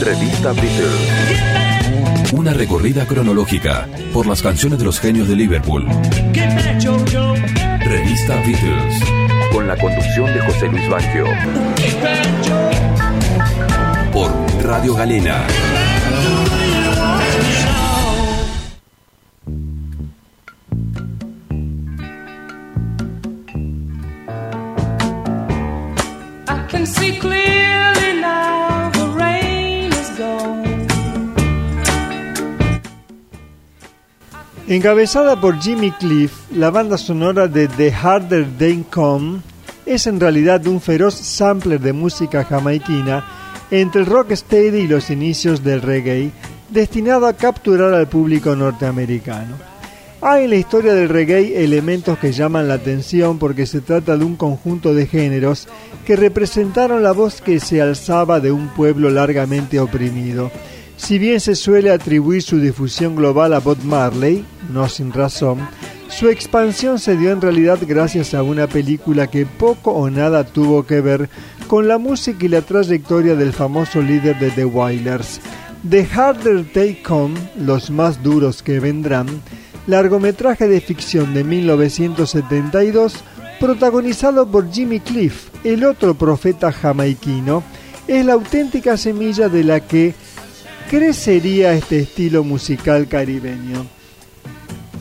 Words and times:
Revista 0.00 0.52
Beatles. 0.52 2.32
Una 2.32 2.52
recorrida 2.52 3.06
cronológica 3.06 3.88
por 4.12 4.26
las 4.26 4.42
canciones 4.42 4.78
de 4.78 4.84
los 4.84 5.00
genios 5.00 5.28
de 5.28 5.36
Liverpool. 5.36 5.86
Revista 7.80 8.36
Beatles. 8.36 9.00
Con 9.52 9.66
la 9.66 9.76
conducción 9.76 10.32
de 10.34 10.40
José 10.40 10.68
Luis 10.68 10.88
Banquio. 10.88 11.24
Por 14.12 14.30
Radio 14.62 14.94
Galena. 14.94 15.46
Encabezada 34.76 35.40
por 35.40 35.58
Jimmy 35.58 35.90
Cliff, 35.90 36.34
la 36.52 36.68
banda 36.68 36.98
sonora 36.98 37.48
de 37.48 37.66
The 37.66 37.90
Harder 37.90 38.46
They 38.58 38.84
Come 38.90 39.38
es 39.86 40.06
en 40.06 40.20
realidad 40.20 40.66
un 40.66 40.82
feroz 40.82 41.14
sampler 41.14 41.80
de 41.80 41.94
música 41.94 42.44
jamaiquina 42.44 43.24
entre 43.70 44.02
el 44.02 44.06
rocksteady 44.06 44.80
y 44.80 44.86
los 44.86 45.08
inicios 45.08 45.64
del 45.64 45.80
reggae, 45.80 46.30
destinado 46.68 47.26
a 47.26 47.32
capturar 47.32 47.94
al 47.94 48.06
público 48.06 48.54
norteamericano. 48.54 49.56
Hay 50.20 50.44
en 50.44 50.50
la 50.50 50.56
historia 50.56 50.92
del 50.92 51.08
reggae 51.08 51.64
elementos 51.64 52.18
que 52.18 52.32
llaman 52.32 52.68
la 52.68 52.74
atención 52.74 53.38
porque 53.38 53.64
se 53.64 53.80
trata 53.80 54.18
de 54.18 54.26
un 54.26 54.36
conjunto 54.36 54.92
de 54.92 55.06
géneros 55.06 55.68
que 56.04 56.16
representaron 56.16 57.02
la 57.02 57.12
voz 57.12 57.40
que 57.40 57.60
se 57.60 57.80
alzaba 57.80 58.40
de 58.40 58.52
un 58.52 58.68
pueblo 58.68 59.08
largamente 59.08 59.80
oprimido. 59.80 60.50
Si 60.96 61.18
bien 61.18 61.40
se 61.40 61.54
suele 61.54 61.90
atribuir 61.90 62.42
su 62.42 62.58
difusión 62.58 63.16
global 63.16 63.52
a 63.52 63.60
Bob 63.60 63.78
Marley, 63.84 64.44
no 64.72 64.88
sin 64.88 65.12
razón, 65.12 65.58
su 66.08 66.28
expansión 66.28 66.98
se 66.98 67.16
dio 67.16 67.30
en 67.30 67.40
realidad 67.40 67.78
gracias 67.86 68.32
a 68.32 68.42
una 68.42 68.66
película 68.66 69.26
que 69.26 69.44
poco 69.44 69.92
o 69.92 70.08
nada 70.08 70.44
tuvo 70.44 70.86
que 70.86 71.00
ver 71.00 71.28
con 71.66 71.86
la 71.88 71.98
música 71.98 72.46
y 72.46 72.48
la 72.48 72.62
trayectoria 72.62 73.34
del 73.34 73.52
famoso 73.52 74.00
líder 74.00 74.38
de 74.38 74.50
The 74.50 74.64
Wailers. 74.64 75.40
The 75.88 76.06
Harder 76.06 76.64
They 76.72 77.02
Come, 77.02 77.34
Los 77.58 77.90
Más 77.90 78.22
Duros 78.22 78.62
que 78.62 78.80
Vendrán, 78.80 79.26
largometraje 79.86 80.66
de 80.68 80.80
ficción 80.80 81.34
de 81.34 81.44
1972, 81.44 83.14
protagonizado 83.60 84.50
por 84.50 84.72
Jimmy 84.72 85.00
Cliff, 85.00 85.48
el 85.62 85.84
otro 85.84 86.14
profeta 86.14 86.72
jamaiquino, 86.72 87.62
es 88.08 88.24
la 88.24 88.32
auténtica 88.32 88.96
semilla 88.96 89.48
de 89.48 89.64
la 89.64 89.80
que 89.80 90.14
crecería 90.88 91.72
este 91.72 92.00
estilo 92.00 92.44
musical 92.44 93.08
caribeño. 93.08 93.86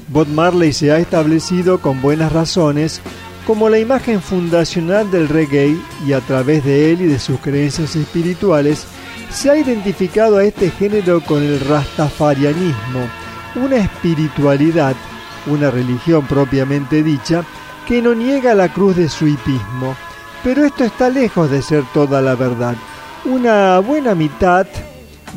Bob 0.07 0.27
Marley 0.27 0.73
se 0.73 0.91
ha 0.91 0.97
establecido 0.97 1.79
con 1.79 2.01
buenas 2.01 2.31
razones 2.31 3.01
como 3.45 3.69
la 3.69 3.77
imagen 3.77 4.21
fundacional 4.21 5.11
del 5.11 5.29
reggae 5.29 5.77
y 6.07 6.13
a 6.13 6.21
través 6.21 6.63
de 6.63 6.91
él 6.91 7.01
y 7.01 7.05
de 7.05 7.19
sus 7.19 7.39
creencias 7.39 7.95
espirituales 7.95 8.85
se 9.29 9.49
ha 9.51 9.57
identificado 9.57 10.37
a 10.37 10.43
este 10.43 10.71
género 10.71 11.21
con 11.21 11.43
el 11.43 11.59
rastafarianismo, 11.59 13.07
una 13.55 13.77
espiritualidad, 13.77 14.95
una 15.47 15.69
religión 15.69 16.25
propiamente 16.25 17.03
dicha, 17.03 17.43
que 17.87 18.01
no 18.01 18.15
niega 18.15 18.55
la 18.55 18.73
cruz 18.73 18.95
de 18.95 19.09
su 19.09 19.27
hipismo. 19.27 19.95
Pero 20.43 20.65
esto 20.65 20.83
está 20.83 21.09
lejos 21.09 21.51
de 21.51 21.61
ser 21.61 21.83
toda 21.93 22.21
la 22.21 22.35
verdad. 22.35 22.75
Una 23.25 23.79
buena 23.79 24.15
mitad 24.15 24.67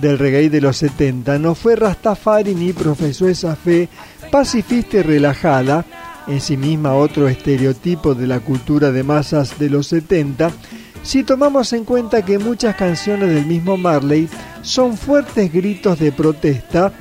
del 0.01 0.19
reggae 0.19 0.51
de 0.51 0.61
los 0.61 0.77
70 0.77 1.39
no 1.39 1.55
fue 1.55 1.77
Rastafari 1.77 2.55
ni 2.55 2.73
profesó 2.73 3.29
esa 3.29 3.57
fe 3.57 3.89
pacifista 4.31 4.99
y 4.99 5.03
relajada, 5.03 5.85
en 6.27 6.41
sí 6.41 6.57
misma 6.57 6.95
otro 6.95 7.29
estereotipo 7.29 8.15
de 8.15 8.27
la 8.27 8.41
cultura 8.41 8.93
de 8.93 9.03
masas 9.03 9.59
de 9.59 9.71
los 9.71 9.87
70, 9.89 10.51
si 11.03 11.23
tomamos 11.23 11.73
en 11.73 11.85
cuenta 11.85 12.25
que 12.25 12.39
muchas 12.39 12.77
canciones 12.77 13.31
del 13.31 13.47
mismo 13.47 13.77
Marley 13.77 14.29
son 14.63 14.97
fuertes 14.97 15.53
gritos 15.53 15.99
de 15.99 16.13
protesta 16.13 16.93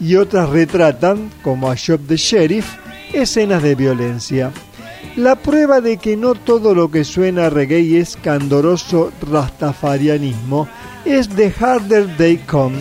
y 0.00 0.16
otras 0.16 0.48
retratan, 0.48 1.30
como 1.42 1.70
a 1.70 1.74
Shop 1.76 2.00
the 2.08 2.16
Sheriff, 2.16 2.66
escenas 3.12 3.62
de 3.62 3.74
violencia. 3.74 4.50
La 5.16 5.36
prueba 5.36 5.80
de 5.80 5.98
que 5.98 6.16
no 6.16 6.34
todo 6.34 6.74
lo 6.74 6.90
que 6.90 7.04
suena 7.04 7.46
a 7.46 7.50
reggae 7.50 7.98
es 7.98 8.16
candoroso 8.16 9.12
rastafarianismo 9.30 10.68
es 11.04 11.28
The 11.28 11.52
Harder 11.60 12.16
They 12.16 12.38
Come, 12.38 12.78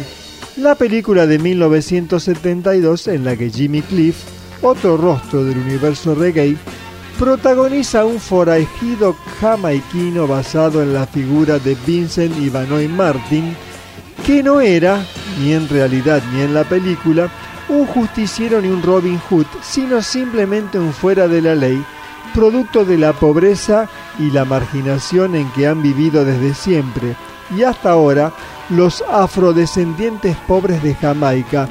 la 0.58 0.76
película 0.76 1.28
de 1.28 1.40
1972 1.40 3.08
en 3.08 3.26
la 3.26 3.36
que 3.36 3.50
Jimmy 3.50 3.82
Cliff, 3.82 4.16
otro 4.62 4.96
rostro 4.96 5.44
del 5.44 5.58
universo 5.58 6.16
reggae, 6.16 6.56
protagoniza 7.20 8.06
un 8.06 8.20
forajido 8.20 9.16
jamaiquino 9.40 10.26
basado 10.26 10.82
en 10.82 10.94
la 10.94 11.06
figura 11.08 11.60
de 11.60 11.76
Vincent 11.86 12.38
Ivanoy 12.40 12.88
Martin, 12.88 13.56
que 14.26 14.42
no 14.42 14.62
era, 14.62 15.06
ni 15.40 15.54
en 15.54 15.68
realidad 15.68 16.22
ni 16.34 16.42
en 16.42 16.54
la 16.54 16.64
película, 16.64 17.30
un 17.70 17.86
justiciero 17.86 18.62
ni 18.62 18.70
un 18.70 18.82
Robin 18.82 19.20
Hood, 19.30 19.46
sino 19.62 20.02
simplemente 20.02 20.80
un 20.80 20.94
fuera 20.94 21.28
de 21.28 21.42
la 21.42 21.56
ley, 21.56 21.84
producto 22.34 22.86
de 22.86 22.98
la 22.98 23.14
pobreza 23.14 23.90
y 24.20 24.32
la 24.32 24.46
marginación 24.46 25.36
en 25.36 25.50
que 25.52 25.68
han 25.68 25.82
vivido 25.82 26.26
desde 26.26 26.54
siempre 26.54 27.16
y 27.56 27.64
hasta 27.64 27.92
ahora 27.92 28.32
los 28.70 29.04
afrodescendientes 29.10 30.36
pobres 30.48 30.82
de 30.82 30.96
Jamaica, 30.96 31.68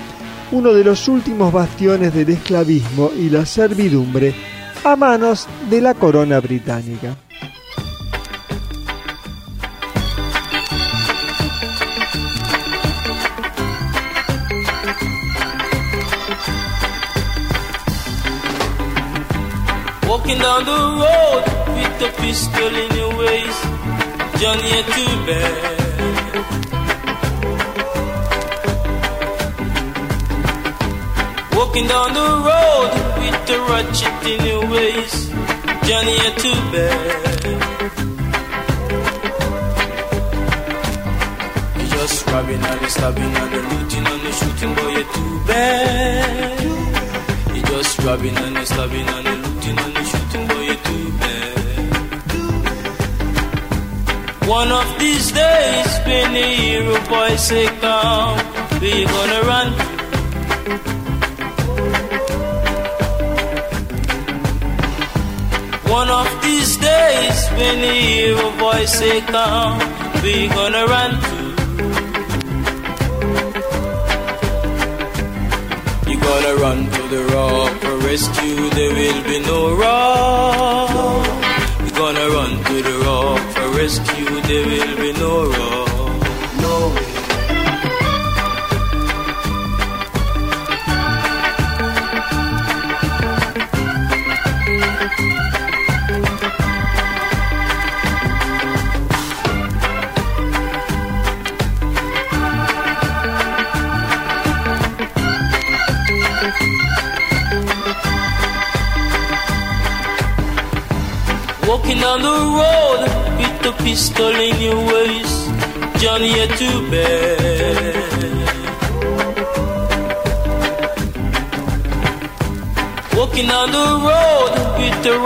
uno 0.53 0.73
de 0.73 0.85
los 0.85 1.09
últimos 1.09 1.53
bastiones 1.53 2.13
del 2.15 2.31
esclavismo 2.31 3.11
y 3.17 3.31
la 3.31 3.47
servidumbre 3.47 4.35
a 4.85 4.97
manos 4.97 5.47
de 5.69 5.81
la 5.81 5.95
corona 5.95 6.41
británica. 6.41 7.17
Down 20.61 20.69
the 20.69 20.83
road 21.03 21.45
with 21.75 22.03
a 22.03 22.11
pistol 22.21 22.75
in 22.77 22.91
your 22.95 23.13
waist, 23.17 23.63
Johnny, 24.41 24.67
you're 24.75 24.89
too 24.93 25.15
bad. 25.27 25.65
Walking 31.57 31.87
down 31.87 32.13
the 32.13 32.29
road 32.49 32.91
with 33.21 33.41
the 33.47 33.57
ratchet 33.71 34.23
in 34.29 34.41
your 34.47 34.65
waist, 34.71 35.19
Johnny, 35.87 36.15
you're 36.23 36.37
too 36.45 36.59
bad. 36.73 37.43
You're 41.79 41.89
just 41.89 42.27
robbing 42.27 42.63
and 42.63 42.87
stabbing 42.91 43.35
and 43.35 43.53
looting 43.73 44.07
and 44.07 44.35
shooting, 44.35 44.73
boy, 44.75 44.91
you're 44.91 45.09
too 45.15 45.41
bad. 45.47 46.61
You're 47.55 47.67
just 47.67 47.99
robbing 48.01 48.37
and 48.37 48.67
stabbing 48.67 49.09
and 49.09 49.25
looting 49.25 49.79
and 49.79 50.07
shooting, 50.07 50.20
One 54.51 54.73
of 54.73 54.99
these 54.99 55.31
days, 55.31 55.91
when 56.05 56.33
the 56.33 56.43
hero 56.43 56.99
boy 57.09 57.37
say 57.37 57.67
come, 57.79 58.37
we 58.81 59.05
gonna 59.05 59.41
run. 59.53 59.69
One 65.99 66.11
of 66.11 66.29
these 66.43 66.77
days, 66.79 67.39
when 67.59 67.77
the 67.87 67.95
hero 67.95 68.51
boy 68.59 68.85
say 68.87 69.21
come, 69.21 69.79
we 70.25 70.49
gonna 70.49 70.85
run. 70.95 71.13
You 76.11 76.17
gotta 76.19 76.55
run 76.57 76.79
to 76.97 77.03
the 77.15 77.23
rock 77.37 77.73
for 77.83 77.97
rescue, 77.99 78.69
there 78.71 78.95
will 78.99 79.23
be 79.31 79.39
no 79.47 79.77
rock. 79.77 80.80
Rescue, 83.91 84.41
there 84.43 84.67
will 84.67 84.97
be 84.97 85.13
no 85.19 85.47
rock. 85.47 85.80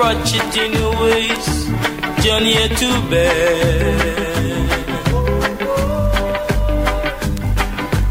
Ratchet 0.05 0.57
in 0.63 0.73
your 0.81 0.93
waist, 1.03 1.69
Johnny, 2.23 2.53
you're 2.59 2.75
too 2.83 2.97
bad. 3.13 4.35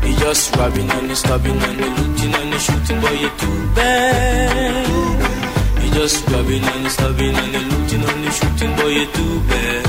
You 0.06 0.14
just 0.24 0.56
robbing 0.56 0.90
and 0.90 1.10
you 1.10 1.16
stabbing 1.16 1.60
and 1.68 1.80
you 1.82 1.90
looting 1.98 2.34
and 2.40 2.50
you 2.54 2.60
shooting, 2.68 3.00
boy, 3.02 3.16
you're 3.24 3.38
too 3.44 3.60
bad. 3.76 4.88
You 5.84 5.90
just 6.00 6.28
robbing 6.32 6.64
and 6.72 6.84
you 6.84 6.90
stabbing 6.90 7.36
and 7.42 7.52
you 7.56 7.64
looting 7.72 8.04
and 8.10 8.20
you 8.26 8.32
shooting, 8.40 8.72
boy, 8.78 8.92
you're 8.98 9.12
too 9.18 9.36
bad. 9.52 9.84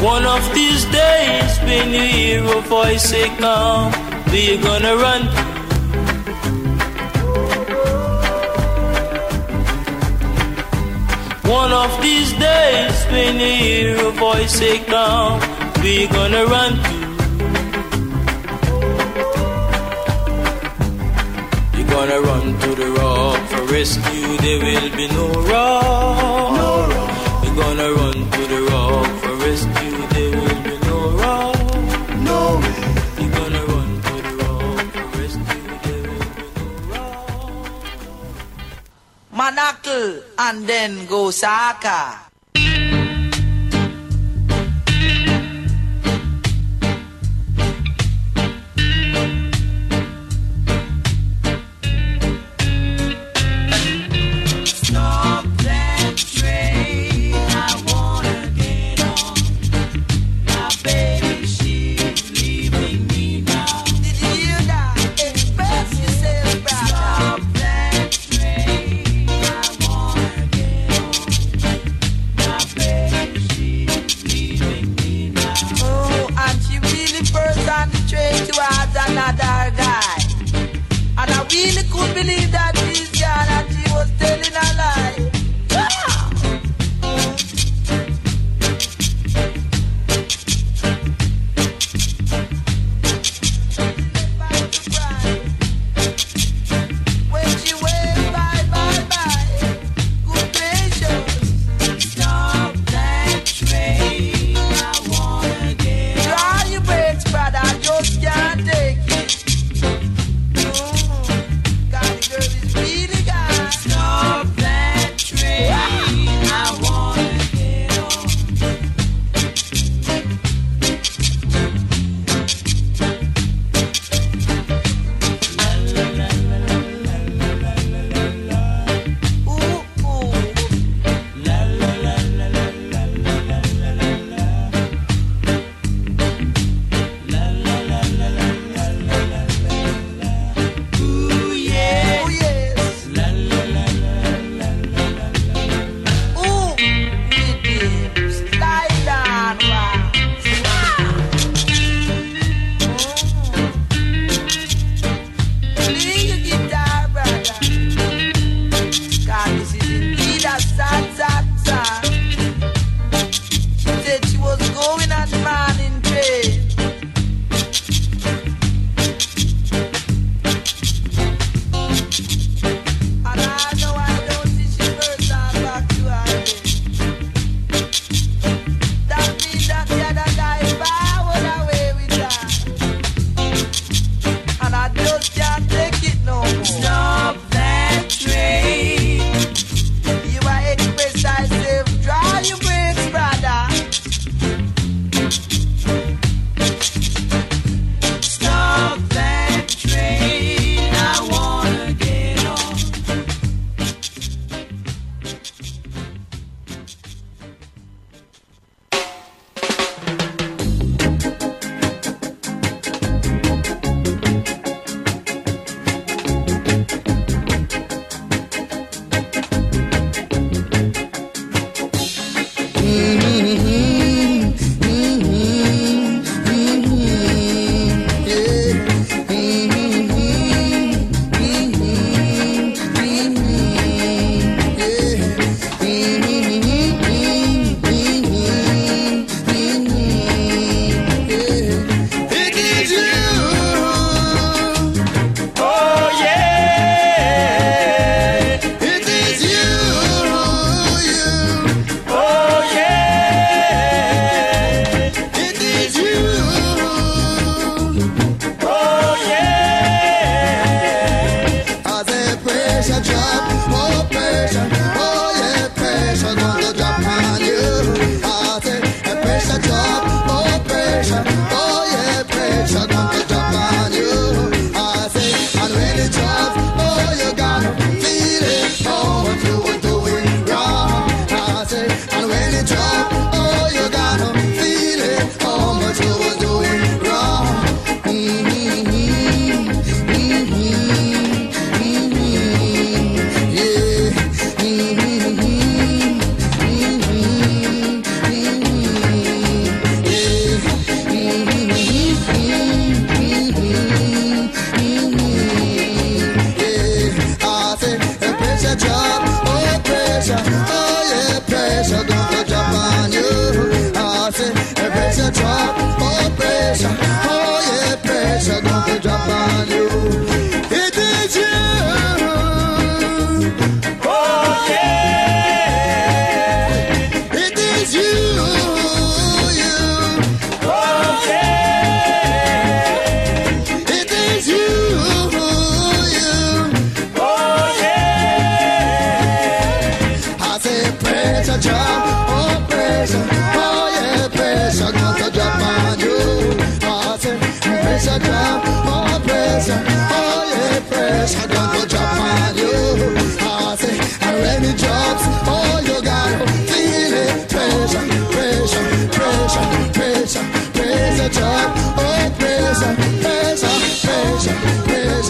One 0.00 0.24
of 0.24 0.42
these 0.54 0.84
days, 0.86 1.52
when 1.68 1.90
you 1.90 2.06
hear 2.16 2.44
a 2.56 2.60
voice 2.62 3.02
say, 3.10 3.28
Come, 3.36 3.92
where 4.30 4.44
you 4.48 4.56
gonna 4.62 4.96
run 4.96 5.49
of 11.84 12.02
these 12.02 12.32
days, 12.34 12.96
when 13.12 13.40
you 13.40 13.52
hear 13.64 14.08
a 14.08 14.10
voice 14.10 14.52
say, 14.60 14.78
Come, 14.84 15.40
we 15.82 16.06
gonna 16.08 16.44
run 16.44 16.72
to. 16.86 16.96
You're 21.76 21.90
gonna 21.96 22.20
run 22.20 22.46
to 22.62 22.70
the 22.80 22.88
rock 22.98 23.40
for 23.50 23.62
rescue, 23.72 24.36
there 24.44 24.60
will 24.66 24.96
be. 24.96 25.06
No 25.08 25.26
rock. 25.50 26.49
And 40.50 40.66
then 40.66 41.06
Gosaka. 41.06 42.19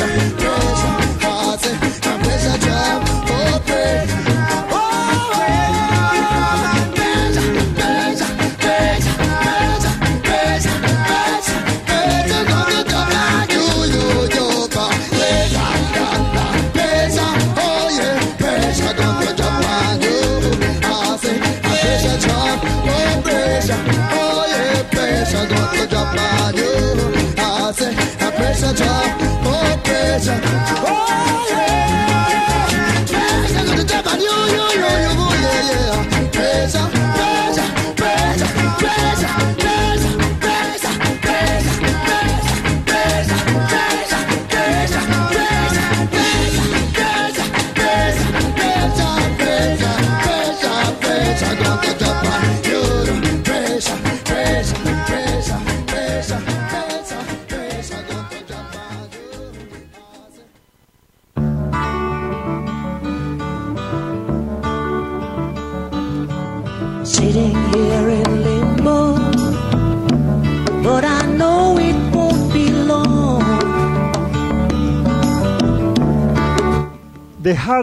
something. 0.01 0.30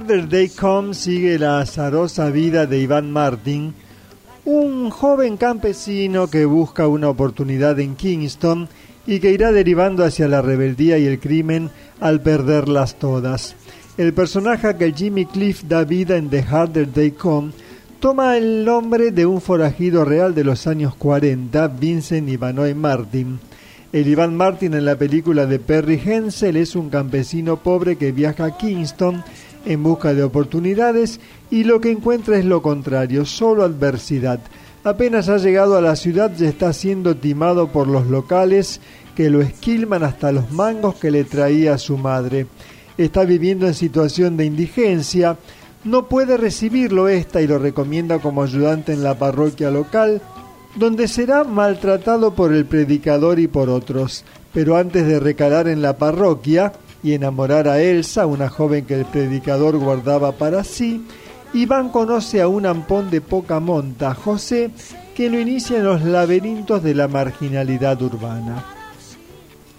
The 0.07 0.13
Harder 0.13 0.29
Day 0.29 0.49
Come 0.49 0.93
sigue 0.93 1.37
la 1.37 1.59
azarosa 1.59 2.29
vida 2.29 2.65
de 2.65 2.79
Iván 2.79 3.11
Martin, 3.11 3.73
un 4.45 4.89
joven 4.89 5.35
campesino 5.35 6.29
que 6.29 6.45
busca 6.45 6.87
una 6.87 7.09
oportunidad 7.09 7.77
en 7.81 7.97
Kingston 7.97 8.69
y 9.05 9.19
que 9.19 9.31
irá 9.31 9.51
derivando 9.51 10.05
hacia 10.05 10.29
la 10.29 10.41
rebeldía 10.41 10.97
y 10.97 11.05
el 11.05 11.19
crimen 11.19 11.71
al 11.99 12.21
perderlas 12.21 12.95
todas. 12.95 13.55
El 13.97 14.13
personaje 14.13 14.77
que 14.77 14.93
Jimmy 14.93 15.25
Cliff 15.25 15.63
da 15.63 15.83
vida 15.83 16.15
en 16.15 16.29
The 16.29 16.41
Harder 16.41 16.93
Day 16.93 17.11
Come 17.11 17.51
toma 17.99 18.37
el 18.37 18.63
nombre 18.63 19.11
de 19.11 19.25
un 19.25 19.41
forajido 19.41 20.05
real 20.05 20.33
de 20.33 20.45
los 20.45 20.67
años 20.67 20.95
40, 20.95 21.67
Vincent 21.67 22.29
Ivanoy 22.29 22.73
Martin. 22.73 23.39
El 23.91 24.07
Iván 24.07 24.35
Martin 24.35 24.73
en 24.73 24.85
la 24.85 24.97
película 24.97 25.45
de 25.45 25.59
Perry 25.59 26.01
Hensel 26.05 26.55
es 26.57 26.75
un 26.75 26.89
campesino 26.89 27.57
pobre 27.57 27.97
que 27.97 28.11
viaja 28.11 28.45
a 28.45 28.57
Kingston 28.57 29.23
en 29.65 29.83
busca 29.83 30.13
de 30.13 30.23
oportunidades 30.23 31.19
y 31.49 31.63
lo 31.63 31.81
que 31.81 31.91
encuentra 31.91 32.37
es 32.37 32.45
lo 32.45 32.61
contrario, 32.61 33.25
solo 33.25 33.63
adversidad. 33.63 34.39
Apenas 34.83 35.27
ha 35.27 35.37
llegado 35.37 35.75
a 35.75 35.81
la 35.81 35.95
ciudad 35.95 36.31
ya 36.35 36.47
está 36.47 36.71
siendo 36.71 37.17
timado 37.17 37.67
por 37.71 37.87
los 37.87 38.07
locales 38.07 38.79
que 39.15 39.29
lo 39.29 39.41
esquilman 39.41 40.03
hasta 40.03 40.31
los 40.31 40.51
mangos 40.51 40.95
que 40.95 41.11
le 41.11 41.23
traía 41.23 41.77
su 41.77 41.97
madre. 41.97 42.47
Está 42.97 43.25
viviendo 43.25 43.67
en 43.67 43.73
situación 43.73 44.37
de 44.37 44.45
indigencia, 44.45 45.37
no 45.83 46.07
puede 46.07 46.37
recibirlo 46.37 47.07
esta 47.07 47.41
y 47.41 47.47
lo 47.47 47.59
recomienda 47.59 48.19
como 48.19 48.43
ayudante 48.43 48.93
en 48.93 49.03
la 49.03 49.17
parroquia 49.17 49.71
local, 49.71 50.21
donde 50.75 51.07
será 51.07 51.43
maltratado 51.43 52.33
por 52.35 52.53
el 52.53 52.65
predicador 52.65 53.39
y 53.39 53.47
por 53.47 53.69
otros. 53.69 54.23
Pero 54.53 54.77
antes 54.77 55.05
de 55.05 55.19
recalar 55.19 55.67
en 55.67 55.81
la 55.81 55.97
parroquia 55.97 56.73
y 57.03 57.13
enamorar 57.13 57.67
a 57.67 57.81
Elsa, 57.81 58.25
una 58.25 58.49
joven 58.49 58.85
que 58.85 58.95
el 58.95 59.05
predicador 59.05 59.77
guardaba 59.77 60.33
para 60.33 60.63
sí, 60.63 61.05
Iván 61.53 61.89
conoce 61.89 62.41
a 62.41 62.47
un 62.47 62.65
ampón 62.65 63.09
de 63.09 63.21
poca 63.21 63.59
monta, 63.59 64.13
José, 64.13 64.71
que 65.15 65.29
lo 65.29 65.39
inicia 65.39 65.77
en 65.77 65.85
los 65.85 66.03
laberintos 66.03 66.83
de 66.83 66.93
la 66.93 67.07
marginalidad 67.07 68.01
urbana. 68.01 68.65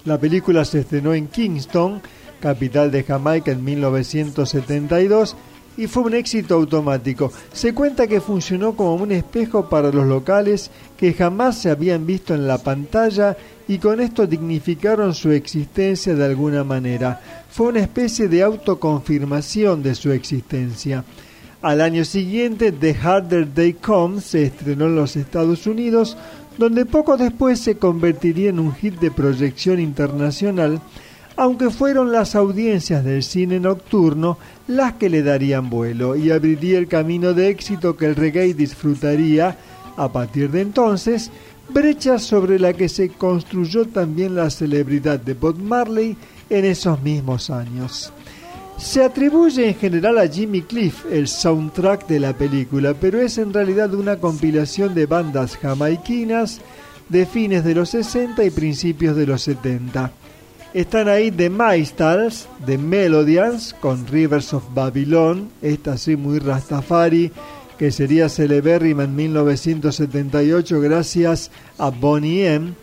La 0.05 0.19
película 0.19 0.65
se 0.65 0.81
estrenó 0.81 1.13
en 1.13 1.29
Kingston, 1.29 2.01
capital 2.41 2.91
de 2.91 3.05
Jamaica, 3.05 3.53
en 3.53 3.63
1972 3.63 5.37
y 5.79 5.87
fue 5.87 6.03
un 6.03 6.15
éxito 6.15 6.57
automático. 6.57 7.33
Se 7.53 7.73
cuenta 7.73 8.09
que 8.09 8.21
funcionó 8.21 8.75
como 8.75 8.97
un 8.97 9.13
espejo 9.13 9.69
para 9.69 9.93
los 9.93 10.07
locales 10.07 10.73
que 10.97 11.15
jamás 11.15 11.63
se 11.63 11.71
habían 11.71 12.05
visto 12.05 12.35
en 12.35 12.49
la 12.49 12.59
pantalla 12.59 13.37
y 13.69 13.79
con 13.79 14.01
esto 14.01 14.27
dignificaron 14.27 15.15
su 15.15 15.31
existencia 15.31 16.17
de 16.17 16.25
alguna 16.25 16.65
manera. 16.65 17.21
Fue 17.49 17.69
una 17.69 17.81
especie 17.81 18.27
de 18.27 18.43
autoconfirmación 18.43 19.81
de 19.83 19.95
su 19.95 20.11
existencia. 20.11 21.05
Al 21.63 21.81
año 21.81 22.05
siguiente, 22.05 22.73
The 22.73 22.95
Harder 22.95 23.55
Day 23.55 23.75
Comes 23.75 24.25
se 24.25 24.45
estrenó 24.45 24.87
en 24.87 24.97
los 24.97 25.15
Estados 25.15 25.67
Unidos, 25.69 26.17
donde 26.57 26.87
poco 26.87 27.17
después 27.17 27.61
se 27.61 27.79
convertiría 27.79 28.51
en 28.51 28.59
un 28.59 28.75
hit 28.75 28.99
de 28.99 29.13
proyección 29.13 29.79
internacional, 29.79 30.81
aunque 31.39 31.71
fueron 31.71 32.11
las 32.11 32.35
audiencias 32.35 33.05
del 33.05 33.23
cine 33.23 33.61
nocturno 33.61 34.39
las 34.67 34.95
que 34.95 35.09
le 35.09 35.23
darían 35.23 35.71
vuelo 35.71 36.17
y 36.17 36.33
abriría 36.33 36.79
el 36.79 36.89
camino 36.89 37.33
de 37.33 37.49
éxito 37.49 37.97
que 37.97 38.07
el 38.07 38.17
reggae 38.17 38.55
disfrutaría 38.55 39.57
a 39.97 40.13
partir 40.13 40.51
de 40.51 40.63
entonces, 40.63 41.31
brecha 41.69 42.19
sobre 42.19 42.59
la 42.59 42.73
que 42.73 42.89
se 42.89 43.11
construyó 43.11 43.85
también 43.85 44.35
la 44.35 44.51
celebridad 44.51 45.21
de 45.21 45.35
Bob 45.35 45.61
Marley 45.61 46.17
en 46.51 46.65
esos 46.65 47.01
mismos 47.03 47.51
años. 47.51 48.13
Se 48.77 49.05
atribuye 49.05 49.69
en 49.69 49.75
general 49.77 50.19
a 50.19 50.27
Jimmy 50.27 50.63
Cliff 50.63 51.05
el 51.09 51.29
soundtrack 51.29 52.09
de 52.09 52.19
la 52.19 52.33
película, 52.33 52.95
pero 53.01 53.21
es 53.21 53.39
en 53.39 53.53
realidad 53.53 53.95
una 53.95 54.17
compilación 54.17 54.93
de 54.93 55.07
bandas 55.07 55.57
jamaiquinas 55.57 56.61
de 57.09 57.27
fines 57.27 57.63
de 57.63 57.77
los 57.77 57.91
60 57.91 58.43
y 58.43 58.51
principios 58.51 59.17
de 59.17 59.27
los 59.27 59.43
70. 59.43 60.11
Están 60.75 61.09
ahí 61.09 61.31
The 61.31 61.49
Maestals, 61.49 62.47
The 62.67 62.77
Melodians, 62.77 63.75
con 63.81 64.07
Rivers 64.07 64.53
of 64.53 64.65
Babylon, 64.75 65.49
esta 65.63 65.97
sí 65.97 66.15
muy 66.15 66.41
rastafari, 66.41 67.33
que 67.79 67.91
sería 67.91 68.29
celebérrima 68.29 69.05
en 69.05 69.17
1978 69.17 70.81
gracias 70.81 71.51
a 71.79 71.89
Bonnie 71.89 72.47
M. 72.47 72.75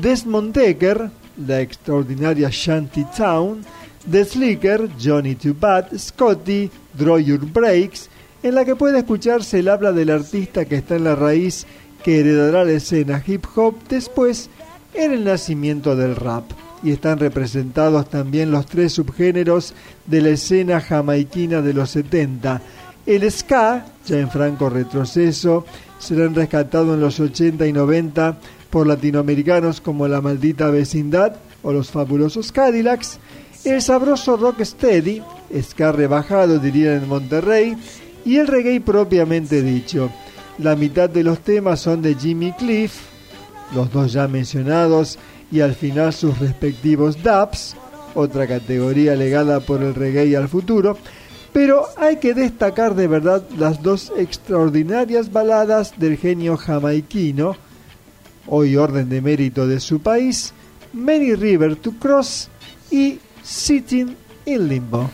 Desmond 0.00 0.54
Decker, 0.54 1.10
la 1.44 1.60
extraordinaria 1.60 2.48
Shanty 2.48 3.04
Town, 3.16 3.64
The 4.08 4.24
Slicker, 4.24 4.88
Johnny 5.02 5.34
Too 5.34 5.56
Bad, 5.58 5.98
Scotty, 5.98 6.70
Draw 6.94 7.18
Your 7.18 7.44
Breaks, 7.44 8.08
en 8.44 8.54
la 8.54 8.64
que 8.64 8.76
puede 8.76 9.00
escucharse 9.00 9.58
el 9.58 9.68
habla 9.68 9.90
del 9.90 10.10
artista 10.10 10.64
que 10.64 10.76
está 10.76 10.94
en 10.94 11.04
la 11.04 11.16
raíz 11.16 11.66
que 12.04 12.20
heredará 12.20 12.64
la 12.64 12.72
escena 12.72 13.22
hip 13.26 13.46
hop 13.56 13.74
después 13.88 14.48
en 14.94 15.12
el 15.12 15.24
nacimiento 15.24 15.96
del 15.96 16.14
rap. 16.14 16.44
Y 16.82 16.92
están 16.92 17.18
representados 17.18 18.08
también 18.10 18.50
los 18.50 18.66
tres 18.66 18.92
subgéneros 18.92 19.74
de 20.06 20.20
la 20.20 20.30
escena 20.30 20.80
jamaiquina 20.80 21.62
de 21.62 21.74
los 21.74 21.90
70. 21.90 22.60
El 23.06 23.30
ska, 23.30 23.86
ya 24.06 24.18
en 24.18 24.30
franco 24.30 24.68
retroceso, 24.68 25.64
serán 25.98 26.34
rescatados 26.34 26.94
en 26.94 27.00
los 27.00 27.20
80 27.20 27.66
y 27.66 27.72
90 27.72 28.38
por 28.70 28.86
latinoamericanos 28.86 29.80
como 29.80 30.08
La 30.08 30.20
Maldita 30.20 30.70
Vecindad 30.70 31.36
o 31.62 31.72
Los 31.72 31.90
Fabulosos 31.90 32.50
Cadillacs, 32.52 33.18
el 33.64 33.80
sabroso 33.80 34.36
rock 34.36 34.62
steady, 34.62 35.22
ska 35.60 35.92
rebajado 35.92 36.58
dirían 36.58 37.02
en 37.02 37.08
Monterrey, 37.08 37.76
y 38.24 38.36
el 38.36 38.46
reggae 38.46 38.80
propiamente 38.80 39.62
dicho. 39.62 40.10
La 40.58 40.74
mitad 40.74 41.08
de 41.08 41.22
los 41.22 41.40
temas 41.40 41.80
son 41.80 42.02
de 42.02 42.14
Jimmy 42.14 42.52
Cliff, 42.52 42.94
los 43.74 43.92
dos 43.92 44.12
ya 44.12 44.26
mencionados, 44.26 45.18
y 45.52 45.60
al 45.60 45.74
final 45.74 46.12
sus 46.14 46.38
respectivos 46.38 47.22
dubs, 47.22 47.76
otra 48.14 48.46
categoría 48.46 49.14
legada 49.14 49.60
por 49.60 49.82
el 49.82 49.94
reggae 49.94 50.34
al 50.36 50.48
futuro, 50.48 50.96
pero 51.52 51.84
hay 51.98 52.16
que 52.16 52.32
destacar 52.32 52.94
de 52.94 53.06
verdad 53.06 53.44
las 53.58 53.82
dos 53.82 54.10
extraordinarias 54.16 55.30
baladas 55.30 55.98
del 55.98 56.16
genio 56.16 56.56
jamaiquino, 56.56 57.56
hoy 58.46 58.76
orden 58.76 59.10
de 59.10 59.20
mérito 59.20 59.66
de 59.66 59.78
su 59.78 60.00
país, 60.00 60.54
Many 60.94 61.34
River 61.34 61.76
to 61.76 61.92
Cross 61.98 62.48
y 62.90 63.18
Sitting 63.42 64.16
in 64.46 64.68
Limbo. 64.68 65.10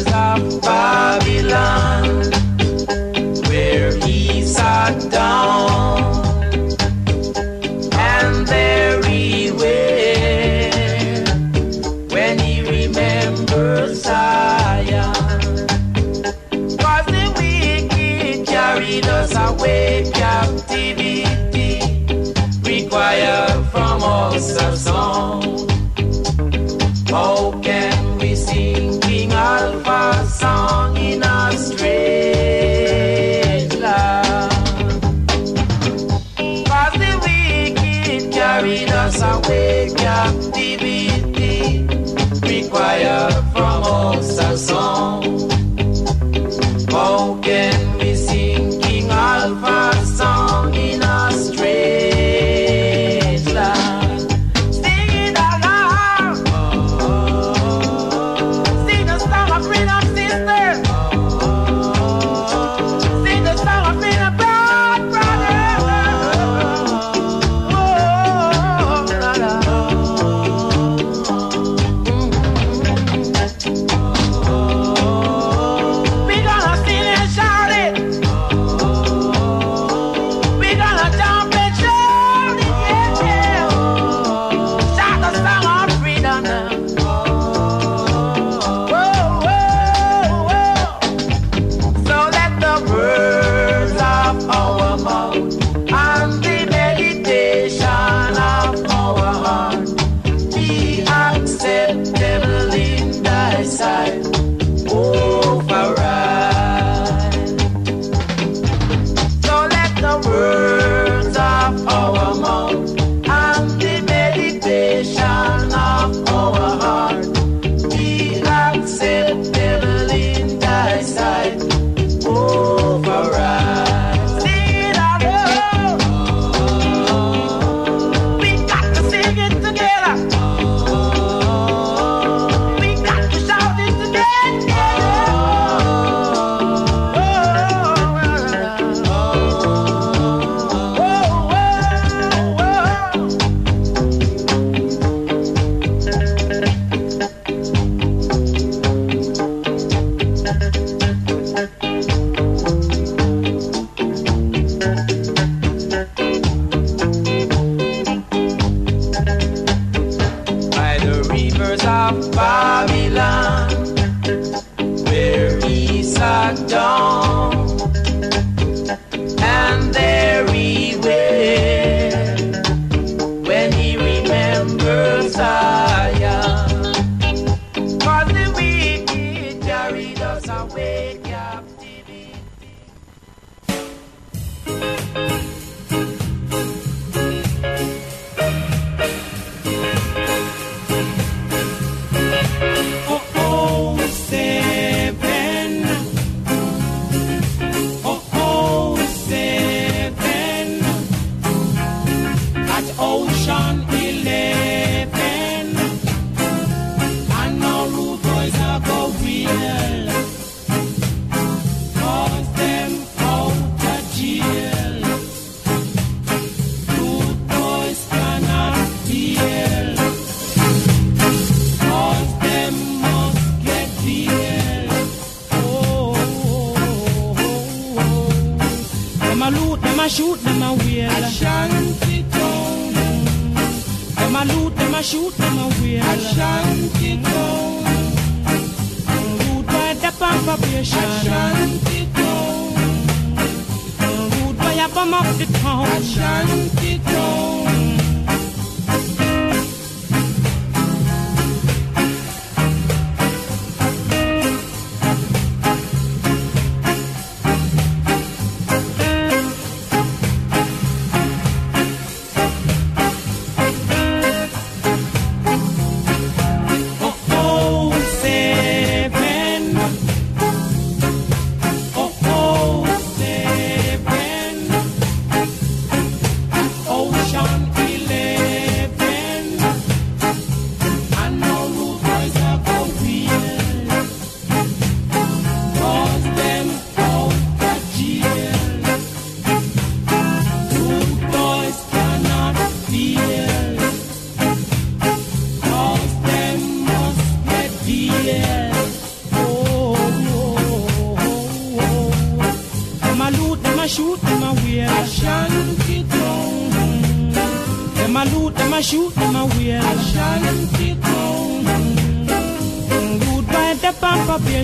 Stop. 0.00 0.69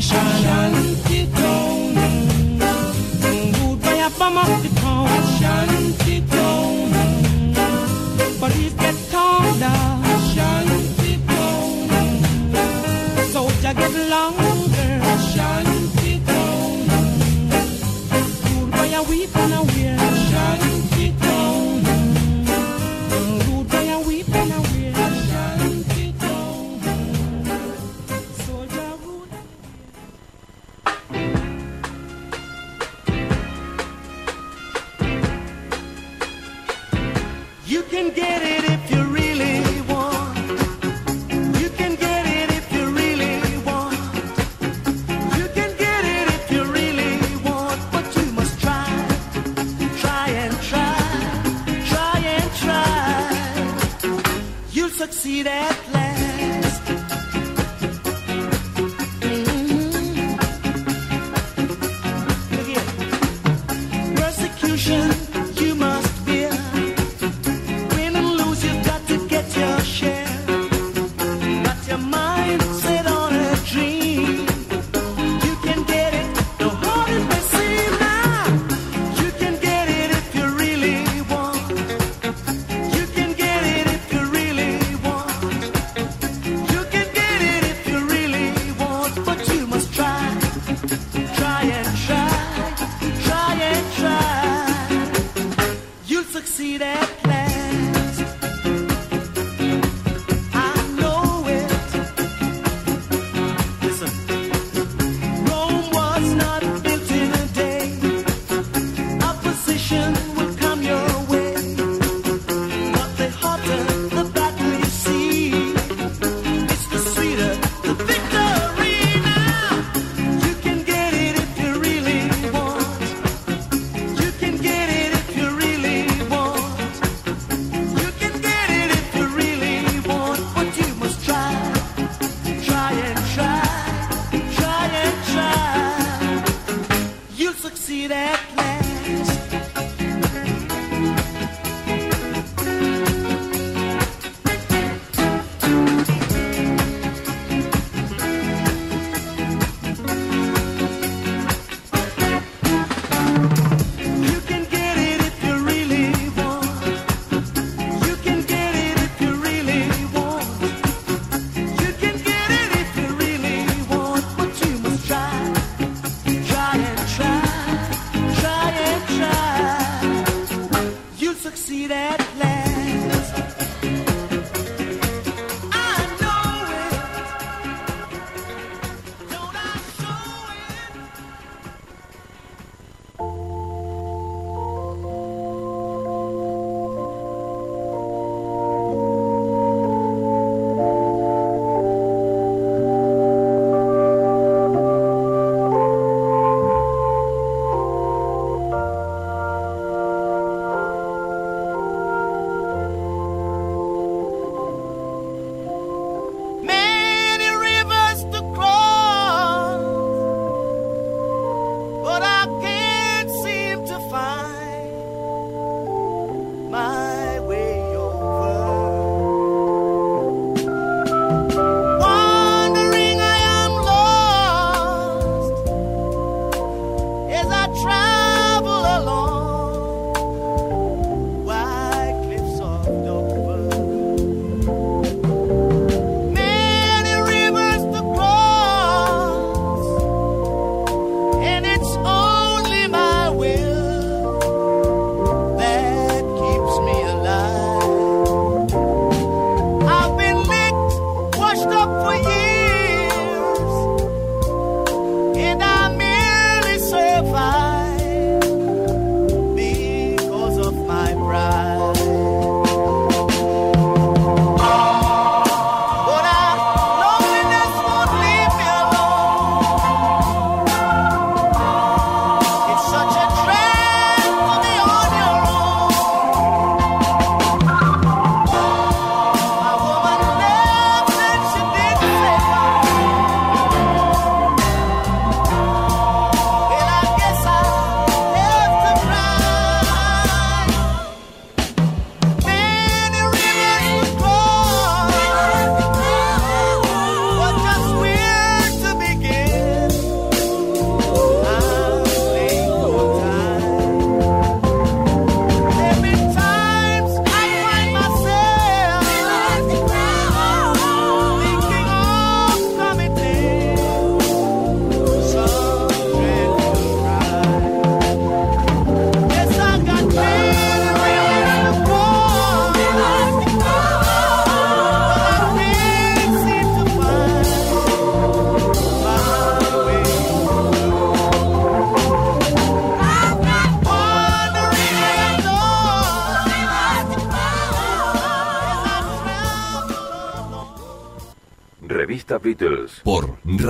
shine. 0.07 0.65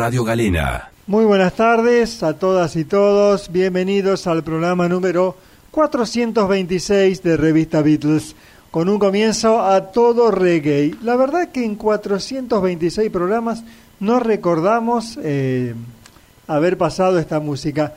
Radio 0.07 0.23
Galena. 0.23 0.89
Muy 1.09 1.25
buenas 1.25 1.55
tardes 1.55 2.23
a 2.23 2.35
todas 2.35 2.77
y 2.77 2.85
todos. 2.85 3.51
Bienvenidos 3.51 4.29
al 4.29 4.45
programa 4.45 4.89
número 4.89 5.35
426 5.73 7.25
de 7.25 7.37
Revista 7.37 7.83
Beatles, 7.83 8.37
con 8.71 8.89
un 8.89 9.01
comienzo 9.01 9.61
a 9.61 9.91
todo 9.91 10.31
reggae. 10.31 10.95
La 11.03 11.17
verdad 11.17 11.49
que 11.49 11.65
en 11.65 11.75
426 11.75 13.11
programas 13.11 13.65
no 13.99 14.21
recordamos 14.21 15.19
eh, 15.25 15.75
haber 16.47 16.79
pasado 16.79 17.19
esta 17.19 17.41
música, 17.41 17.95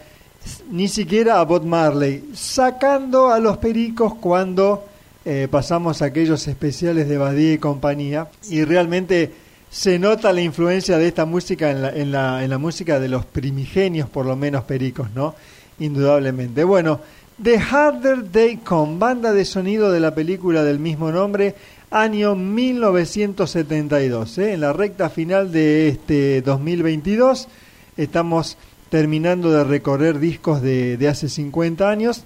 ni 0.72 0.88
siquiera 0.88 1.40
a 1.40 1.44
Bob 1.44 1.64
Marley, 1.64 2.32
sacando 2.34 3.30
a 3.30 3.38
los 3.38 3.60
pericos 3.60 4.16
cuando 4.16 4.84
eh, 5.26 5.48
pasamos 5.52 6.02
aquellos 6.02 6.48
especiales 6.48 7.08
de 7.08 7.20
Badía 7.20 7.54
y 7.54 7.60
compañía, 7.60 8.30
y 8.50 8.64
realmente 8.64 9.32
se 9.70 10.00
nota 10.00 10.34
la 10.34 10.42
influencia 10.42 10.98
de 10.98 11.08
esta 11.08 11.26
música 11.26 11.72
en 11.72 11.82
la, 11.82 11.90
en 11.90 12.12
la, 12.12 12.44
en 12.44 12.50
la 12.50 12.58
música 12.58 13.00
de 13.00 13.08
los 13.08 13.26
primigenios, 13.26 14.10
por 14.10 14.26
lo 14.26 14.36
menos 14.36 14.64
pericos, 14.64 15.10
¿no? 15.14 15.36
Indudablemente. 15.80 16.64
Bueno, 16.64 17.00
The 17.42 17.58
Harder 17.58 18.24
They 18.24 18.58
Come, 18.58 18.98
banda 18.98 19.32
de 19.32 19.46
sonido 19.46 19.92
de 19.92 20.00
la 20.00 20.14
película 20.14 20.64
del 20.64 20.80
mismo 20.80 21.12
nombre, 21.12 21.56
año 21.92 22.36
1972. 22.36 24.38
¿eh? 24.40 24.54
En 24.54 24.62
la 24.62 24.74
recta 24.74 25.10
final 25.10 25.52
de 25.52 25.90
este 25.90 26.42
2022 26.42 27.48
estamos 27.96 28.58
terminando 28.90 29.52
de 29.52 29.64
recorrer 29.64 30.20
discos 30.20 30.62
de, 30.62 30.98
de 30.98 31.08
hace 31.08 31.30
50 31.30 31.90
años 31.90 32.26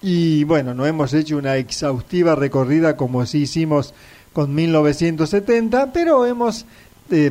y 0.00 0.44
bueno, 0.44 0.74
no 0.74 0.86
hemos 0.86 1.12
hecho 1.12 1.36
una 1.36 1.56
exhaustiva 1.56 2.34
recorrida 2.34 2.96
como 2.96 3.26
sí 3.26 3.42
hicimos 3.42 3.94
con 4.38 4.54
1970, 4.54 5.92
pero 5.92 6.24
hemos 6.24 6.64
eh, 7.10 7.28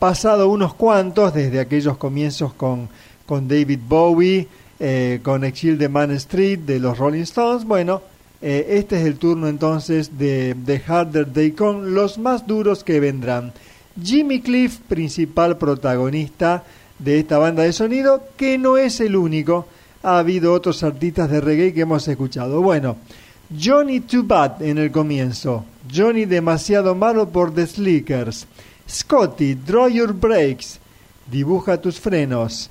pasado 0.00 0.48
unos 0.48 0.74
cuantos 0.74 1.32
desde 1.32 1.60
aquellos 1.60 1.96
comienzos 1.98 2.52
con, 2.52 2.88
con 3.26 3.46
David 3.46 3.78
Bowie, 3.86 4.48
eh, 4.80 5.20
con 5.22 5.44
Exil 5.44 5.78
de 5.78 5.88
Man 5.88 6.10
Street, 6.10 6.58
de 6.58 6.80
los 6.80 6.98
Rolling 6.98 7.22
Stones. 7.22 7.64
Bueno, 7.64 8.02
eh, 8.40 8.66
este 8.70 8.98
es 8.98 9.06
el 9.06 9.18
turno 9.18 9.46
entonces 9.46 10.18
de, 10.18 10.54
de 10.54 10.82
Harder 10.84 11.32
Day 11.32 11.52
Con, 11.52 11.94
los 11.94 12.18
más 12.18 12.44
duros 12.44 12.82
que 12.82 12.98
vendrán. 12.98 13.52
Jimmy 14.02 14.40
Cliff, 14.40 14.78
principal 14.88 15.58
protagonista 15.58 16.64
de 16.98 17.20
esta 17.20 17.38
banda 17.38 17.62
de 17.62 17.72
sonido, 17.72 18.24
que 18.36 18.58
no 18.58 18.78
es 18.78 18.98
el 18.98 19.14
único. 19.14 19.68
Ha 20.02 20.18
habido 20.18 20.54
otros 20.54 20.82
artistas 20.82 21.30
de 21.30 21.40
reggae 21.40 21.72
que 21.72 21.82
hemos 21.82 22.08
escuchado. 22.08 22.60
Bueno, 22.62 22.96
Johnny 23.58 24.00
Too 24.00 24.22
Bad 24.22 24.62
en 24.62 24.78
el 24.78 24.90
comienzo. 24.90 25.64
Johnny 25.92 26.24
demasiado 26.24 26.94
malo 26.94 27.28
por 27.28 27.54
The 27.54 27.66
Slickers. 27.66 28.46
Scotty, 28.88 29.54
Draw 29.54 29.88
Your 29.88 30.12
Brakes. 30.12 30.78
Dibuja 31.30 31.80
tus 31.80 32.00
frenos. 32.00 32.70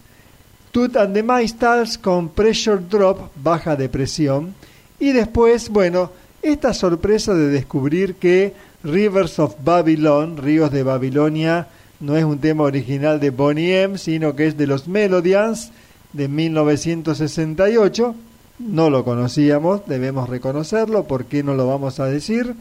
Tooth 0.72 0.96
and 0.96 1.14
the 1.14 1.22
Maestals 1.22 1.98
con 1.98 2.30
Pressure 2.30 2.82
Drop, 2.90 3.32
baja 3.36 3.76
de 3.76 3.90
presión. 3.90 4.56
Y 5.00 5.12
después, 5.12 5.70
bueno, 5.70 6.12
esta 6.42 6.74
sorpresa 6.74 7.34
de 7.34 7.50
descubrir 7.50 8.16
que 8.16 8.54
Rivers 8.84 9.38
of 9.40 9.56
Babylon, 9.64 10.38
Ríos 10.38 10.72
de 10.72 10.84
Babilonia, 10.84 11.68
no 12.00 12.18
es 12.18 12.24
un 12.24 12.40
tema 12.40 12.64
original 12.64 13.20
de 13.20 13.30
Bonnie 13.30 13.82
M, 13.84 13.98
sino 13.98 14.36
que 14.36 14.48
es 14.48 14.58
de 14.58 14.66
los 14.66 14.88
Melodians 14.88 15.72
de 16.14 16.28
1968. 16.28 18.16
No 18.62 18.90
lo 18.90 19.04
conocíamos, 19.04 19.88
debemos 19.88 20.30
reconocerlo, 20.30 21.06
¿por 21.06 21.26
qué 21.26 21.44
no 21.44 21.56
lo 21.56 21.68
vamos 21.68 22.00
a 22.00 22.06
decir? 22.06 22.54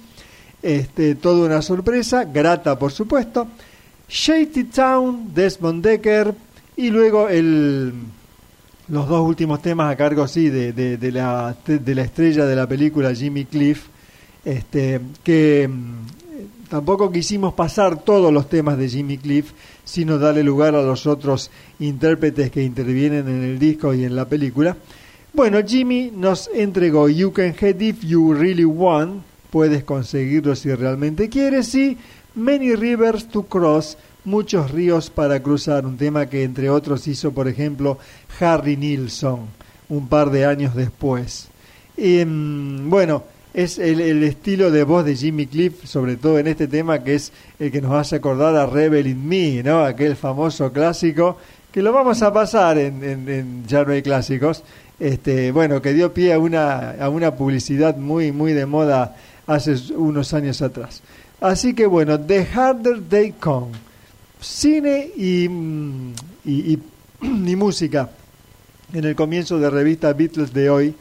Este, 0.62 1.14
toda 1.14 1.46
una 1.46 1.62
sorpresa, 1.62 2.24
grata 2.24 2.78
por 2.78 2.90
supuesto. 2.90 3.46
Shady 4.08 4.64
Town, 4.64 5.32
Desmond 5.34 5.84
Decker 5.84 6.34
y 6.76 6.90
luego 6.90 7.28
el, 7.28 7.92
los 8.88 9.08
dos 9.08 9.20
últimos 9.20 9.62
temas 9.62 9.92
a 9.92 9.96
cargo 9.96 10.26
sí 10.26 10.48
de, 10.48 10.72
de, 10.72 11.12
la, 11.12 11.56
de 11.66 11.94
la 11.94 12.02
estrella 12.02 12.44
de 12.46 12.56
la 12.56 12.66
película 12.66 13.14
Jimmy 13.14 13.44
Cliff, 13.44 13.86
este, 14.44 15.00
que 15.22 15.68
mm, 15.68 16.68
tampoco 16.68 17.12
quisimos 17.12 17.54
pasar 17.54 18.02
todos 18.02 18.32
los 18.32 18.48
temas 18.48 18.78
de 18.78 18.88
Jimmy 18.88 19.18
Cliff, 19.18 19.52
sino 19.84 20.18
darle 20.18 20.42
lugar 20.42 20.74
a 20.74 20.82
los 20.82 21.06
otros 21.06 21.50
intérpretes 21.78 22.50
que 22.50 22.64
intervienen 22.64 23.28
en 23.28 23.44
el 23.44 23.58
disco 23.58 23.94
y 23.94 24.04
en 24.04 24.16
la 24.16 24.24
película. 24.24 24.76
Bueno, 25.32 25.60
Jimmy 25.64 26.10
nos 26.12 26.50
entregó 26.52 27.08
You 27.08 27.32
Can 27.32 27.54
Head 27.58 27.80
If 27.80 28.02
You 28.02 28.34
Really 28.34 28.64
Want, 28.64 29.22
puedes 29.50 29.84
conseguirlo 29.84 30.56
si 30.56 30.74
realmente 30.74 31.28
quieres, 31.28 31.72
y 31.76 31.96
Many 32.34 32.74
Rivers 32.74 33.28
to 33.28 33.44
Cross, 33.44 33.96
muchos 34.24 34.72
ríos 34.72 35.08
para 35.08 35.40
cruzar, 35.40 35.86
un 35.86 35.96
tema 35.96 36.26
que 36.26 36.42
entre 36.42 36.68
otros 36.68 37.06
hizo, 37.06 37.30
por 37.30 37.46
ejemplo, 37.46 37.98
Harry 38.40 38.76
Nilsson, 38.76 39.46
un 39.88 40.08
par 40.08 40.30
de 40.30 40.46
años 40.46 40.74
después. 40.74 41.48
Y, 41.96 42.24
mm, 42.24 42.90
bueno, 42.90 43.22
es 43.54 43.78
el, 43.78 44.22
estilo 44.24 44.72
de 44.72 44.82
voz 44.82 45.04
de 45.04 45.14
Jimmy 45.14 45.46
Cliff, 45.46 45.84
sobre 45.84 46.16
todo 46.16 46.40
en 46.40 46.48
este 46.48 46.66
tema, 46.66 47.04
que 47.04 47.14
es 47.14 47.32
el 47.60 47.70
que 47.70 47.80
nos 47.80 47.92
hace 47.92 48.16
acordar 48.16 48.56
a 48.56 48.66
Rebel 48.66 49.06
in 49.06 49.28
Me, 49.28 49.62
¿no? 49.62 49.84
aquel 49.84 50.16
famoso 50.16 50.72
clásico, 50.72 51.36
que 51.70 51.82
lo 51.82 51.92
vamos 51.92 52.20
a 52.22 52.32
pasar 52.32 52.78
en, 52.78 53.28
en, 53.28 53.64
Clásicos, 54.02 54.64
este, 55.00 55.50
bueno, 55.50 55.82
que 55.82 55.92
dio 55.92 56.14
pie 56.14 56.32
a 56.32 56.38
una, 56.38 56.92
a 56.92 57.08
una 57.08 57.34
publicidad 57.34 57.96
muy, 57.96 58.30
muy 58.32 58.52
de 58.52 58.66
moda 58.66 59.16
hace 59.46 59.74
unos 59.94 60.32
años 60.34 60.62
atrás. 60.62 61.02
Así 61.40 61.74
que 61.74 61.86
bueno, 61.86 62.20
The 62.20 62.46
Harder 62.46 63.00
They 63.08 63.32
Come, 63.32 63.72
cine 64.40 65.10
y, 65.16 65.46
y, 66.44 66.72
y, 66.74 66.78
y 67.22 67.56
música 67.56 68.10
en 68.92 69.04
el 69.04 69.14
comienzo 69.14 69.58
de 69.58 69.70
revista 69.70 70.12
Beatles 70.12 70.52
de 70.52 70.70
hoy, 70.70 70.94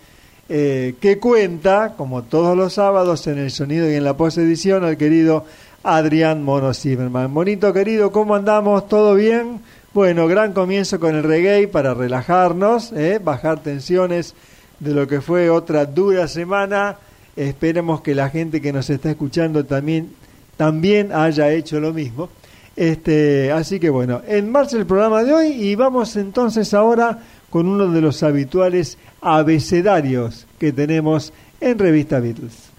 eh, 0.47 0.95
que 0.99 1.19
cuenta, 1.19 1.93
como 1.95 2.23
todos 2.23 2.55
los 2.57 2.73
sábados, 2.73 3.27
en 3.27 3.37
el 3.37 3.51
sonido 3.51 3.89
y 3.89 3.95
en 3.95 4.03
la 4.03 4.17
posedición, 4.17 4.83
al 4.83 4.97
querido 4.97 5.45
Adrián 5.83 6.43
Mono 6.43 6.73
Zimmerman. 6.73 7.33
Bonito 7.33 7.73
querido, 7.73 8.11
¿cómo 8.11 8.35
andamos? 8.35 8.87
¿Todo 8.87 9.15
bien? 9.15 9.61
Bueno, 9.91 10.27
gran 10.27 10.53
comienzo 10.53 10.99
con 10.99 11.15
el 11.15 11.23
reggae 11.23 11.67
para 11.67 11.95
relajarnos, 11.95 12.91
¿eh? 12.93 13.19
bajar 13.23 13.63
tensiones 13.63 14.35
de 14.79 14.93
lo 14.93 15.07
que 15.07 15.19
fue 15.19 15.49
otra 15.49 15.85
dura 15.85 16.27
semana. 16.27 16.97
Esperemos 17.35 18.01
que 18.01 18.13
la 18.13 18.29
gente 18.29 18.61
que 18.61 18.71
nos 18.71 18.87
está 18.91 19.09
escuchando 19.09 19.65
también, 19.65 20.13
también 20.57 21.11
haya 21.11 21.51
hecho 21.51 21.79
lo 21.79 21.91
mismo. 21.91 22.29
Este, 22.75 23.51
así 23.51 23.79
que 23.79 23.89
bueno, 23.89 24.21
en 24.27 24.51
marcha 24.51 24.77
el 24.77 24.85
programa 24.85 25.23
de 25.23 25.33
hoy 25.33 25.47
y 25.47 25.73
vamos 25.73 26.15
entonces 26.17 26.73
ahora 26.75 27.19
con 27.49 27.67
uno 27.67 27.87
de 27.87 27.99
los 27.99 28.21
habituales 28.21 28.99
abecedarios 29.21 30.45
que 30.59 30.71
tenemos 30.71 31.33
en 31.59 31.79
Revista 31.79 32.19
Beatles. 32.19 32.69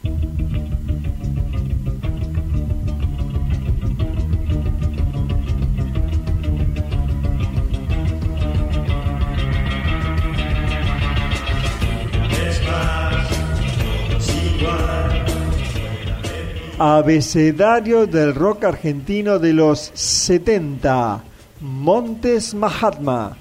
Abecedario 16.82 18.06
del 18.06 18.34
rock 18.34 18.64
argentino 18.64 19.38
de 19.38 19.52
los 19.52 19.90
70. 19.92 21.22
Montes 21.60 22.54
Mahatma. 22.54 23.36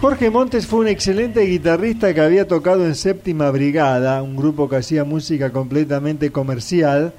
Jorge 0.00 0.30
Montes 0.30 0.68
fue 0.68 0.78
un 0.78 0.86
excelente 0.86 1.40
guitarrista 1.40 2.14
que 2.14 2.20
había 2.20 2.46
tocado 2.46 2.86
en 2.86 2.94
Séptima 2.94 3.50
Brigada, 3.50 4.22
un 4.22 4.36
grupo 4.36 4.68
que 4.68 4.76
hacía 4.76 5.02
música 5.02 5.50
completamente 5.50 6.30
comercial, 6.30 7.12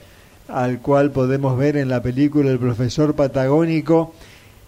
al 0.47 0.79
cual 0.79 1.11
podemos 1.11 1.57
ver 1.57 1.75
en 1.75 1.89
la 1.89 2.01
película 2.01 2.49
El 2.49 2.59
profesor 2.59 3.13
patagónico 3.13 4.13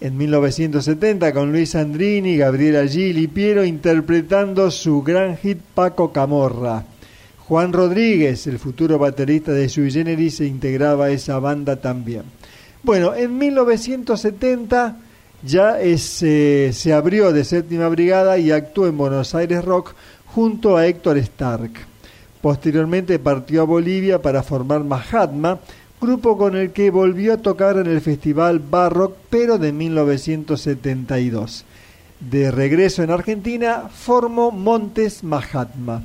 en 0.04 0.18
1970 0.18 1.32
con 1.32 1.50
Luis 1.50 1.74
Andrini, 1.74 2.36
Gabriela 2.36 2.86
Gil 2.86 3.16
y 3.16 3.26
Piero 3.26 3.64
interpretando 3.64 4.70
su 4.70 5.02
gran 5.02 5.38
hit 5.38 5.58
Paco 5.74 6.12
Camorra. 6.12 6.84
Juan 7.38 7.72
Rodríguez, 7.72 8.46
el 8.46 8.58
futuro 8.58 8.98
baterista 8.98 9.52
de 9.52 9.66
Sui 9.66 9.90
Generis, 9.90 10.36
se 10.36 10.44
integraba 10.44 11.06
a 11.06 11.10
esa 11.10 11.38
banda 11.38 11.76
también. 11.76 12.24
Bueno, 12.82 13.14
en 13.14 13.38
1970 13.38 14.98
ya 15.42 15.80
es, 15.80 16.22
eh, 16.22 16.70
se 16.74 16.92
abrió 16.92 17.32
de 17.32 17.42
séptima 17.42 17.88
brigada 17.88 18.36
y 18.36 18.50
actuó 18.50 18.86
en 18.86 18.98
Buenos 18.98 19.34
Aires 19.34 19.64
Rock 19.64 19.94
junto 20.26 20.76
a 20.76 20.86
Héctor 20.86 21.16
Stark. 21.16 21.72
Posteriormente 22.42 23.18
partió 23.18 23.62
a 23.62 23.64
Bolivia 23.64 24.20
para 24.20 24.42
formar 24.42 24.84
Mahatma, 24.84 25.60
grupo 26.00 26.36
con 26.36 26.56
el 26.56 26.72
que 26.72 26.90
volvió 26.90 27.34
a 27.34 27.38
tocar 27.38 27.78
en 27.78 27.86
el 27.86 28.00
Festival 28.00 28.58
Barrock, 28.58 29.16
pero 29.30 29.58
de 29.58 29.72
1972. 29.72 31.64
De 32.20 32.50
regreso 32.50 33.02
en 33.02 33.10
Argentina, 33.10 33.88
formó 33.90 34.50
Montes 34.50 35.24
Mahatma. 35.24 36.02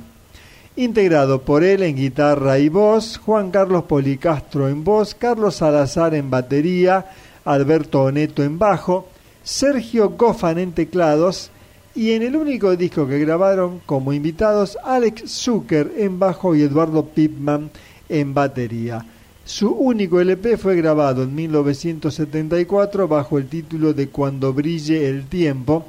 Integrado 0.76 1.42
por 1.42 1.64
él 1.64 1.82
en 1.82 1.96
guitarra 1.96 2.58
y 2.58 2.68
voz, 2.68 3.18
Juan 3.18 3.50
Carlos 3.50 3.84
Policastro 3.84 4.68
en 4.68 4.84
voz, 4.84 5.14
Carlos 5.14 5.56
Salazar 5.56 6.14
en 6.14 6.30
batería, 6.30 7.06
Alberto 7.44 8.02
Oneto 8.04 8.42
en 8.42 8.58
bajo, 8.58 9.08
Sergio 9.42 10.10
Goffan 10.10 10.58
en 10.58 10.72
teclados 10.72 11.50
y 11.94 12.12
en 12.12 12.22
el 12.22 12.36
único 12.36 12.76
disco 12.76 13.06
que 13.06 13.18
grabaron 13.18 13.80
como 13.84 14.12
invitados 14.12 14.78
Alex 14.84 15.30
Zucker 15.30 15.92
en 15.96 16.18
bajo 16.18 16.54
y 16.54 16.62
Eduardo 16.62 17.04
Pipman 17.04 17.70
en 18.08 18.32
batería. 18.32 19.04
Su 19.44 19.70
único 19.70 20.20
LP 20.20 20.56
fue 20.56 20.76
grabado 20.76 21.24
en 21.24 21.34
1974 21.34 23.08
bajo 23.08 23.38
el 23.38 23.48
título 23.48 23.92
de 23.92 24.08
Cuando 24.08 24.52
brille 24.52 25.08
el 25.08 25.26
tiempo, 25.26 25.86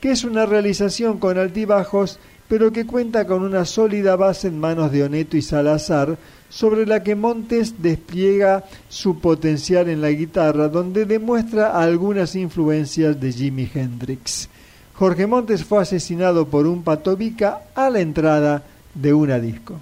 que 0.00 0.10
es 0.10 0.24
una 0.24 0.46
realización 0.46 1.18
con 1.18 1.38
altibajos, 1.38 2.18
pero 2.48 2.72
que 2.72 2.86
cuenta 2.86 3.26
con 3.26 3.42
una 3.42 3.64
sólida 3.64 4.16
base 4.16 4.48
en 4.48 4.58
manos 4.58 4.92
de 4.92 5.04
Oneto 5.04 5.36
y 5.36 5.42
Salazar, 5.42 6.18
sobre 6.48 6.86
la 6.86 7.02
que 7.02 7.14
Montes 7.14 7.82
despliega 7.82 8.64
su 8.88 9.18
potencial 9.18 9.88
en 9.88 10.00
la 10.00 10.10
guitarra, 10.10 10.68
donde 10.68 11.04
demuestra 11.04 11.80
algunas 11.80 12.36
influencias 12.36 13.20
de 13.20 13.32
Jimi 13.32 13.68
Hendrix. 13.72 14.48
Jorge 14.94 15.26
Montes 15.26 15.64
fue 15.64 15.82
asesinado 15.82 16.46
por 16.46 16.66
un 16.66 16.84
patobica 16.84 17.62
a 17.74 17.90
la 17.90 18.00
entrada 18.00 18.62
de 18.94 19.12
una 19.12 19.40
disco. 19.40 19.80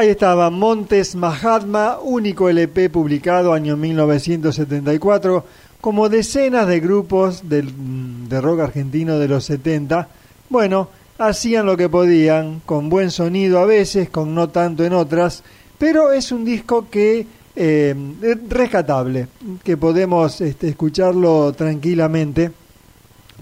Ahí 0.00 0.08
estaba 0.08 0.48
Montes 0.48 1.14
Mahatma, 1.14 1.98
único 2.02 2.48
LP 2.48 2.88
publicado 2.88 3.52
año 3.52 3.76
1974, 3.76 5.44
como 5.78 6.08
decenas 6.08 6.66
de 6.66 6.80
grupos 6.80 7.46
del- 7.50 8.26
de 8.26 8.40
rock 8.40 8.60
argentino 8.60 9.18
de 9.18 9.28
los 9.28 9.44
70. 9.44 10.08
Bueno, 10.48 10.88
hacían 11.18 11.66
lo 11.66 11.76
que 11.76 11.90
podían, 11.90 12.60
con 12.64 12.88
buen 12.88 13.10
sonido 13.10 13.58
a 13.58 13.66
veces, 13.66 14.08
con 14.08 14.34
no 14.34 14.48
tanto 14.48 14.86
en 14.86 14.94
otras, 14.94 15.42
pero 15.76 16.12
es 16.12 16.32
un 16.32 16.46
disco 16.46 16.86
que 16.90 17.26
eh, 17.54 17.94
es 18.22 18.38
rescatable, 18.48 19.26
que 19.62 19.76
podemos 19.76 20.40
este, 20.40 20.68
escucharlo 20.70 21.52
tranquilamente. 21.52 22.50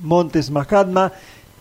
Montes 0.03 0.51
Mahatma, 0.51 1.13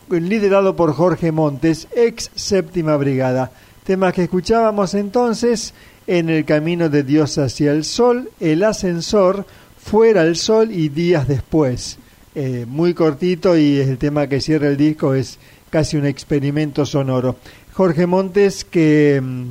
liderado 0.10 0.76
por 0.76 0.92
Jorge 0.96 1.32
Montes, 1.32 1.88
ex 1.96 2.32
séptima 2.34 2.98
brigada. 2.98 3.52
Temas 3.88 4.14
que 4.14 4.24
escuchábamos 4.24 4.96
entonces 4.96 5.74
en 6.08 6.30
el 6.30 6.44
camino 6.44 6.90
de 6.90 7.04
Dios 7.04 7.38
hacia 7.38 7.72
el 7.72 7.86
sol, 7.86 8.30
el 8.42 8.66
ascensor, 8.66 9.46
fuera 9.82 10.24
el 10.24 10.36
sol 10.36 10.72
y 10.74 10.90
días 10.90 11.26
después. 11.26 11.98
Eh, 12.36 12.66
muy 12.68 12.94
cortito 12.94 13.58
y 13.58 13.78
el 13.78 13.98
tema 13.98 14.28
que 14.28 14.42
cierra 14.42 14.68
el 14.68 14.76
disco 14.76 15.14
es 15.14 15.40
casi 15.70 15.96
un 15.96 16.06
experimento 16.06 16.86
sonoro. 16.86 17.38
Jorge 17.72 18.06
Montes 18.06 18.66
que 18.66 19.22
mm, 19.24 19.46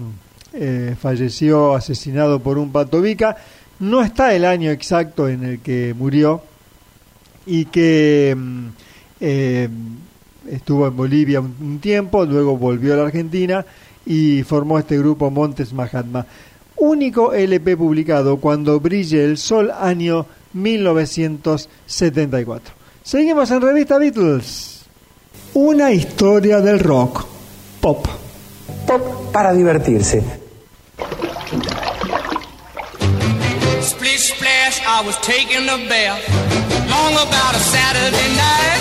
eh, 0.52 0.96
falleció 1.00 1.74
asesinado 1.74 2.38
por 2.40 2.58
un 2.58 2.72
patovica, 2.72 3.38
no 3.78 4.02
está 4.02 4.34
el 4.34 4.44
año 4.44 4.70
exacto 4.70 5.30
en 5.30 5.44
el 5.44 5.60
que 5.60 5.94
murió 5.96 6.42
y 7.46 7.64
que 7.64 8.36
mm, 8.36 8.66
eh, 9.18 9.68
estuvo 10.50 10.86
en 10.86 10.94
Bolivia 10.94 11.40
un, 11.40 11.56
un 11.58 11.78
tiempo, 11.78 12.26
luego 12.26 12.58
volvió 12.58 12.92
a 12.92 12.98
la 12.98 13.04
Argentina 13.04 13.64
y 14.06 14.42
formó 14.44 14.78
este 14.78 14.96
grupo 14.96 15.30
Montes 15.30 15.72
Mahatma. 15.72 16.24
Único 16.76 17.34
LP 17.34 17.76
publicado 17.76 18.36
cuando 18.38 18.78
brille 18.80 19.24
el 19.24 19.38
sol, 19.38 19.70
año 19.70 20.26
1974. 20.52 22.74
Seguimos 23.02 23.50
en 23.50 23.60
revista 23.60 23.98
Beatles. 23.98 24.84
Una 25.54 25.90
historia 25.92 26.60
del 26.60 26.78
rock. 26.80 27.26
Pop. 27.80 28.06
Pop 28.86 29.32
para 29.32 29.52
divertirse. 29.52 30.22
Splish 33.80 34.34
splash, 34.34 34.80
I 34.86 35.02
was 35.06 35.16
taking 35.20 35.68
a 35.68 35.76
bath. 35.88 36.20
Long 36.90 37.14
about 37.14 37.54
a 37.54 37.60
Saturday 37.60 38.28
night. 38.36 38.80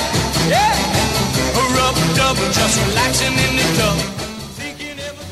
Yeah. 0.50 0.76
A 1.56 1.62
rub 1.76 1.96
dub, 2.16 2.38
just 2.54 2.78
relaxing 2.88 3.34
in 3.34 3.56
the 3.58 3.64
tub. 3.78 4.15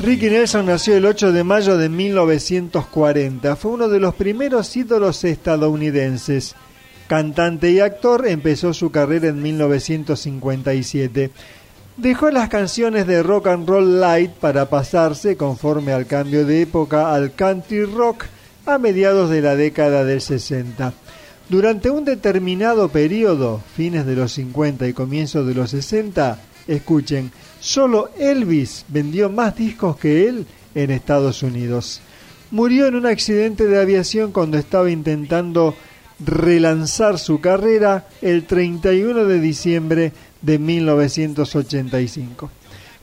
Ricky 0.03 0.29
Nelson 0.29 0.65
nació 0.65 0.97
el 0.97 1.05
8 1.05 1.31
de 1.31 1.45
mayo 1.45 1.77
de 1.77 1.87
1940. 1.87 3.55
Fue 3.55 3.71
uno 3.71 3.87
de 3.87 4.01
los 4.01 4.13
primeros 4.15 4.75
ídolos 4.75 5.23
estadounidenses. 5.23 6.55
Cantante 7.07 7.71
y 7.71 7.79
actor, 7.79 8.27
empezó 8.27 8.73
su 8.73 8.91
carrera 8.91 9.29
en 9.29 9.41
1957. 9.41 11.31
Dejó 11.95 12.31
las 12.31 12.49
canciones 12.49 13.07
de 13.07 13.23
rock 13.23 13.47
and 13.47 13.65
roll 13.65 14.01
light 14.01 14.31
para 14.31 14.69
pasarse, 14.69 15.37
conforme 15.37 15.93
al 15.93 16.05
cambio 16.05 16.45
de 16.45 16.63
época, 16.63 17.15
al 17.15 17.31
country 17.31 17.85
rock 17.85 18.25
a 18.65 18.77
mediados 18.79 19.29
de 19.29 19.41
la 19.41 19.55
década 19.55 20.03
del 20.03 20.19
60. 20.19 20.91
Durante 21.47 21.89
un 21.89 22.03
determinado 22.03 22.89
periodo, 22.89 23.61
fines 23.77 24.05
de 24.05 24.15
los 24.15 24.33
50 24.33 24.85
y 24.85 24.91
comienzos 24.91 25.47
de 25.47 25.53
los 25.53 25.69
60, 25.69 26.39
escuchen, 26.67 27.31
solo 27.63 28.09
Elvis 28.19 28.85
vendió 28.89 29.29
más 29.29 29.55
discos 29.55 29.97
que 29.97 30.27
él 30.27 30.45
en 30.75 30.91
Estados 30.91 31.43
Unidos. 31.43 32.01
Murió 32.51 32.87
en 32.87 32.95
un 32.95 33.05
accidente 33.05 33.65
de 33.67 33.79
aviación 33.79 34.33
cuando 34.33 34.57
estaba 34.57 34.91
intentando 34.91 35.73
relanzar 36.19 37.17
su 37.17 37.39
carrera 37.39 38.05
el 38.21 38.43
31 38.45 39.23
de 39.25 39.39
diciembre 39.39 40.11
de 40.41 40.59
1985. 40.59 42.51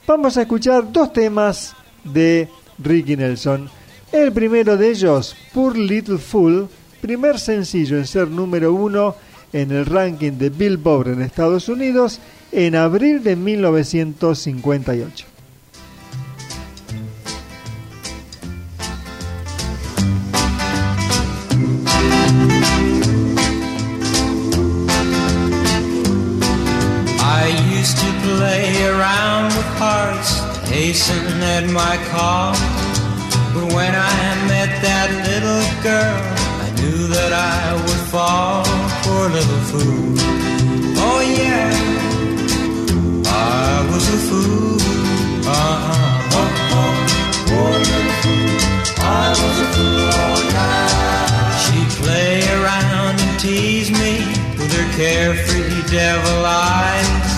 Vamos 0.07 0.37
a 0.37 0.43
escuchar 0.43 0.93
dos 0.93 1.11
temas 1.13 1.75
de 2.05 2.49
Ricky 2.79 3.17
Nelson. 3.17 3.71
El 4.13 4.31
primero 4.31 4.77
de 4.77 4.91
ellos, 4.91 5.35
Poor 5.55 5.77
Little 5.77 6.19
Fool, 6.19 6.69
primer 7.01 7.39
sencillo 7.39 7.97
en 7.97 8.07
ser 8.07 8.29
número 8.29 8.75
uno 8.75 9.17
en 9.55 9.71
el 9.73 9.87
ranking 9.87 10.33
de 10.33 10.51
Billboard 10.51 11.09
en 11.09 11.23
Estados 11.23 11.69
Unidos 11.69 12.21
en 12.53 12.75
abril 12.75 13.23
de 13.23 13.37
1958. 13.37 15.27
I 27.23 27.53
used 27.79 27.99
to 27.99 28.11
play 28.23 28.87
around 28.87 29.47
with 29.57 29.71
hearts, 29.79 30.41
hasten 30.69 31.43
at 31.43 31.65
my 31.71 31.97
call. 32.11 32.55
But 33.55 33.73
when 33.75 33.95
I 33.95 34.47
met 34.47 34.71
that 34.83 35.11
little 35.29 35.65
girl, 35.83 36.21
I 36.65 36.69
knew 36.81 37.09
that 37.09 37.33
I 37.33 37.75
would 37.83 38.05
fall. 38.13 38.50
Devil 55.91 56.45
eyes. 56.47 57.33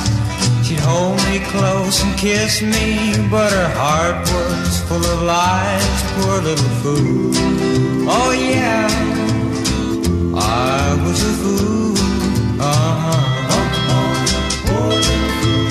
She'd 0.66 0.78
hold 0.80 1.16
me 1.28 1.40
close 1.54 2.04
and 2.04 2.14
kiss 2.18 2.60
me, 2.60 3.16
but 3.30 3.50
her 3.50 3.70
heart 3.80 4.20
was 4.28 4.80
full 4.88 5.04
of 5.04 5.22
lies. 5.22 6.02
Poor 6.16 6.36
little 6.42 6.74
fool. 6.82 7.32
Oh 8.08 8.30
yeah, 8.32 8.88
I 10.36 11.00
was 11.02 11.18
a 11.22 11.34
fool. 11.40 11.96
Uh-huh. 12.60 13.20
Poor 14.66 14.88
little 15.00 15.32
fool. 15.40 15.68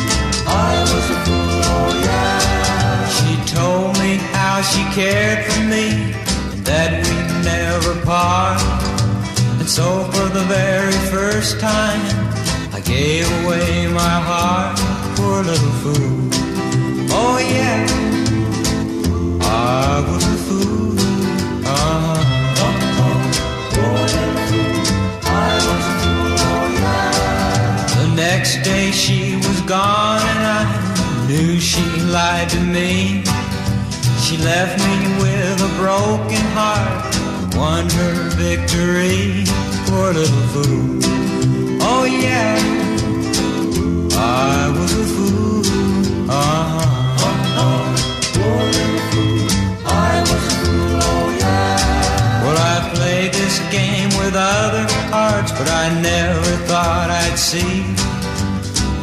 I 0.50 0.74
was 0.92 1.06
a 1.16 1.20
fool. 1.26 1.62
Oh 1.76 1.90
yeah. 2.08 3.08
She 3.18 3.32
told 3.56 4.00
me 4.00 4.18
how 4.34 4.62
she 4.62 4.82
cared 5.00 5.46
for 5.46 5.62
me 5.70 6.14
and 6.52 6.66
that 6.66 6.92
we'd 7.06 7.32
never 7.46 7.94
part. 8.06 8.62
And 9.60 9.70
so 9.70 10.04
for 10.06 10.28
the 10.30 10.46
very 10.46 11.00
first 11.14 11.60
time, 11.60 12.31
Gave 12.86 13.28
away 13.44 13.88
my 13.88 14.18
heart, 14.30 14.78
poor 15.16 15.44
little 15.44 15.76
fool. 15.82 16.30
Oh 17.14 17.38
yeah, 17.38 17.86
I 19.42 20.04
was 20.08 20.24
a 20.24 20.38
fool. 20.46 21.00
Uh-huh. 21.66 22.22
The 27.98 28.08
next 28.16 28.64
day 28.64 28.92
she 28.92 29.36
was 29.38 29.62
gone 29.62 30.22
and 30.22 30.46
I 30.60 31.28
knew 31.28 31.60
she 31.60 31.84
lied 32.12 32.50
to 32.50 32.60
me. 32.60 33.24
She 34.20 34.38
left 34.38 34.78
me 34.80 34.96
with 35.22 35.62
a 35.62 35.72
broken 35.78 36.46
heart, 36.58 37.16
won 37.56 37.90
her 37.90 38.30
victory, 38.36 39.46
poor 39.86 40.14
little 40.14 40.48
fool. 40.54 41.31
Oh 41.94 42.06
yeah, 42.26 42.56
I 44.16 44.72
was 44.78 44.92
a 45.04 45.06
fool. 45.14 45.66
Uh-huh. 46.30 46.92
I 49.86 50.20
was 50.30 50.44
a 50.50 50.56
fool. 50.62 51.00
Oh 51.10 51.26
yeah. 51.39 52.44
Well, 52.44 52.58
I 52.74 52.78
played 52.96 53.32
this 53.34 53.60
game 53.76 54.10
with 54.20 54.36
other 54.36 55.02
but 55.58 55.70
I 55.70 56.02
never 56.02 56.52
thought 56.70 57.10
I'd 57.10 57.38
see 57.38 57.84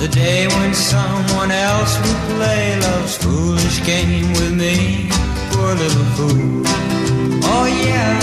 the 0.01 0.09
day 0.09 0.47
when 0.49 0.72
someone 0.74 1.51
else 1.51 1.93
would 2.03 2.20
play 2.32 2.80
love's 2.80 3.16
foolish 3.18 3.78
game 3.84 4.32
with 4.32 4.55
me. 4.64 5.11
Poor 5.51 5.74
little 5.82 6.09
fool. 6.16 6.62
Oh 7.55 7.66
yeah, 7.86 8.18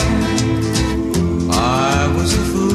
I 1.51 2.13
was 2.17 2.33
a 2.33 2.43
fool. 2.51 2.74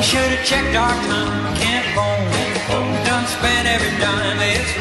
We 0.00 0.06
should 0.06 0.32
have 0.32 0.46
checked 0.46 0.74
our 0.74 0.96
time. 1.12 1.54
Can't 1.60 1.84
phone. 1.92 3.04
Done 3.04 3.26
spent 3.26 3.68
every 3.68 3.92
dime. 4.00 4.40
It's 4.40 4.72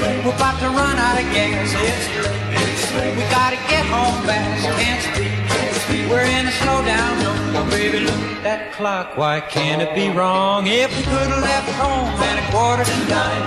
late. 0.00 0.24
We're 0.24 0.34
about 0.34 0.58
to 0.60 0.68
run 0.72 0.96
out 0.96 1.20
of 1.20 1.28
gas. 1.28 1.76
It's 1.76 2.94
late. 2.96 3.16
We 3.20 3.22
gotta 3.28 3.60
get 3.68 3.84
home 3.84 4.16
fast. 4.24 4.64
Can't 4.80 5.02
speak. 5.84 6.08
We're 6.08 6.24
in 6.24 6.46
a 6.48 6.52
slow 6.52 6.80
down 6.88 7.20
zone. 7.20 7.68
Baby, 7.68 8.00
look 8.00 8.16
at 8.16 8.42
that 8.42 8.72
clock. 8.72 9.18
Why 9.18 9.40
can't 9.40 9.82
it 9.82 9.94
be 9.94 10.08
wrong? 10.08 10.66
If 10.66 10.88
we 10.96 11.02
could 11.04 11.28
have 11.28 11.42
left 11.44 11.68
home 11.76 12.08
at 12.24 12.40
a 12.40 12.46
quarter 12.50 12.84
to 12.88 12.98
nine, 13.12 13.44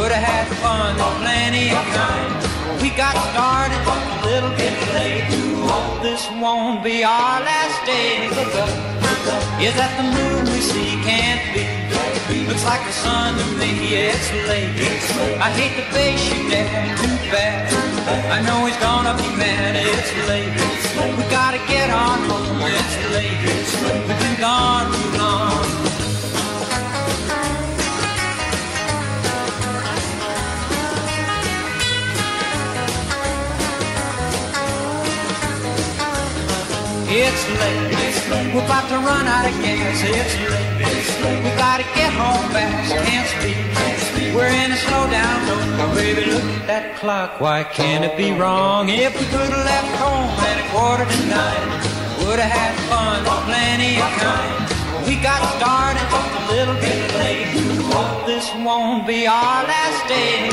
would 0.00 0.12
have 0.12 0.24
had 0.24 0.48
fun, 0.64 0.96
plenty 1.20 1.68
of 1.76 1.84
time. 1.92 2.51
We 2.82 2.90
got 2.90 3.14
started 3.30 3.78
a 3.78 4.26
little 4.26 4.50
bit 4.58 4.74
late. 4.92 5.30
Hope 5.70 6.02
this 6.02 6.28
won't 6.42 6.82
be 6.82 7.04
our 7.04 7.38
last 7.38 7.78
day. 7.86 8.26
Look 8.28 8.52
up, 8.58 8.68
is 9.62 9.74
that 9.78 9.94
the 9.94 10.06
moon 10.10 10.50
we 10.50 10.60
see? 10.60 10.98
Can't 11.06 11.38
be. 11.54 11.62
Looks 12.48 12.64
like 12.64 12.82
the 12.84 12.90
sun 12.90 13.38
to 13.38 13.46
me. 13.54 13.94
It's 13.94 14.26
late. 14.50 14.74
I 15.38 15.54
hate 15.54 15.78
to 15.78 15.86
face 15.94 16.26
you, 16.26 16.50
Dad. 16.50 16.98
Too 16.98 17.30
bad. 17.30 17.70
I 18.34 18.42
know 18.42 18.66
he's 18.66 18.76
gonna 18.78 19.14
be 19.14 19.30
mad. 19.38 19.78
It's 19.78 20.10
late. 20.26 20.50
We 21.16 21.22
gotta 21.30 21.62
get 21.70 21.88
on 21.88 22.18
home. 22.26 22.66
It's 22.66 22.96
late. 23.14 23.38
We've 24.08 24.18
been 24.18 24.40
gone 24.40 24.90
too 24.90 25.18
long. 25.18 25.21
It's 37.14 37.44
late. 37.60 38.54
We're 38.54 38.64
about 38.64 38.88
to 38.88 38.96
run 38.96 39.26
out 39.28 39.44
of 39.44 39.52
gas. 39.60 40.00
It's 40.00 40.34
late. 41.20 41.44
We 41.44 41.50
gotta 41.60 41.84
get 41.92 42.08
home 42.16 42.48
fast. 42.56 42.88
Can't 43.04 43.28
speak. 43.28 44.34
We're 44.34 44.48
in 44.48 44.72
a 44.72 44.80
slowdown 44.80 45.46
zone. 45.46 45.76
Oh, 45.76 45.92
baby, 45.94 46.24
look 46.32 46.42
at 46.42 46.66
that 46.66 46.96
clock. 46.96 47.38
Why 47.38 47.64
can't 47.64 48.02
it 48.02 48.16
be 48.16 48.32
wrong? 48.32 48.88
If 48.88 49.12
we 49.20 49.26
could 49.26 49.52
have 49.52 49.66
left 49.72 49.92
home 50.00 50.32
at 50.40 50.56
a 50.56 50.66
quarter 50.72 51.04
to 51.04 51.20
nine, 51.28 51.68
would 52.24 52.40
have 52.40 52.48
had 52.48 52.72
fun, 52.88 53.20
plenty 53.44 54.00
of 54.00 54.08
time. 54.16 55.04
We 55.04 55.20
got 55.20 55.44
started 55.60 56.00
a 56.16 56.48
little 56.48 56.78
bit 56.80 56.96
late. 57.20 57.52
Hope 57.92 58.24
this 58.24 58.48
won't 58.64 59.06
be 59.06 59.26
our 59.26 59.64
last 59.68 60.08
day. 60.08 60.48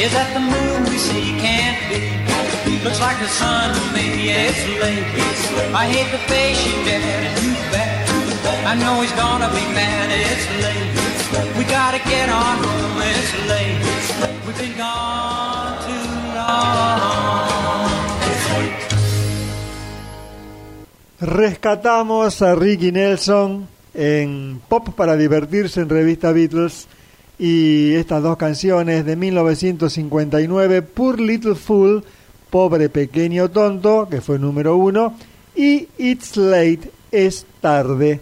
Is 0.00 0.10
that 0.12 0.32
the 0.32 0.40
moon 0.40 0.88
we 0.88 0.96
see? 0.96 1.36
Can't 1.36 1.76
be. 1.92 2.27
Looks 2.84 3.00
like 3.00 3.18
the 3.18 3.28
sun 3.28 3.74
to 3.74 3.80
me. 3.92 4.30
It's 4.30 4.62
late. 4.82 5.04
I 5.74 5.86
hate 5.86 6.10
to 6.12 6.18
face 6.30 6.60
you, 6.66 6.76
Dad. 6.84 7.36
Too 7.38 7.54
bad. 7.72 8.08
I 8.66 8.74
know 8.76 9.02
he's 9.02 9.12
gonna 9.12 9.48
be 9.50 9.64
mad. 9.74 10.08
It's 10.10 10.46
late. 10.64 11.56
We 11.58 11.64
gotta 11.64 11.98
get 12.08 12.28
on 12.28 12.56
home. 12.64 13.02
It's 13.02 13.32
late. 13.50 13.78
We've 14.46 14.58
been 14.58 14.76
gone 14.76 15.78
too 15.86 16.06
long. 16.34 16.68
Rescatamos 21.20 22.42
a 22.42 22.54
Ricky 22.54 22.92
Nelson 22.92 23.66
en 23.92 24.60
Pop 24.68 24.94
para 24.94 25.16
divertirse 25.16 25.80
en 25.80 25.88
revista 25.88 26.30
Beatles 26.30 26.86
y 27.38 27.94
estas 27.94 28.22
dos 28.22 28.36
canciones 28.36 29.04
de 29.04 29.16
1959, 29.16 30.82
Poor 30.82 31.20
Little 31.20 31.54
Fool, 31.56 32.04
Pobre 32.50 32.88
Pequeño 32.88 33.50
Tonto, 33.50 34.08
que 34.10 34.20
fue 34.20 34.38
número 34.38 34.76
uno, 34.76 35.14
y 35.54 35.88
It's 35.98 36.36
Late, 36.36 36.90
es 37.10 37.46
tarde. 37.60 38.20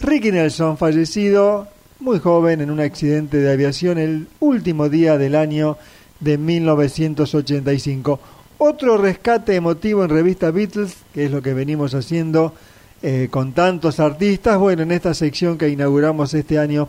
Ricky 0.00 0.32
Nelson, 0.32 0.78
fallecido 0.78 1.68
muy 2.00 2.18
joven 2.18 2.62
en 2.62 2.70
un 2.70 2.80
accidente 2.80 3.36
de 3.36 3.52
aviación 3.52 3.98
el 3.98 4.28
último 4.40 4.88
día 4.88 5.18
del 5.18 5.34
año 5.34 5.76
de 6.18 6.38
1985. 6.38 8.20
Otro 8.58 8.96
rescate 8.96 9.54
emotivo 9.54 10.04
en 10.04 10.10
revista 10.10 10.50
Beatles, 10.50 10.96
que 11.12 11.26
es 11.26 11.30
lo 11.30 11.42
que 11.42 11.54
venimos 11.54 11.94
haciendo 11.94 12.54
eh, 13.02 13.28
con 13.30 13.52
tantos 13.52 14.00
artistas, 14.00 14.58
bueno, 14.58 14.82
en 14.82 14.92
esta 14.92 15.14
sección 15.14 15.56
que 15.56 15.68
inauguramos 15.68 16.34
este 16.34 16.58
año, 16.58 16.88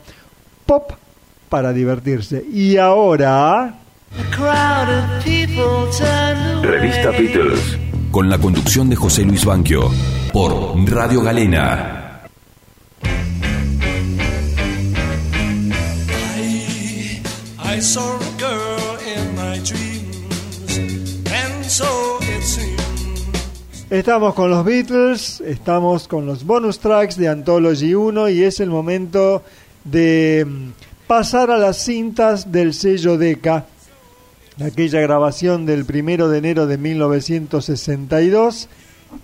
Pop 0.65 0.91
para 1.49 1.73
divertirse. 1.73 2.43
Y 2.51 2.77
ahora... 2.77 3.80
Revista 6.61 7.11
Beatles. 7.11 7.77
Con 8.11 8.29
la 8.29 8.37
conducción 8.37 8.89
de 8.89 8.95
José 8.95 9.23
Luis 9.23 9.45
Banquio. 9.45 9.89
Por 10.33 10.75
Radio 10.89 11.21
Galena. 11.21 11.97
I 17.63 17.79
saw 17.79 18.01
a 18.01 18.37
girl 18.37 18.97
in 19.07 19.35
my 19.35 19.57
dreams, 19.63 20.77
and 21.31 21.65
so 21.65 22.19
it 22.21 22.43
seems. 22.43 22.81
Estamos 23.89 24.33
con 24.35 24.49
los 24.49 24.63
Beatles, 24.65 25.41
estamos 25.41 26.07
con 26.07 26.25
los 26.25 26.45
bonus 26.45 26.79
tracks 26.79 27.17
de 27.17 27.27
Anthology 27.27 27.93
1 27.93 28.29
y 28.29 28.43
es 28.43 28.59
el 28.59 28.69
momento 28.69 29.43
de 29.83 30.45
mm, 30.47 30.71
pasar 31.07 31.49
a 31.51 31.57
las 31.57 31.77
cintas 31.77 32.51
del 32.51 32.73
sello 32.73 33.17
Decca, 33.17 33.65
aquella 34.59 34.99
grabación 35.01 35.65
del 35.65 35.85
primero 35.85 36.29
de 36.29 36.37
enero 36.39 36.67
de 36.67 36.77
1962 36.77 38.67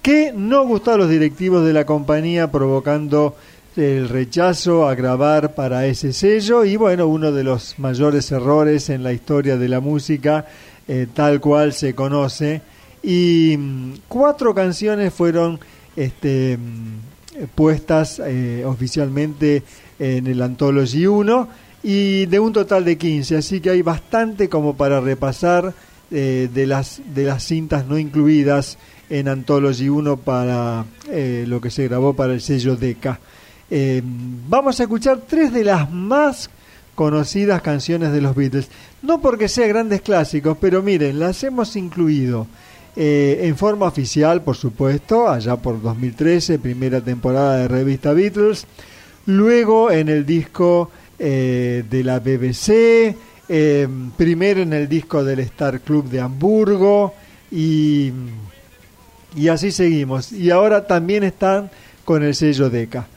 que 0.01 0.33
no 0.33 0.65
gustó 0.65 0.93
a 0.93 0.97
los 0.97 1.09
directivos 1.09 1.65
de 1.65 1.73
la 1.73 1.85
compañía 1.85 2.51
provocando 2.51 3.35
el 3.75 4.09
rechazo 4.09 4.87
a 4.87 4.95
grabar 4.95 5.53
para 5.53 5.85
ese 5.85 6.13
sello 6.13 6.65
y 6.65 6.77
bueno, 6.77 7.07
uno 7.07 7.31
de 7.31 7.43
los 7.43 7.77
mayores 7.77 8.31
errores 8.31 8.89
en 8.89 9.03
la 9.03 9.13
historia 9.13 9.57
de 9.57 9.69
la 9.69 9.79
música 9.79 10.45
eh, 10.87 11.07
tal 11.13 11.39
cual 11.41 11.73
se 11.73 11.93
conoce. 11.93 12.61
Y 13.03 13.55
mm, 13.57 13.93
cuatro 14.07 14.55
canciones 14.55 15.13
fueron 15.13 15.59
este, 15.95 16.57
mm, 16.57 17.45
puestas 17.53 18.19
eh, 18.25 18.63
oficialmente 18.65 19.63
en 19.99 20.25
el 20.27 20.41
Anthology 20.41 21.05
1 21.05 21.66
y 21.83 22.25
de 22.25 22.39
un 22.39 22.53
total 22.53 22.85
de 22.85 22.97
15, 22.97 23.37
así 23.37 23.61
que 23.61 23.69
hay 23.69 23.81
bastante 23.81 24.49
como 24.49 24.75
para 24.75 24.99
repasar 24.99 25.73
eh, 26.11 26.49
de, 26.53 26.67
las, 26.67 27.01
de 27.13 27.23
las 27.23 27.43
cintas 27.43 27.85
no 27.85 27.97
incluidas 27.97 28.77
en 29.09 29.27
Anthology 29.27 29.89
1 29.89 30.17
para 30.17 30.85
eh, 31.09 31.45
lo 31.47 31.61
que 31.61 31.69
se 31.69 31.87
grabó 31.87 32.13
para 32.13 32.33
el 32.33 32.41
sello 32.41 32.75
Decca. 32.75 33.19
Eh, 33.69 34.01
vamos 34.03 34.79
a 34.79 34.83
escuchar 34.83 35.21
tres 35.27 35.51
de 35.53 35.63
las 35.63 35.91
más 35.91 36.49
conocidas 36.95 37.61
canciones 37.61 38.11
de 38.11 38.21
los 38.21 38.35
Beatles. 38.35 38.69
No 39.01 39.21
porque 39.21 39.47
sean 39.47 39.69
grandes 39.69 40.01
clásicos, 40.01 40.57
pero 40.59 40.81
miren, 40.81 41.19
las 41.19 41.43
hemos 41.43 41.75
incluido 41.75 42.47
eh, 42.95 43.41
en 43.43 43.55
forma 43.55 43.85
oficial, 43.85 44.41
por 44.41 44.55
supuesto, 44.55 45.29
allá 45.29 45.55
por 45.57 45.81
2013, 45.81 46.57
primera 46.57 46.99
temporada 47.01 47.57
de 47.57 47.67
revista 47.67 48.13
Beatles. 48.13 48.65
Luego 49.27 49.91
en 49.91 50.09
el 50.09 50.25
disco 50.25 50.89
eh, 51.19 51.83
de 51.89 52.03
la 52.03 52.19
BBC, 52.19 53.15
eh, 53.49 53.87
primero 54.17 54.61
en 54.61 54.73
el 54.73 54.87
disco 54.89 55.23
del 55.23 55.39
Star 55.39 55.79
Club 55.81 56.09
de 56.09 56.19
Hamburgo 56.19 57.13
y, 57.51 58.11
y 59.35 59.47
así 59.47 59.71
seguimos. 59.71 60.31
Y 60.31 60.51
ahora 60.51 60.85
también 60.85 61.23
están 61.23 61.69
con 62.03 62.23
el 62.23 62.35
sello 62.35 62.69
Decca. 62.69 63.07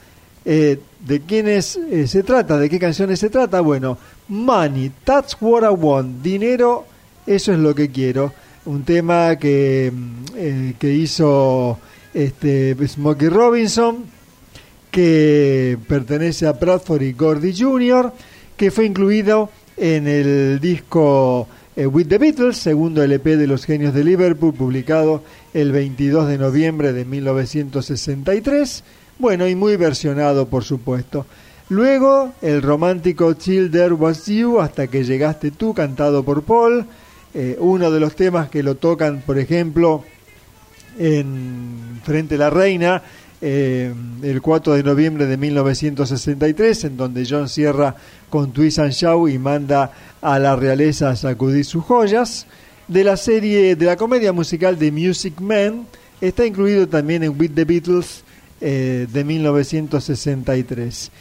Eh, 0.43 0.79
¿De 0.99 1.21
quiénes 1.21 1.75
eh, 1.75 2.07
se 2.07 2.23
trata? 2.23 2.57
¿De 2.57 2.69
qué 2.69 2.79
canciones 2.79 3.19
se 3.19 3.29
trata? 3.29 3.61
Bueno, 3.61 3.97
Money, 4.27 4.91
That's 5.03 5.37
What 5.39 5.63
I 5.63 5.73
Want, 5.73 6.21
dinero, 6.21 6.85
eso 7.25 7.53
es 7.53 7.59
lo 7.59 7.73
que 7.75 7.89
quiero. 7.89 8.33
Un 8.65 8.83
tema 8.83 9.35
que, 9.37 9.91
mm, 9.93 10.71
que 10.79 10.93
hizo 10.93 11.79
este, 12.13 12.75
Smokey 12.87 13.29
Robinson, 13.29 14.05
que 14.91 15.77
pertenece 15.87 16.45
a 16.45 16.53
Bradford 16.53 17.01
y 17.01 17.13
Gordy 17.13 17.53
Jr., 17.57 18.11
que 18.57 18.69
fue 18.69 18.85
incluido 18.85 19.49
en 19.77 20.07
el 20.07 20.59
disco 20.59 21.47
eh, 21.75 21.87
With 21.87 22.07
the 22.07 22.17
Beatles, 22.17 22.57
segundo 22.57 23.01
LP 23.01 23.37
de 23.37 23.47
los 23.47 23.65
genios 23.65 23.93
de 23.93 24.03
Liverpool, 24.03 24.53
publicado 24.53 25.23
el 25.53 25.71
22 25.71 26.27
de 26.27 26.37
noviembre 26.37 26.93
de 26.93 27.05
1963. 27.05 28.83
Bueno, 29.17 29.47
y 29.47 29.55
muy 29.55 29.77
versionado, 29.77 30.47
por 30.47 30.63
supuesto. 30.63 31.25
Luego, 31.69 32.33
el 32.41 32.61
romántico 32.61 33.33
Till 33.35 33.71
There 33.71 33.93
Was 33.93 34.25
You, 34.25 34.59
hasta 34.59 34.87
que 34.87 35.05
llegaste 35.05 35.51
tú, 35.51 35.73
cantado 35.73 36.23
por 36.23 36.43
Paul. 36.43 36.85
eh, 37.33 37.55
uno 37.59 37.89
de 37.89 37.99
los 38.01 38.13
temas 38.15 38.49
que 38.49 38.61
lo 38.61 38.75
tocan, 38.75 39.21
por 39.25 39.39
ejemplo, 39.39 40.03
en 40.99 42.01
Frente 42.03 42.35
a 42.35 42.39
la 42.39 42.49
Reina, 42.49 43.01
eh, 43.43 43.91
el 44.21 44.39
4 44.39 44.73
de 44.73 44.83
noviembre 44.83 45.25
de 45.25 45.35
1963, 45.35 46.83
en 46.83 46.97
donde 46.97 47.25
John 47.27 47.49
cierra 47.49 47.95
con 48.29 48.51
Twistan 48.51 48.91
Shaw 48.91 49.27
y 49.27 49.39
manda 49.39 49.91
a 50.21 50.37
la 50.37 50.55
realeza 50.55 51.09
a 51.09 51.15
sacudir 51.15 51.65
sus 51.65 51.83
joyas. 51.83 52.45
De 52.87 53.03
la 53.03 53.17
serie, 53.17 53.75
de 53.75 53.85
la 53.85 53.95
comedia 53.95 54.31
musical 54.31 54.77
de 54.77 54.91
Music 54.91 55.39
Man, 55.41 55.87
está 56.19 56.45
incluido 56.45 56.87
también 56.87 57.23
en 57.23 57.39
With 57.39 57.51
the 57.55 57.65
Beatles 57.65 58.23
eh, 58.59 59.07
de 59.11 59.23
1963. 59.23 61.11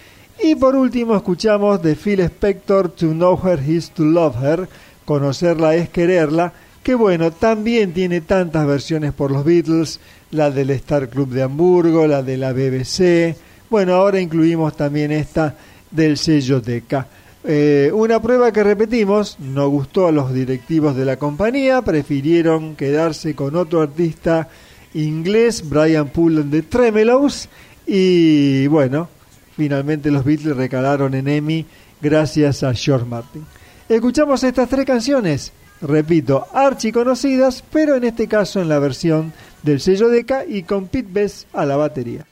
Y 0.42 0.54
por 0.56 0.76
último 0.76 1.16
escuchamos 1.16 1.82
de 1.82 1.96
Phil 1.96 2.20
Spector 2.20 2.90
To 2.90 3.12
Know 3.12 3.40
Her 3.42 3.66
Is 3.66 3.90
To 3.92 4.04
Love 4.04 4.36
Her, 4.42 4.68
Conocerla 5.06 5.74
es 5.74 5.88
Quererla, 5.88 6.52
que 6.82 6.94
bueno, 6.94 7.30
también 7.30 7.92
tiene 7.92 8.20
tantas 8.20 8.66
versiones 8.66 9.12
por 9.12 9.30
los 9.30 9.44
Beatles, 9.44 10.00
la 10.32 10.50
del 10.50 10.70
Star 10.70 11.08
Club 11.08 11.30
de 11.30 11.42
Hamburgo, 11.42 12.06
la 12.06 12.22
de 12.22 12.36
la 12.36 12.52
BBC. 12.52 13.36
Bueno, 13.68 13.94
ahora 13.94 14.20
incluimos 14.20 14.76
también 14.76 15.12
esta 15.12 15.56
del 15.90 16.16
sello 16.16 16.60
DECA. 16.60 17.06
Eh, 17.42 17.90
una 17.94 18.20
prueba 18.20 18.52
que 18.52 18.62
repetimos, 18.62 19.38
no 19.38 19.68
gustó 19.68 20.06
a 20.06 20.12
los 20.12 20.32
directivos 20.32 20.94
de 20.94 21.06
la 21.06 21.16
compañía, 21.16 21.80
prefirieron 21.82 22.76
quedarse 22.76 23.34
con 23.34 23.56
otro 23.56 23.80
artista 23.80 24.48
inglés, 24.92 25.68
Brian 25.68 26.08
Pullen 26.08 26.50
de 26.50 26.62
Tremelows, 26.62 27.48
y 27.86 28.66
bueno, 28.66 29.08
finalmente 29.56 30.10
los 30.10 30.24
Beatles 30.24 30.56
recalaron 30.56 31.14
en 31.14 31.28
Emmy 31.28 31.64
gracias 32.00 32.62
a 32.62 32.74
George 32.74 33.06
Martin. 33.06 33.44
Escuchamos 33.88 34.44
estas 34.44 34.68
tres 34.68 34.84
canciones, 34.84 35.52
repito, 35.80 36.46
archiconocidas, 36.52 37.64
pero 37.72 37.96
en 37.96 38.04
este 38.04 38.28
caso 38.28 38.60
en 38.60 38.68
la 38.68 38.78
versión 38.78 39.32
del 39.62 39.80
sello 39.80 40.08
Deca 40.08 40.44
y 40.44 40.62
con 40.62 40.88
Pete 40.88 41.08
Best 41.10 41.46
a 41.54 41.64
la 41.64 41.76
batería. 41.76 42.26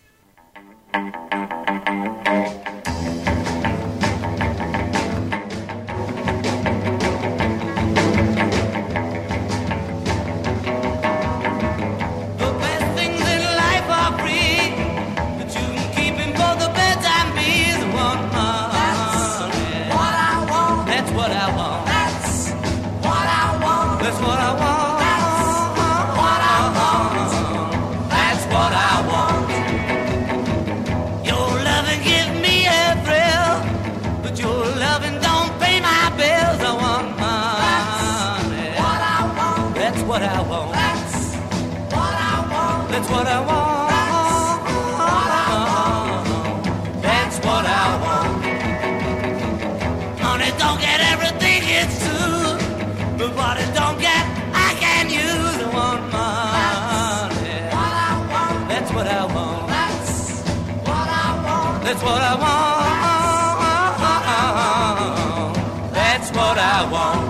I 66.79 66.89
want. 66.93 67.28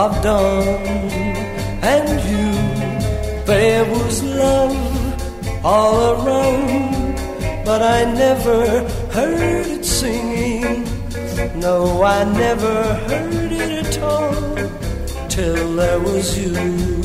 have 0.00 0.22
done. 0.22 0.66
And 1.94 2.08
you, 2.30 2.52
there 3.44 3.84
was 3.84 4.22
love 4.22 4.76
all 5.64 5.96
around, 6.14 7.16
but 7.66 7.82
I 7.82 8.04
never 8.24 8.60
heard 9.16 9.66
it 9.66 9.84
singing. 9.84 10.84
No, 11.60 12.02
I 12.02 12.24
never 12.24 12.74
heard 13.08 13.52
it 13.52 13.86
at 13.86 13.98
all 14.02 14.56
till 15.28 15.76
there 15.76 16.00
was 16.00 16.26
you. 16.38 17.00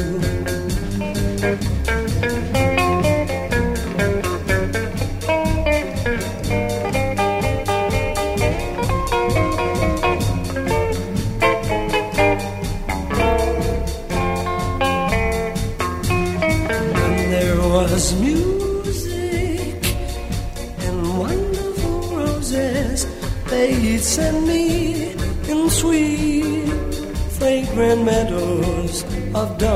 of 29.35 29.57
dawn. 29.57 29.74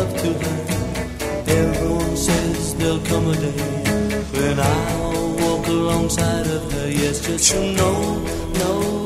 Love 0.00 0.16
to 0.22 0.32
her. 0.42 0.58
Everyone 1.60 2.16
says 2.16 2.74
there'll 2.76 3.04
come 3.10 3.26
a 3.28 3.36
day 3.36 3.60
when 4.36 4.56
I'll 4.58 5.36
walk 5.42 5.66
alongside 5.66 6.46
of 6.46 6.72
her. 6.72 6.88
Yes, 6.90 7.16
just 7.26 7.54
know, 7.54 7.70
know, 7.78 8.22
know 8.60 8.99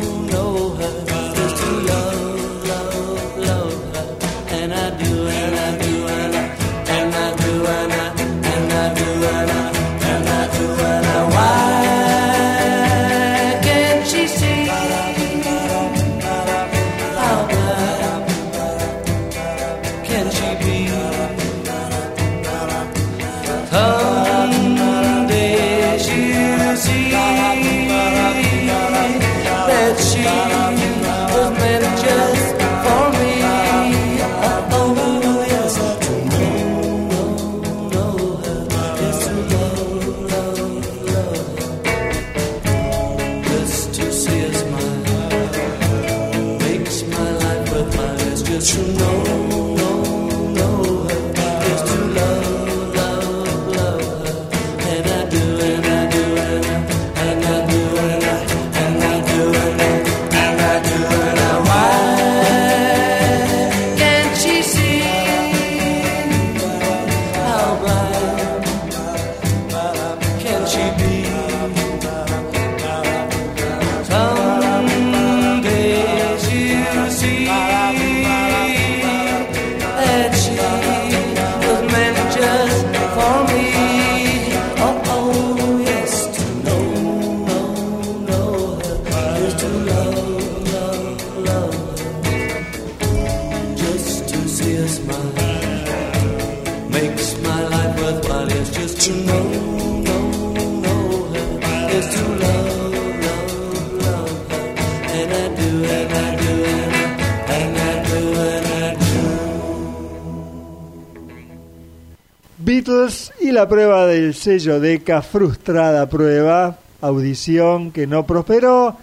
Y 113.41 113.53
la 113.53 113.66
prueba 113.66 114.07
del 114.07 114.35
sello 114.35 114.78
Deca, 114.78 115.22
frustrada 115.22 116.07
prueba, 116.07 116.78
audición 117.01 117.93
que 117.93 118.07
no 118.07 118.26
prosperó. 118.26 118.97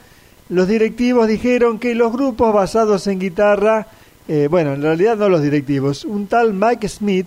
Los 0.49 0.67
directivos 0.67 1.27
dijeron 1.27 1.79
que 1.79 1.95
los 1.95 2.11
grupos 2.11 2.53
basados 2.53 3.07
en 3.07 3.17
guitarra, 3.17 3.87
eh, 4.27 4.47
bueno, 4.51 4.73
en 4.73 4.83
realidad 4.83 5.17
no 5.17 5.29
los 5.29 5.41
directivos, 5.41 6.05
un 6.05 6.27
tal 6.27 6.53
Mike 6.53 6.87
Smith 6.89 7.25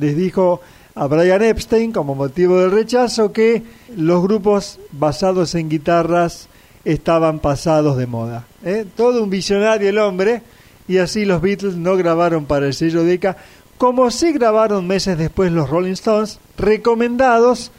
les 0.00 0.16
dijo 0.16 0.60
a 0.96 1.06
Brian 1.06 1.42
Epstein 1.42 1.92
como 1.92 2.16
motivo 2.16 2.58
del 2.58 2.72
rechazo 2.72 3.32
que 3.32 3.62
los 3.96 4.20
grupos 4.20 4.80
basados 4.90 5.54
en 5.54 5.68
guitarras 5.68 6.48
estaban 6.84 7.38
pasados 7.38 7.96
de 7.96 8.08
moda. 8.08 8.46
¿eh? 8.64 8.84
Todo 8.96 9.22
un 9.22 9.30
visionario 9.30 9.88
el 9.88 9.98
hombre 9.98 10.42
y 10.88 10.98
así 10.98 11.24
los 11.24 11.40
Beatles 11.40 11.76
no 11.76 11.96
grabaron 11.96 12.46
para 12.46 12.66
el 12.66 12.74
sello 12.74 13.04
Decca 13.04 13.36
como 13.84 14.10
sí 14.10 14.32
grabaron 14.32 14.86
meses 14.86 15.18
después 15.18 15.52
los 15.52 15.68
Rolling 15.68 15.92
Stones, 15.92 16.38
recomendados 16.56 17.70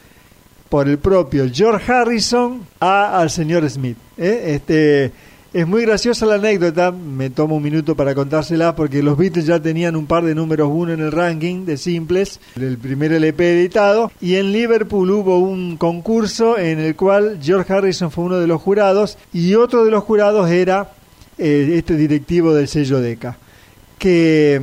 por 0.70 0.88
el 0.88 1.00
propio 1.00 1.50
George 1.52 1.92
Harrison 1.92 2.62
a, 2.80 3.20
al 3.20 3.32
señor 3.32 3.68
Smith. 3.68 3.98
¿eh? 4.16 4.54
Este, 4.54 5.12
es 5.52 5.68
muy 5.68 5.82
graciosa 5.82 6.28
la 6.28 6.36
anécdota, 6.36 6.92
me 6.92 7.32
tomo 7.32 7.56
un 7.56 7.64
minuto 7.64 7.96
para 7.96 8.14
contársela, 8.14 8.76
porque 8.76 9.02
los 9.02 9.18
Beatles 9.18 9.48
ya 9.48 9.60
tenían 9.60 9.96
un 9.96 10.06
par 10.06 10.24
de 10.24 10.36
números 10.36 10.70
uno 10.72 10.94
en 10.94 11.00
el 11.00 11.12
ranking 11.12 11.66
de 11.66 11.78
simples, 11.78 12.40
del 12.54 12.78
primer 12.78 13.12
LP 13.12 13.54
editado, 13.54 14.12
y 14.22 14.36
en 14.36 14.52
Liverpool 14.52 15.10
hubo 15.10 15.40
un 15.40 15.76
concurso 15.76 16.60
en 16.60 16.82
el 16.82 16.96
cual 16.96 17.40
George 17.42 17.74
Harrison 17.74 18.12
fue 18.12 18.26
uno 18.26 18.38
de 18.38 18.46
los 18.46 18.62
jurados, 18.62 19.18
y 19.34 19.56
otro 19.56 19.84
de 19.84 19.90
los 19.90 20.04
jurados 20.04 20.52
era 20.52 20.92
eh, 21.40 21.74
este 21.80 21.98
directivo 21.98 22.54
del 22.54 22.68
sello 22.68 23.00
Decca 23.00 23.40
que, 23.98 24.62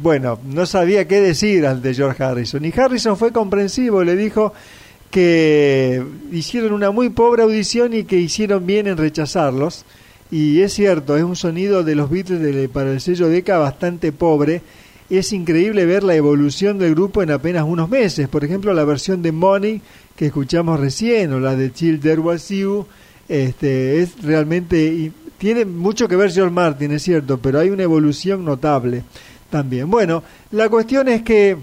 bueno, 0.00 0.38
no 0.44 0.66
sabía 0.66 1.06
qué 1.08 1.20
decir 1.20 1.66
ante 1.66 1.94
George 1.94 2.22
Harrison. 2.22 2.64
Y 2.64 2.72
Harrison 2.76 3.16
fue 3.16 3.32
comprensivo, 3.32 4.02
le 4.04 4.16
dijo 4.16 4.52
que 5.10 6.02
hicieron 6.32 6.72
una 6.72 6.90
muy 6.90 7.08
pobre 7.10 7.42
audición 7.42 7.94
y 7.94 8.04
que 8.04 8.18
hicieron 8.18 8.66
bien 8.66 8.86
en 8.86 8.96
rechazarlos. 8.96 9.84
Y 10.30 10.60
es 10.60 10.74
cierto, 10.74 11.16
es 11.16 11.22
un 11.22 11.36
sonido 11.36 11.82
de 11.84 11.94
los 11.94 12.10
Beatles 12.10 12.40
de- 12.40 12.68
para 12.68 12.92
el 12.92 13.00
sello 13.00 13.28
Decca 13.28 13.58
bastante 13.58 14.12
pobre. 14.12 14.60
Es 15.08 15.32
increíble 15.32 15.86
ver 15.86 16.02
la 16.04 16.14
evolución 16.14 16.78
del 16.78 16.94
grupo 16.94 17.22
en 17.22 17.30
apenas 17.30 17.64
unos 17.66 17.88
meses. 17.88 18.28
Por 18.28 18.44
ejemplo, 18.44 18.74
la 18.74 18.84
versión 18.84 19.22
de 19.22 19.32
Money 19.32 19.80
que 20.14 20.26
escuchamos 20.26 20.78
recién 20.78 21.32
o 21.32 21.40
la 21.40 21.56
de 21.56 21.72
Chill 21.72 21.98
There 22.00 22.20
Was 22.20 22.48
You, 22.50 22.84
este, 23.28 24.02
es 24.02 24.22
realmente 24.22 24.84
y 24.84 25.12
tiene 25.38 25.64
mucho 25.64 26.08
que 26.08 26.16
ver 26.16 26.30
George 26.32 26.52
Martin, 26.52 26.90
es 26.92 27.02
cierto, 27.04 27.38
pero 27.38 27.60
hay 27.60 27.70
una 27.70 27.84
evolución 27.84 28.44
notable 28.44 29.04
también. 29.50 29.90
Bueno, 29.90 30.22
la 30.50 30.68
cuestión 30.68 31.08
es 31.08 31.22
que 31.22 31.56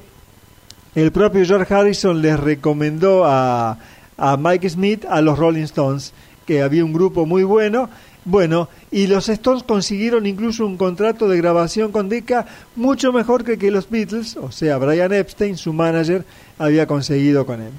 el 0.96 1.12
propio 1.12 1.46
George 1.46 1.74
Harrison 1.74 2.22
les 2.22 2.40
recomendó 2.40 3.26
a, 3.26 3.78
a 4.18 4.38
Mike 4.38 4.70
Smith 4.70 5.06
a 5.10 5.22
los 5.22 5.38
Rolling 5.38 5.64
Stones, 5.64 6.14
que 6.46 6.62
había 6.62 6.86
un 6.86 6.94
grupo 6.94 7.26
muy 7.26 7.44
bueno. 7.44 7.90
Bueno, 8.24 8.70
y 8.90 9.06
los 9.06 9.30
Stones 9.30 9.64
consiguieron 9.64 10.26
incluso 10.26 10.66
un 10.66 10.78
contrato 10.78 11.28
de 11.28 11.38
grabación 11.38 11.92
con 11.92 12.10
Decca 12.10 12.48
mucho 12.76 13.14
mejor 13.14 13.44
que 13.44 13.60
que 13.60 13.70
los 13.70 13.88
Beatles, 13.90 14.36
o 14.38 14.52
sea, 14.52 14.78
Brian 14.80 15.14
Epstein, 15.14 15.58
su 15.58 15.74
manager, 15.74 16.26
había 16.58 16.88
conseguido 16.88 17.46
con 17.46 17.62
él. 17.62 17.72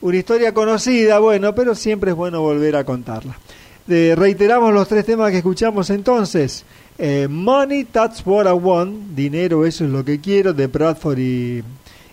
Una 0.00 0.16
historia 0.16 0.54
conocida, 0.54 1.18
bueno, 1.18 1.52
pero 1.54 1.74
siempre 1.74 2.12
es 2.12 2.16
bueno 2.16 2.40
volver 2.40 2.76
a 2.76 2.84
contarla. 2.84 3.36
Eh, 3.88 4.14
reiteramos 4.16 4.72
los 4.72 4.86
tres 4.86 5.04
temas 5.04 5.32
que 5.32 5.38
escuchamos 5.38 5.90
entonces. 5.90 6.64
Eh, 7.00 7.28
Money, 7.30 7.84
That's 7.84 8.26
What 8.26 8.48
I 8.48 8.52
Want, 8.52 9.14
Dinero, 9.14 9.64
Eso 9.64 9.84
es 9.84 9.90
lo 9.90 10.04
que 10.04 10.20
quiero, 10.20 10.52
de 10.52 10.66
Bradford 10.66 11.20
y, 11.20 11.62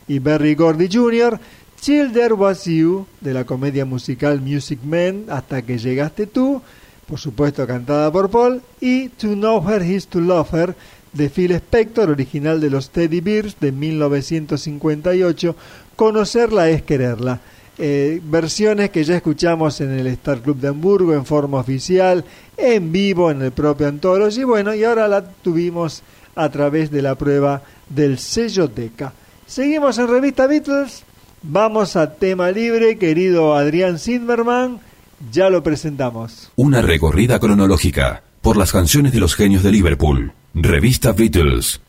y 0.07 0.19
Berry 0.19 0.53
Gordy 0.53 0.87
Jr., 0.91 1.39
Chill 1.81 2.11
There 2.11 2.35
Was 2.35 2.65
You, 2.65 3.07
de 3.19 3.33
la 3.33 3.45
comedia 3.45 3.83
musical 3.83 4.39
Music 4.41 4.79
Man, 4.83 5.25
Hasta 5.29 5.63
que 5.63 5.79
llegaste 5.79 6.27
tú, 6.27 6.61
por 7.07 7.19
supuesto 7.19 7.65
cantada 7.65 8.11
por 8.11 8.29
Paul, 8.29 8.61
y 8.79 9.09
To 9.09 9.29
Know 9.29 9.67
Her 9.67 9.81
Is 9.81 10.05
To 10.07 10.21
Love 10.21 10.53
Her, 10.53 10.75
de 11.13 11.29
Phil 11.29 11.51
Spector, 11.53 12.11
original 12.11 12.61
de 12.61 12.69
los 12.69 12.91
Teddy 12.91 13.21
Bears 13.21 13.59
de 13.59 13.71
1958, 13.71 15.55
Conocerla 15.95 16.69
es 16.69 16.83
quererla. 16.83 17.41
Eh, 17.77 18.21
versiones 18.23 18.89
que 18.89 19.03
ya 19.03 19.17
escuchamos 19.17 19.81
en 19.81 19.91
el 19.91 20.07
Star 20.07 20.39
Club 20.39 20.57
de 20.57 20.69
Hamburgo 20.69 21.13
en 21.13 21.25
forma 21.25 21.59
oficial, 21.59 22.23
en 22.55 22.91
vivo 22.91 23.29
en 23.31 23.41
el 23.41 23.51
propio 23.51 23.87
Anthology, 23.87 24.45
bueno, 24.45 24.73
y 24.73 24.83
ahora 24.85 25.09
la 25.09 25.27
tuvimos 25.27 26.01
a 26.35 26.49
través 26.49 26.89
de 26.89 27.01
la 27.01 27.15
prueba 27.15 27.61
del 27.89 28.17
sello 28.17 28.67
Deca. 28.67 29.11
Seguimos 29.45 29.97
en 29.97 30.07
Revista 30.07 30.47
Beatles, 30.47 31.03
vamos 31.43 31.97
a 31.97 32.15
tema 32.15 32.49
libre, 32.49 32.97
querido 32.97 33.55
Adrián 33.55 33.99
Zimmerman, 33.99 34.79
ya 35.31 35.49
lo 35.49 35.61
presentamos. 35.61 36.51
Una 36.55 36.81
recorrida 36.81 37.39
cronológica 37.39 38.23
por 38.41 38.55
las 38.55 38.71
canciones 38.71 39.11
de 39.11 39.19
los 39.19 39.35
genios 39.35 39.63
de 39.63 39.71
Liverpool. 39.71 40.31
Revista 40.53 41.11
Beatles. 41.11 41.81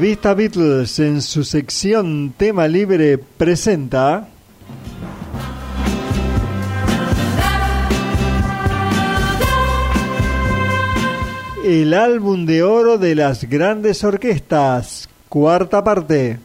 Revista 0.00 0.32
Beatles 0.32 1.00
en 1.00 1.20
su 1.20 1.42
sección 1.42 2.32
Tema 2.36 2.68
Libre 2.68 3.18
presenta 3.18 4.28
el 11.64 11.94
álbum 11.94 12.46
de 12.46 12.62
oro 12.62 12.96
de 12.96 13.16
las 13.16 13.42
grandes 13.42 14.04
orquestas, 14.04 15.08
cuarta 15.28 15.82
parte. 15.82 16.38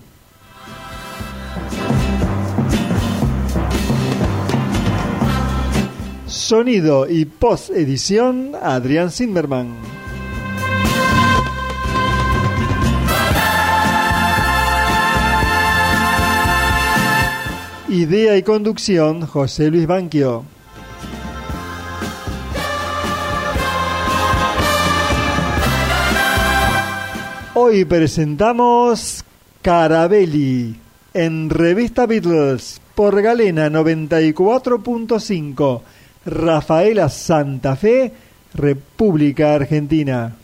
Sonido 6.26 7.08
y 7.08 7.26
post 7.26 7.70
edición 7.70 8.54
Adrián 8.60 9.12
Zimmerman. 9.12 10.03
Idea 17.94 18.36
y 18.38 18.42
conducción, 18.42 19.22
José 19.22 19.70
Luis 19.70 19.86
Banquio. 19.86 20.44
Hoy 27.54 27.86
presentamos 27.86 29.24
Carabelli 29.62 30.76
en 31.14 31.52
Revista 31.52 32.08
Beatles 32.08 32.82
por 32.96 33.22
Galena 33.22 33.70
94.5, 33.70 35.82
Rafaela 36.26 37.10
Santa 37.10 37.76
Fe, 37.76 38.12
República 38.56 39.54
Argentina. 39.54 40.36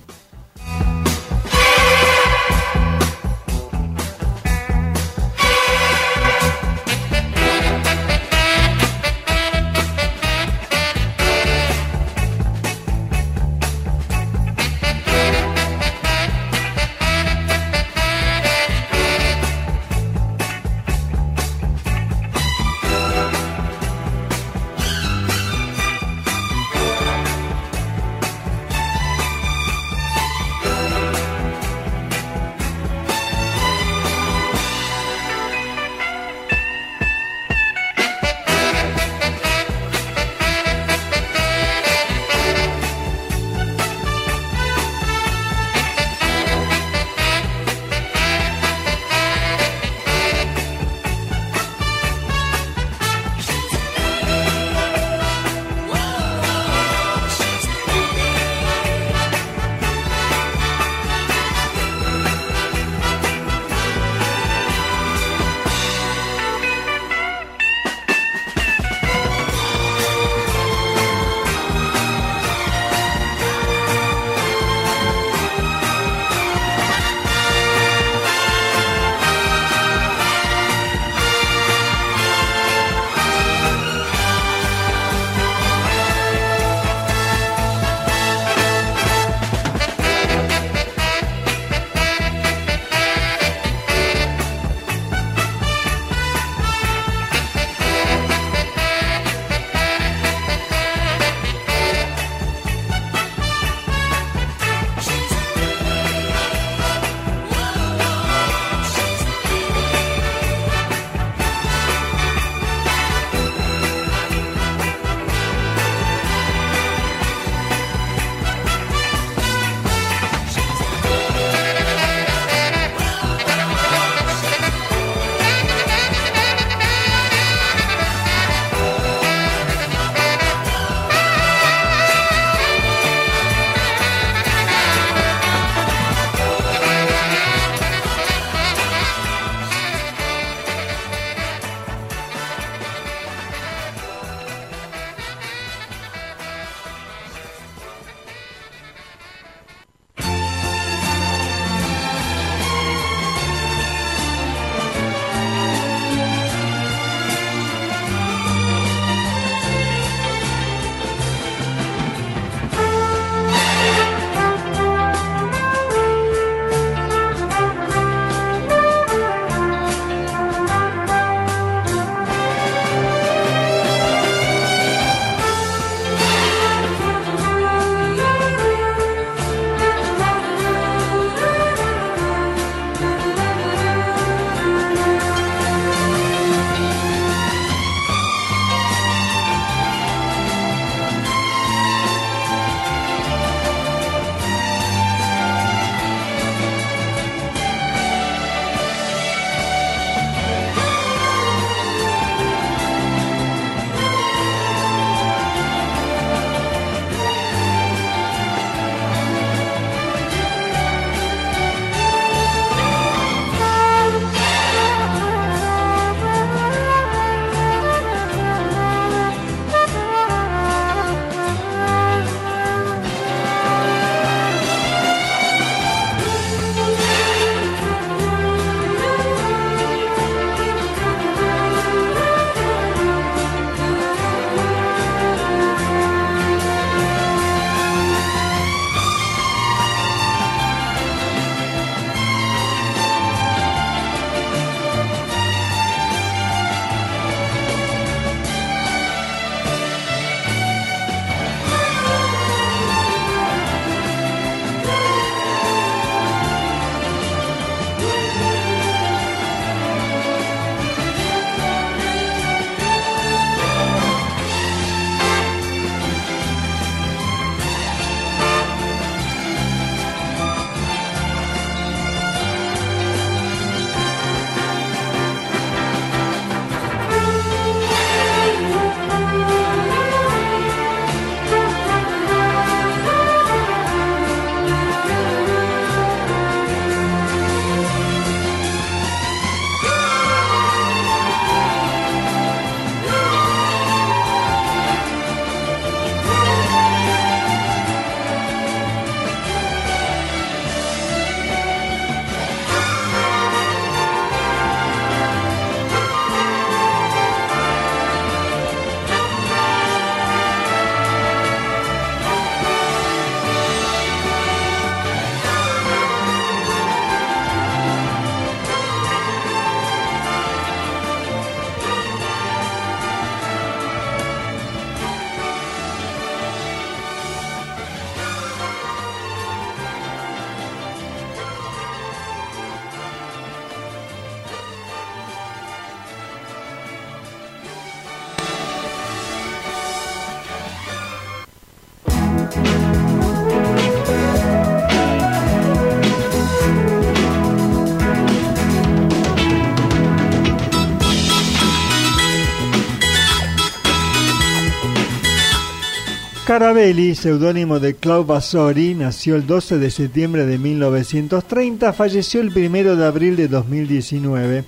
Carabelli, 356.50 357.14
seudónimo 357.14 357.80
de 357.80 357.94
Claude 357.94 358.26
Basori, 358.26 358.96
nació 358.96 359.36
el 359.36 359.46
12 359.46 359.78
de 359.78 359.92
septiembre 359.92 360.48
de 360.48 360.58
1930, 360.58 361.94
falleció 361.94 362.42
el 362.42 362.50
1 362.50 362.96
de 362.96 363.06
abril 363.06 363.36
de 363.36 363.48
2019. 363.48 364.64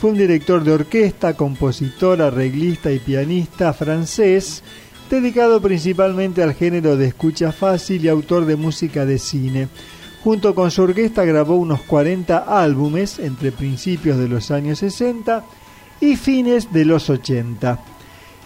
Fue 0.00 0.10
un 0.10 0.16
director 0.16 0.62
de 0.62 0.70
orquesta, 0.70 1.34
compositor, 1.34 2.22
arreglista 2.22 2.92
y 2.92 3.00
pianista 3.00 3.72
francés, 3.72 4.62
dedicado 5.10 5.60
principalmente 5.60 6.40
al 6.40 6.54
género 6.54 6.96
de 6.96 7.08
escucha 7.08 7.50
fácil 7.50 8.04
y 8.04 8.08
autor 8.08 8.44
de 8.44 8.54
música 8.54 9.04
de 9.04 9.18
cine. 9.18 9.66
Junto 10.22 10.54
con 10.54 10.70
su 10.70 10.82
orquesta 10.82 11.24
grabó 11.24 11.56
unos 11.56 11.80
40 11.80 12.62
álbumes 12.62 13.18
entre 13.18 13.50
principios 13.50 14.18
de 14.18 14.28
los 14.28 14.52
años 14.52 14.78
60 14.78 15.44
y 16.00 16.14
fines 16.14 16.72
de 16.72 16.84
los 16.84 17.10
80. 17.10 17.80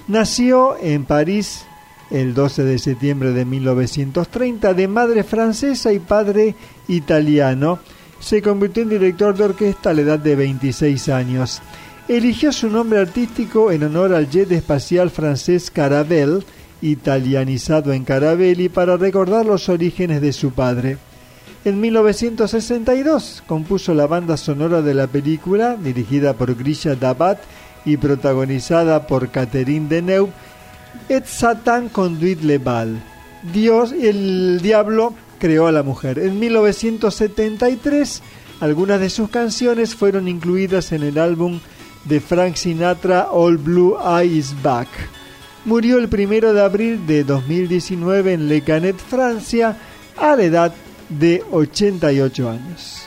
Nació 0.09 0.79
en 0.81 1.05
París 1.05 1.68
el 2.11 2.35
12 2.35 2.65
de 2.65 2.79
septiembre 2.79 3.33
de 3.33 3.45
1930 3.45 4.75
de 4.75 4.89
madre 4.89 5.25
francesa 5.25 5.93
y 5.93 5.99
padre 5.99 6.55
italiano. 6.89 7.79
Se 8.21 8.43
convirtió 8.43 8.83
en 8.83 8.89
director 8.89 9.37
de 9.37 9.45
orquesta 9.45 9.91
a 9.91 9.95
la 9.95 10.03
edad 10.03 10.19
de 10.19 10.37
26 10.37 11.09
años. 11.09 11.63
Eligió 12.09 12.53
su 12.53 12.71
nombre 12.71 12.99
artístico 13.01 13.71
en 13.71 13.85
honor 13.85 14.15
al 14.15 14.31
jet 14.31 14.51
espacial 14.53 15.11
francés 15.11 15.71
Caravelle, 15.71 16.43
italianizado 16.81 17.93
en 17.93 18.05
Carabelli, 18.05 18.69
para 18.69 18.97
recordar 18.97 19.45
los 19.45 19.69
orígenes 19.69 20.21
de 20.21 20.33
su 20.33 20.53
padre. 20.53 20.97
En 21.65 21.81
1962 21.81 23.43
compuso 23.47 23.93
la 23.93 24.07
banda 24.07 24.37
sonora 24.37 24.81
de 24.81 24.95
la 24.95 25.07
película, 25.07 25.77
dirigida 25.77 26.33
por 26.33 26.55
Grisha 26.55 26.95
Dabat 26.95 27.41
y 27.85 27.97
protagonizada 27.97 29.07
por 29.07 29.31
Catherine 29.31 29.89
Deneuve, 29.89 30.33
Et 31.09 31.25
Satan 31.25 31.89
conduit 31.89 32.43
le 32.43 32.59
bal. 32.59 32.99
Dios, 33.53 33.93
el 33.93 34.61
diablo 34.61 35.15
creó 35.39 35.67
a 35.67 35.73
la 35.73 35.83
mujer. 35.83 36.19
En 36.19 36.39
1973, 36.39 38.23
algunas 38.61 39.01
de 39.01 39.11
sus 39.11 39.31
canciones 39.31 39.95
fueron 39.95 40.29
incluidas 40.29 40.93
en 40.93 41.03
el 41.03 41.19
álbum 41.19 41.61
de 42.05 42.21
Frank 42.21 42.57
Sinatra 42.57 43.29
All 43.31 43.57
Blue 43.57 43.97
Eyes 44.05 44.55
Back. 44.63 44.89
Murió 45.65 45.99
el 45.99 46.09
primero 46.09 46.53
de 46.53 46.63
abril 46.63 47.07
de 47.07 47.25
2019 47.25 48.33
en 48.33 48.49
Le 48.49 48.63
Canet, 48.63 48.97
Francia, 48.97 49.77
a 50.17 50.37
la 50.37 50.43
edad 50.43 50.75
de 51.09 51.45
88 51.51 52.51
años. 52.51 53.03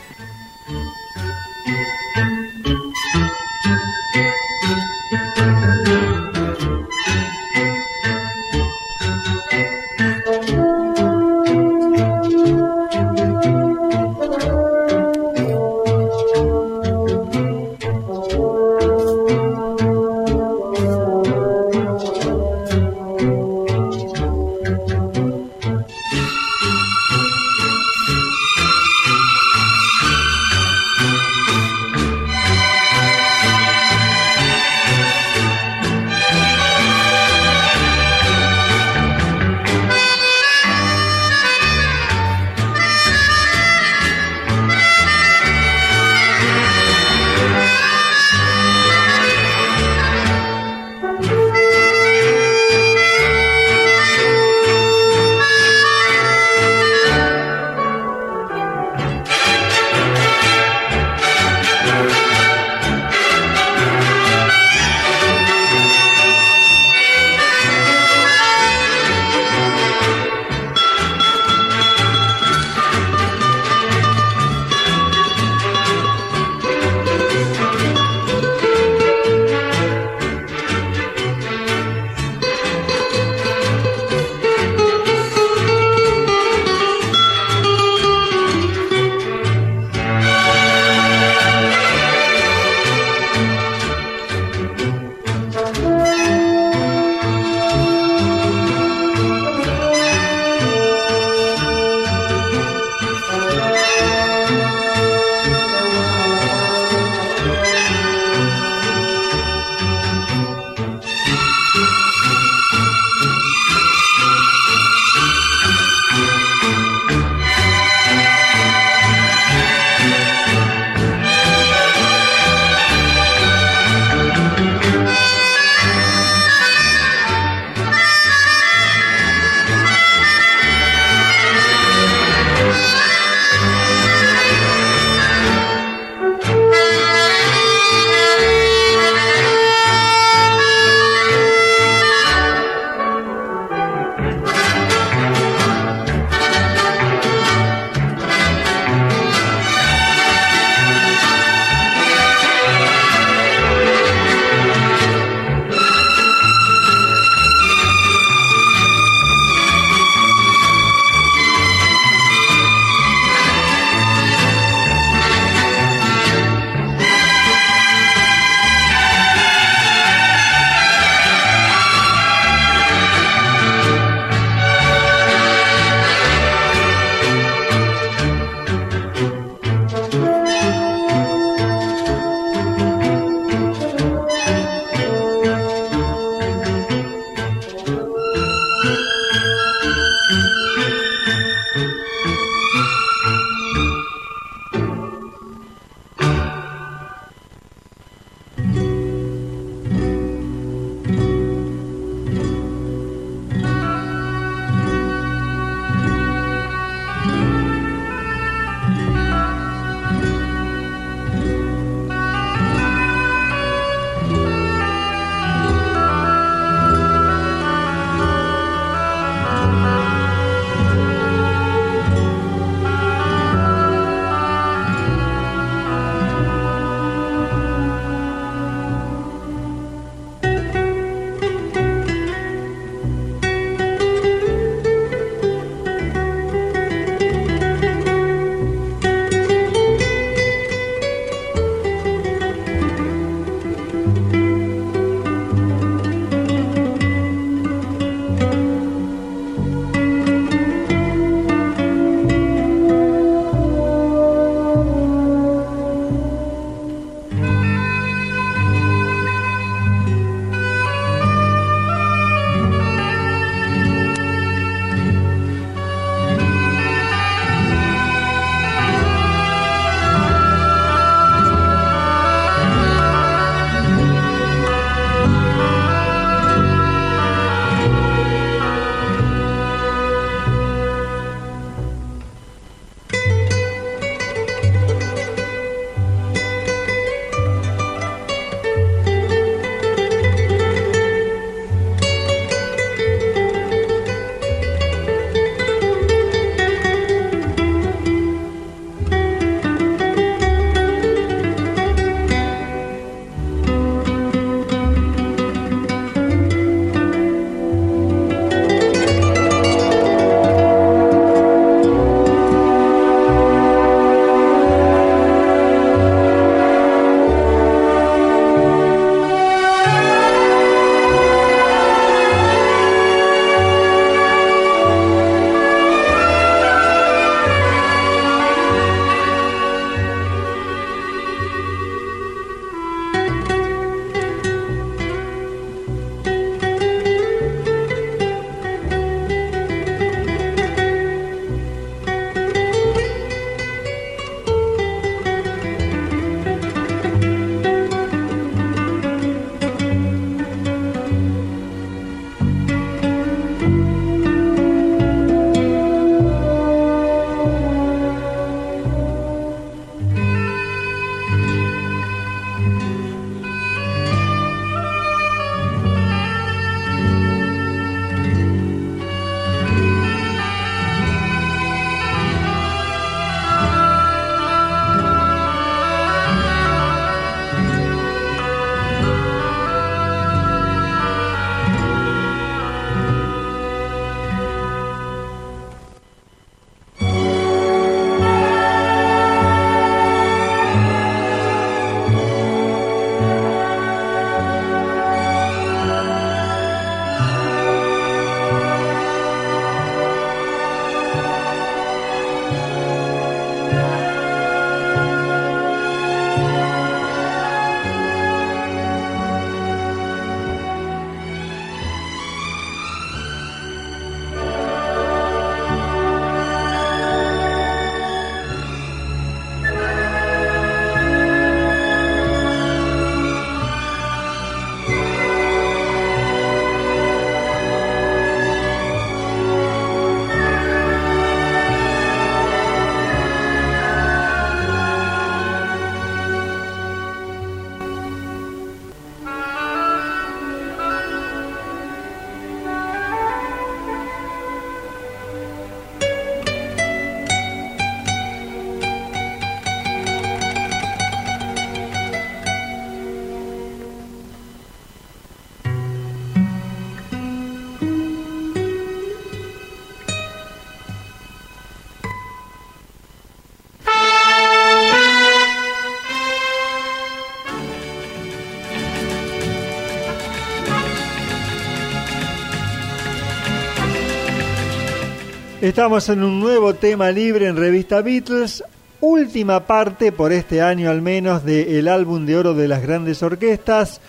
Estamos 475.71 476.09
en 476.09 476.21
un 476.21 476.41
nuevo 476.41 476.73
tema 476.73 477.11
libre 477.11 477.47
en 477.47 477.55
Revista 477.55 478.01
Beatles, 478.01 478.61
última 478.99 479.65
parte 479.65 480.11
por 480.11 480.33
este 480.33 480.61
año 480.61 480.89
al 480.89 481.01
menos 481.01 481.45
del 481.45 481.87
álbum 481.87 482.25
de 482.25 482.35
oro 482.35 482.53
de 482.53 482.67
las 482.67 482.81
grandes 482.81 483.23
orquestas 483.23 484.01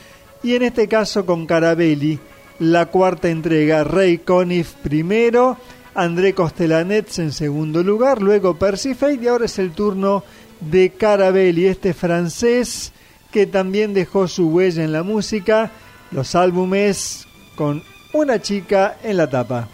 y 0.43 0.56
en 0.56 0.62
este 0.62 0.89
caso 0.89 1.24
con 1.24 1.47
Carabelli, 1.47 2.18
la 2.59 2.86
cuarta 2.86 3.28
entrega, 3.28 3.84
Ray 3.84 4.18
Conniff 4.18 4.72
primero, 4.82 5.56
André 5.94 6.34
Costelanets 6.34 7.20
en 7.20 7.30
segundo 7.30 7.84
lugar, 7.84 8.20
luego 8.20 8.59
Percy 8.59 8.97
y 9.22 9.28
ahora 9.28 9.44
es 9.44 9.60
el 9.60 9.70
turno 9.70 10.24
de 10.59 10.90
Carabelli, 10.90 11.66
este 11.66 11.94
francés 11.94 12.93
que 13.30 13.47
también 13.47 13.94
dejó 13.94 14.26
su 14.26 14.48
huella 14.48 14.82
en 14.82 14.90
la 14.90 15.05
música, 15.05 15.70
los 16.10 16.34
álbumes 16.34 17.28
con 17.55 17.84
una 18.14 18.43
chica 18.43 18.97
en 19.05 19.16
la 19.16 19.30
tapa. 19.30 19.68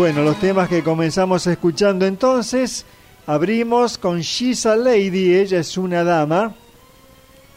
Bueno, 0.00 0.22
los 0.22 0.40
temas 0.40 0.66
que 0.70 0.82
comenzamos 0.82 1.46
escuchando 1.46 2.06
entonces, 2.06 2.86
abrimos 3.26 3.98
con 3.98 4.20
She's 4.20 4.64
a 4.64 4.74
Lady, 4.74 5.34
ella 5.34 5.60
es 5.60 5.76
una 5.76 6.02
dama, 6.02 6.54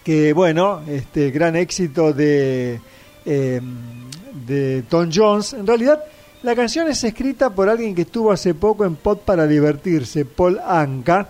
que 0.03 0.33
bueno, 0.33 0.81
este 0.85 1.31
gran 1.31 1.55
éxito 1.55 2.11
de, 2.11 2.81
eh, 3.25 3.61
de 4.45 4.83
Tom 4.89 5.09
Jones. 5.09 5.53
En 5.53 5.65
realidad, 5.65 6.03
la 6.41 6.53
canción 6.53 6.89
es 6.89 7.01
escrita 7.05 7.49
por 7.49 7.69
alguien 7.69 7.95
que 7.95 8.01
estuvo 8.01 8.29
hace 8.29 8.53
poco 8.53 8.83
en 8.83 8.97
Pot 8.97 9.21
para 9.21 9.47
divertirse, 9.47 10.25
Paul 10.25 10.59
Anka, 10.67 11.29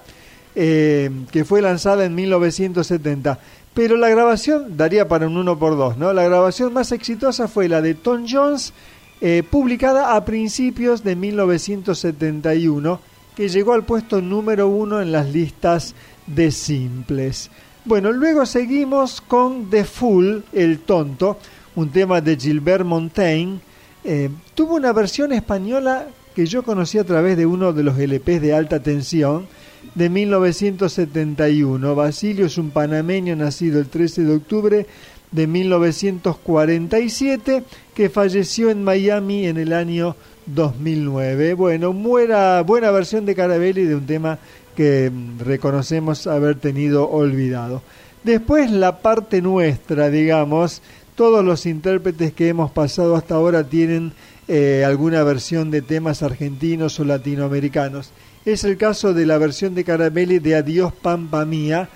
eh, 0.55 1.11
que 1.31 1.45
fue 1.45 1.61
lanzada 1.61 2.05
en 2.05 2.15
1970. 2.15 3.37
Pero 3.75 3.97
la 3.97 4.09
grabación 4.09 4.77
daría 4.77 5.07
para 5.07 5.27
un 5.27 5.37
1 5.37 5.59
por 5.59 5.77
2 5.77 5.97
¿no? 5.97 6.11
La 6.13 6.23
grabación 6.23 6.73
más 6.73 6.91
exitosa 6.91 7.47
fue 7.47 7.67
la 7.67 7.81
de 7.81 7.93
Tom 7.93 8.25
Jones, 8.27 8.73
eh, 9.21 9.43
publicada 9.49 10.15
a 10.15 10.25
principios 10.25 11.03
de 11.03 11.15
1971, 11.15 12.99
que 13.35 13.49
llegó 13.49 13.73
al 13.73 13.83
puesto 13.83 14.21
número 14.21 14.67
uno 14.67 15.01
en 15.01 15.11
las 15.11 15.29
listas 15.29 15.95
de 16.27 16.51
simples. 16.51 17.49
Bueno, 17.85 18.11
luego 18.11 18.45
seguimos 18.45 19.21
con 19.21 19.69
The 19.69 19.83
Fool, 19.83 20.45
El 20.53 20.79
Tonto, 20.79 21.37
un 21.75 21.89
tema 21.89 22.21
de 22.21 22.37
Gilbert 22.37 22.85
Montaigne. 22.85 23.59
Eh, 24.03 24.29
tuvo 24.55 24.75
una 24.75 24.93
versión 24.93 25.33
española 25.33 26.07
que 26.35 26.45
yo 26.45 26.63
conocí 26.63 26.97
a 26.97 27.03
través 27.03 27.37
de 27.37 27.45
uno 27.45 27.73
de 27.73 27.83
los 27.83 27.97
LPs 27.97 28.41
de 28.41 28.53
alta 28.53 28.81
tensión 28.81 29.47
de 29.95 30.09
1971. 30.09 31.95
Basilio 31.95 32.45
es 32.45 32.57
un 32.57 32.71
panameño 32.71 33.35
nacido 33.35 33.79
el 33.79 33.87
13 33.87 34.23
de 34.23 34.35
octubre 34.35 34.85
de 35.33 35.47
1947 35.47 37.63
que 37.93 38.09
falleció 38.09 38.69
en 38.69 38.81
Miami 38.83 39.47
en 39.47 39.57
el 39.57 39.73
año 39.73 40.15
2009. 40.45 41.55
Bueno, 41.55 41.91
buena, 41.91 42.61
buena 42.61 42.91
versión 42.91 43.25
de 43.25 43.35
Carabelli 43.35 43.83
de 43.83 43.95
un 43.95 44.05
tema 44.05 44.39
que 44.75 45.11
reconocemos 45.39 46.27
haber 46.27 46.55
tenido 46.55 47.09
olvidado. 47.09 47.81
Después 48.23 48.71
la 48.71 49.01
parte 49.01 49.41
nuestra, 49.41 50.09
digamos, 50.09 50.81
todos 51.15 51.43
los 51.43 51.65
intérpretes 51.65 52.33
que 52.33 52.47
hemos 52.47 52.71
pasado 52.71 53.15
hasta 53.15 53.35
ahora 53.35 53.65
tienen 53.65 54.13
eh, 54.47 54.83
alguna 54.85 55.23
versión 55.23 55.71
de 55.71 55.81
temas 55.81 56.23
argentinos 56.23 56.99
o 56.99 57.05
latinoamericanos. 57.05 58.11
Es 58.45 58.63
el 58.63 58.77
caso 58.77 59.13
de 59.13 59.25
la 59.25 59.37
versión 59.37 59.75
de 59.75 59.83
Carabelli 59.83 60.39
de 60.39 60.55
Adiós 60.55 60.93
Pampa 60.93 61.45
Mía, 61.45 61.89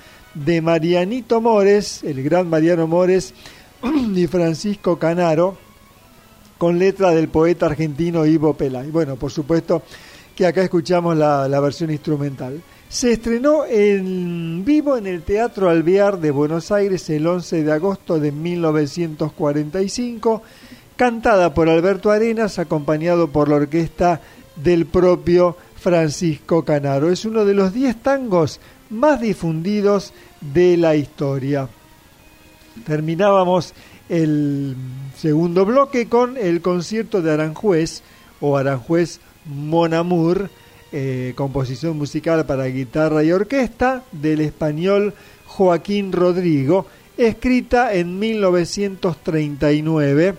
de 0.46 0.62
Marianito 0.62 1.42
Mores, 1.42 2.04
el 2.04 2.24
gran 2.24 2.50
Mariano 2.50 2.88
Mores, 2.88 3.34
y 4.16 4.28
Francisco 4.28 4.98
Canaro, 4.98 5.58
con 6.58 6.80
letra 6.80 7.12
del 7.12 7.28
poeta 7.28 7.68
argentino 7.68 8.26
Ivo 8.26 8.54
Pelay. 8.54 8.90
Bueno, 8.90 9.16
por 9.16 9.32
supuesto 9.32 9.84
que 10.36 10.46
acá 10.46 10.62
escuchamos 10.62 11.18
la, 11.18 11.48
la 11.48 11.60
versión 11.60 11.92
instrumental. 11.92 12.62
Se 12.90 13.14
estrenó 13.14 13.66
en 13.66 14.64
vivo 14.64 14.98
en 14.98 15.08
el 15.08 15.24
Teatro 15.24 15.70
Alvear 15.70 16.20
de 16.20 16.32
Buenos 16.32 16.72
Aires 16.72 17.10
el 17.10 17.28
11 17.28 17.64
de 17.64 17.72
agosto 17.72 18.20
de 18.20 18.32
1945, 18.32 20.42
cantada 20.96 21.54
por 21.54 21.70
Alberto 21.70 22.12
Arenas, 22.12 22.60
acompañado 22.60 23.28
por 23.28 23.50
la 23.50 23.58
orquesta 23.58 24.22
del 24.56 24.86
propio 24.86 25.58
Francisco 25.76 26.64
Canaro. 26.64 27.12
Es 27.12 27.26
uno 27.26 27.46
de 27.46 27.54
los 27.54 27.74
10 27.74 28.02
tangos 28.02 28.60
más 28.90 29.22
difundidos 29.22 30.14
de 30.42 30.76
la 30.78 30.96
historia. 30.96 31.70
Terminábamos 32.86 33.74
el 34.10 34.76
segundo 35.18 35.66
bloque 35.66 36.08
con 36.08 36.38
el 36.38 36.62
concierto 36.62 37.22
de 37.22 37.32
Aranjuez 37.32 38.02
o 38.40 38.56
Aranjuez 38.58 39.20
Mon 39.46 39.94
Amour, 39.94 40.50
eh, 40.92 41.34
composición 41.36 41.98
musical 41.98 42.46
para 42.46 42.66
guitarra 42.66 43.24
y 43.24 43.32
orquesta 43.32 44.04
del 44.12 44.42
español 44.42 45.14
Joaquín 45.46 46.12
Rodrigo, 46.12 46.88
escrita 47.18 47.94
en 47.94 48.20
1939 48.20 50.36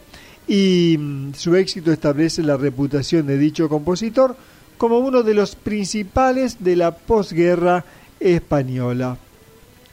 y 0.46 0.96
mm, 0.98 1.32
su 1.34 1.56
éxito 1.56 1.90
establece 1.92 2.42
la 2.42 2.56
reputación 2.56 3.26
de 3.26 3.36
dicho 3.36 3.68
compositor 3.68 4.36
como 4.78 4.98
uno 4.98 5.22
de 5.22 5.34
los 5.34 5.54
principales 5.56 6.64
de 6.64 6.76
la 6.76 6.96
posguerra 6.96 7.84
española. 8.20 9.16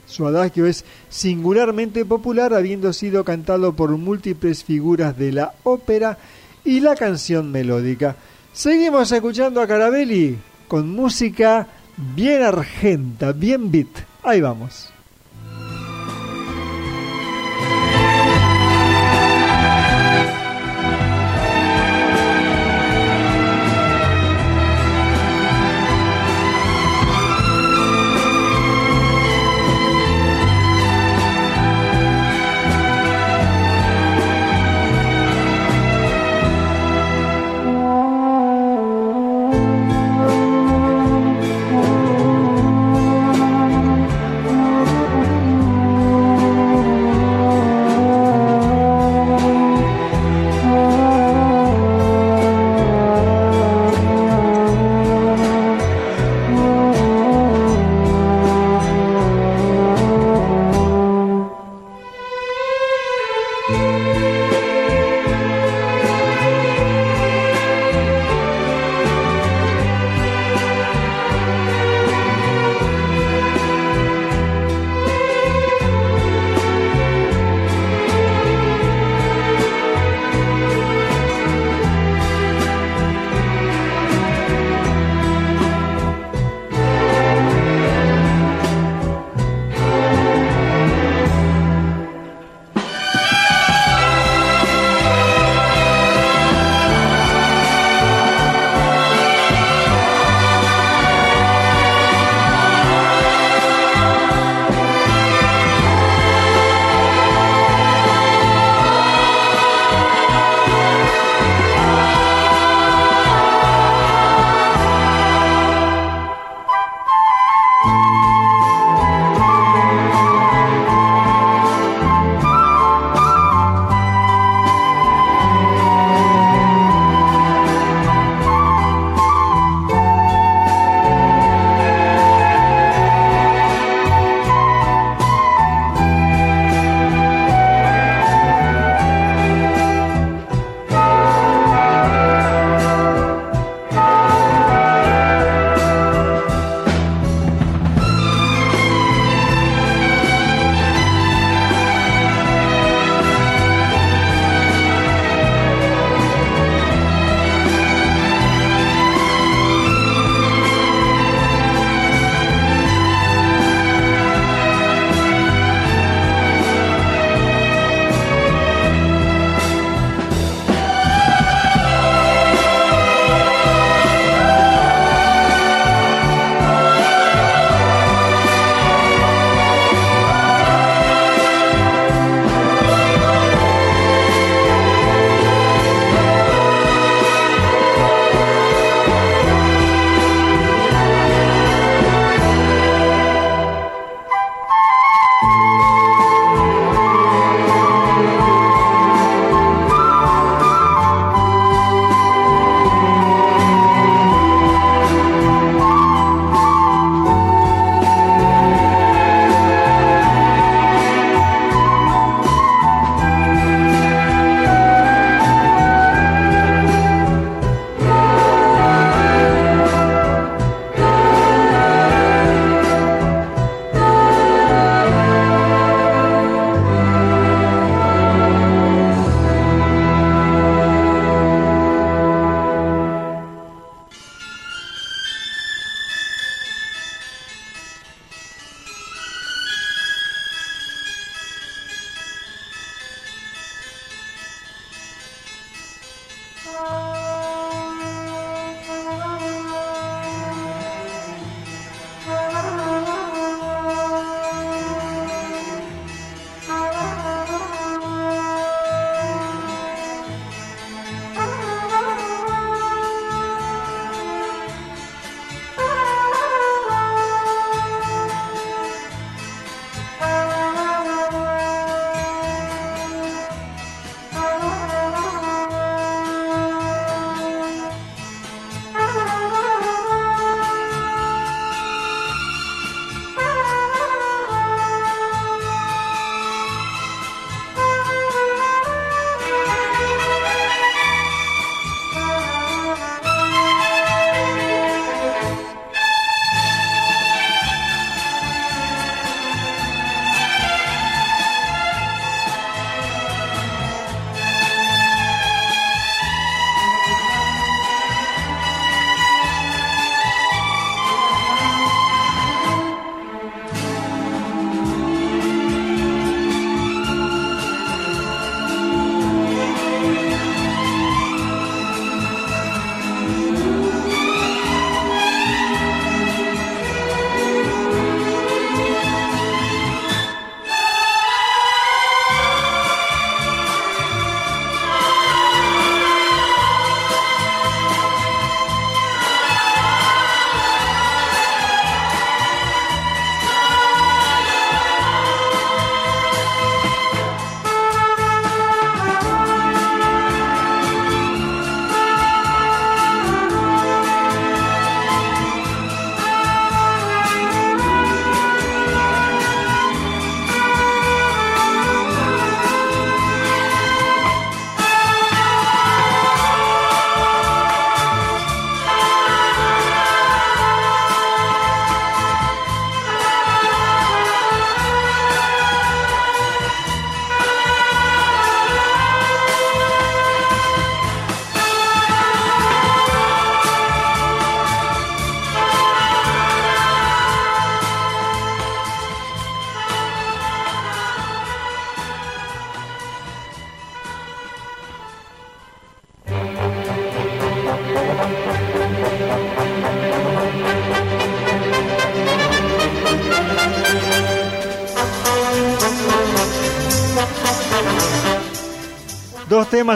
Su 0.07 0.27
adagio 0.27 0.65
es 0.65 0.85
singularmente 1.09 2.05
popular, 2.05 2.53
habiendo 2.53 2.93
sido 2.93 3.23
cantado 3.23 3.73
por 3.73 3.89
múltiples 3.97 4.63
figuras 4.63 5.17
de 5.17 5.31
la 5.31 5.53
ópera 5.63 6.17
y 6.63 6.79
la 6.79 6.95
canción 6.95 7.51
melódica. 7.51 8.15
Seguimos 8.53 9.11
escuchando 9.11 9.61
a 9.61 9.67
Carabelli 9.67 10.37
con 10.67 10.89
música 10.89 11.67
bien 12.15 12.43
argenta, 12.43 13.31
bien 13.31 13.71
beat. 13.71 13.87
Ahí 14.23 14.41
vamos. 14.41 14.94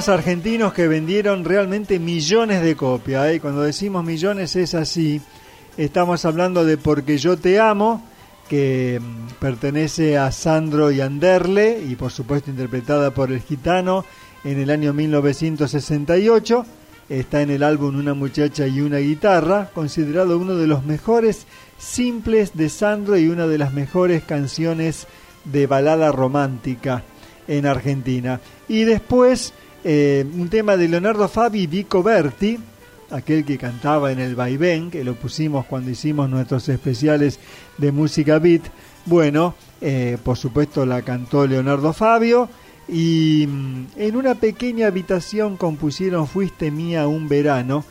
Argentinos 0.07 0.71
que 0.71 0.87
vendieron 0.87 1.43
realmente 1.43 1.99
millones 1.99 2.61
de 2.61 2.75
copias. 2.75 3.27
¿eh? 3.27 3.39
Cuando 3.41 3.63
decimos 3.63 4.05
millones 4.05 4.55
es 4.55 4.73
así. 4.73 5.19
Estamos 5.75 6.23
hablando 6.23 6.63
de 6.63 6.77
Porque 6.77 7.17
yo 7.17 7.37
te 7.37 7.59
amo, 7.59 8.01
que 8.47 9.01
mm, 9.01 9.33
pertenece 9.39 10.17
a 10.17 10.31
Sandro 10.31 10.91
y 10.91 11.01
Anderle 11.01 11.81
y 11.85 11.95
por 11.95 12.11
supuesto 12.11 12.49
interpretada 12.49 13.11
por 13.11 13.31
el 13.31 13.41
gitano 13.41 14.05
en 14.45 14.59
el 14.59 14.69
año 14.69 14.93
1968. 14.93 16.65
Está 17.09 17.41
en 17.41 17.49
el 17.49 17.63
álbum 17.63 17.97
Una 17.97 18.13
muchacha 18.13 18.67
y 18.67 18.79
una 18.79 18.99
guitarra, 18.99 19.71
considerado 19.73 20.37
uno 20.37 20.55
de 20.55 20.67
los 20.67 20.85
mejores 20.85 21.45
simples 21.77 22.55
de 22.55 22.69
Sandro 22.69 23.17
y 23.17 23.27
una 23.27 23.47
de 23.47 23.57
las 23.57 23.73
mejores 23.73 24.23
canciones 24.23 25.07
de 25.43 25.67
balada 25.67 26.11
romántica 26.11 27.03
en 27.47 27.65
Argentina. 27.65 28.39
Y 28.67 28.83
después 28.83 29.53
eh, 29.83 30.25
un 30.37 30.49
tema 30.49 30.77
de 30.77 30.87
Leonardo 30.87 31.27
Fabi 31.27 31.61
y 31.61 31.67
Vico 31.67 32.03
Berti, 32.03 32.59
aquel 33.11 33.45
que 33.45 33.57
cantaba 33.57 34.11
en 34.11 34.19
el 34.19 34.35
vaivén, 34.35 34.91
que 34.91 35.03
lo 35.03 35.15
pusimos 35.15 35.65
cuando 35.65 35.89
hicimos 35.89 36.29
nuestros 36.29 36.69
especiales 36.69 37.39
de 37.77 37.91
música 37.91 38.37
beat. 38.39 38.61
Bueno, 39.05 39.55
eh, 39.81 40.17
por 40.23 40.37
supuesto 40.37 40.85
la 40.85 41.01
cantó 41.01 41.47
Leonardo 41.47 41.93
Fabio 41.93 42.49
y 42.87 43.47
mm, 43.47 43.85
en 43.97 44.15
una 44.15 44.35
pequeña 44.35 44.87
habitación 44.87 45.57
compusieron 45.57 46.27
Fuiste 46.27 46.71
mía 46.71 47.07
un 47.07 47.27
verano, 47.27 47.83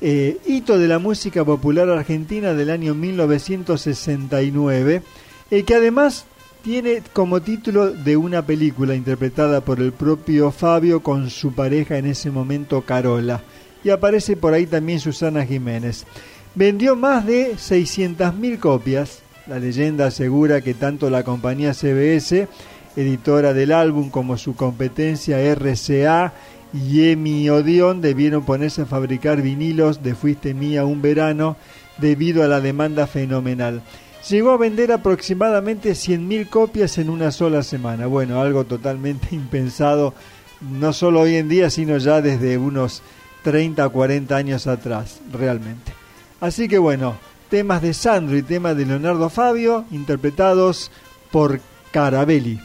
eh, 0.00 0.38
hito 0.46 0.78
de 0.78 0.88
la 0.88 0.98
música 0.98 1.44
popular 1.44 1.88
argentina 1.88 2.54
del 2.54 2.70
año 2.70 2.94
1969, 2.94 5.02
el 5.50 5.64
que 5.64 5.74
además 5.74 6.26
tiene 6.62 7.02
como 7.12 7.42
título 7.42 7.90
de 7.90 8.16
una 8.16 8.46
película 8.46 8.94
interpretada 8.94 9.60
por 9.62 9.80
el 9.80 9.92
propio 9.92 10.52
Fabio 10.52 11.02
con 11.02 11.28
su 11.28 11.52
pareja 11.52 11.98
en 11.98 12.06
ese 12.06 12.30
momento 12.30 12.82
Carola. 12.82 13.42
Y 13.82 13.90
aparece 13.90 14.36
por 14.36 14.54
ahí 14.54 14.66
también 14.66 15.00
Susana 15.00 15.44
Jiménez. 15.44 16.06
Vendió 16.54 16.94
más 16.94 17.26
de 17.26 17.54
600.000 17.54 18.58
copias. 18.60 19.22
La 19.48 19.58
leyenda 19.58 20.06
asegura 20.06 20.60
que 20.60 20.74
tanto 20.74 21.10
la 21.10 21.24
compañía 21.24 21.74
CBS, 21.74 22.46
editora 22.94 23.52
del 23.52 23.72
álbum, 23.72 24.08
como 24.08 24.38
su 24.38 24.54
competencia 24.54 25.38
RCA 25.54 26.32
y 26.72 27.10
Emi 27.10 27.50
Odeon 27.50 28.00
debieron 28.00 28.44
ponerse 28.44 28.82
a 28.82 28.86
fabricar 28.86 29.42
vinilos 29.42 30.02
de 30.02 30.14
Fuiste 30.14 30.54
Mía 30.54 30.84
un 30.84 31.02
verano 31.02 31.56
debido 31.98 32.44
a 32.44 32.48
la 32.48 32.60
demanda 32.60 33.08
fenomenal. 33.08 33.82
Llegó 34.28 34.52
a 34.52 34.56
vender 34.56 34.92
aproximadamente 34.92 35.92
100.000 35.92 36.48
copias 36.48 36.96
en 36.98 37.10
una 37.10 37.32
sola 37.32 37.62
semana. 37.62 38.06
Bueno, 38.06 38.40
algo 38.40 38.64
totalmente 38.64 39.28
impensado, 39.32 40.14
no 40.60 40.92
solo 40.92 41.20
hoy 41.20 41.36
en 41.36 41.48
día, 41.48 41.70
sino 41.70 41.98
ya 41.98 42.20
desde 42.20 42.56
unos 42.56 43.02
30 43.42 43.86
o 43.86 43.92
40 43.92 44.36
años 44.36 44.66
atrás, 44.66 45.20
realmente. 45.32 45.92
Así 46.40 46.68
que 46.68 46.78
bueno, 46.78 47.16
temas 47.50 47.82
de 47.82 47.94
Sandro 47.94 48.36
y 48.36 48.42
temas 48.42 48.76
de 48.76 48.86
Leonardo 48.86 49.28
Fabio, 49.28 49.84
interpretados 49.90 50.90
por 51.30 51.60
Carabelli. 51.90 52.60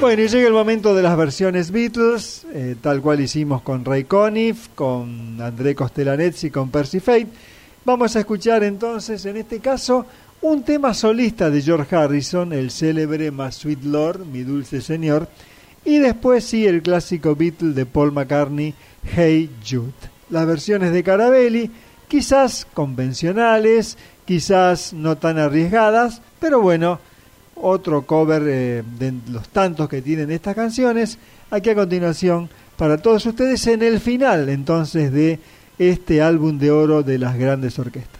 Bueno, 0.00 0.22
y 0.22 0.28
llega 0.28 0.46
el 0.46 0.52
momento 0.52 0.94
de 0.94 1.02
las 1.02 1.16
versiones 1.16 1.72
Beatles, 1.72 2.46
eh, 2.54 2.76
tal 2.80 3.02
cual 3.02 3.20
hicimos 3.20 3.62
con 3.62 3.84
Ray 3.84 4.04
Conniff, 4.04 4.68
con 4.76 5.40
André 5.40 5.74
Costelanetz 5.74 6.44
y 6.44 6.50
con 6.50 6.70
Percy 6.70 7.00
Fate. 7.00 7.26
Vamos 7.84 8.14
a 8.14 8.20
escuchar 8.20 8.62
entonces, 8.62 9.26
en 9.26 9.38
este 9.38 9.58
caso, 9.58 10.06
un 10.40 10.62
tema 10.62 10.94
solista 10.94 11.50
de 11.50 11.62
George 11.62 11.96
Harrison, 11.96 12.52
el 12.52 12.70
célebre 12.70 13.32
My 13.32 13.50
Sweet 13.50 13.82
Lord, 13.82 14.24
Mi 14.24 14.44
Dulce 14.44 14.80
Señor, 14.80 15.28
y 15.84 15.98
después 15.98 16.44
sí 16.44 16.64
el 16.64 16.80
clásico 16.80 17.34
Beatle 17.34 17.72
de 17.72 17.84
Paul 17.84 18.12
McCartney, 18.12 18.74
Hey 19.02 19.50
Jude. 19.68 19.90
Las 20.30 20.46
versiones 20.46 20.92
de 20.92 21.02
Carabelli, 21.02 21.72
quizás 22.06 22.68
convencionales, 22.72 23.98
quizás 24.24 24.92
no 24.92 25.18
tan 25.18 25.38
arriesgadas, 25.38 26.22
pero 26.38 26.60
bueno, 26.60 27.00
otro 27.62 28.06
cover 28.06 28.42
eh, 28.46 28.82
de 28.98 29.14
los 29.30 29.48
tantos 29.48 29.88
que 29.88 30.02
tienen 30.02 30.30
estas 30.30 30.54
canciones, 30.54 31.18
aquí 31.50 31.70
a 31.70 31.74
continuación 31.74 32.48
para 32.76 32.98
todos 32.98 33.26
ustedes 33.26 33.66
en 33.66 33.82
el 33.82 34.00
final 34.00 34.48
entonces 34.48 35.12
de 35.12 35.40
este 35.78 36.22
álbum 36.22 36.58
de 36.58 36.70
oro 36.70 37.02
de 37.02 37.18
las 37.18 37.36
grandes 37.36 37.78
orquestas. 37.78 38.17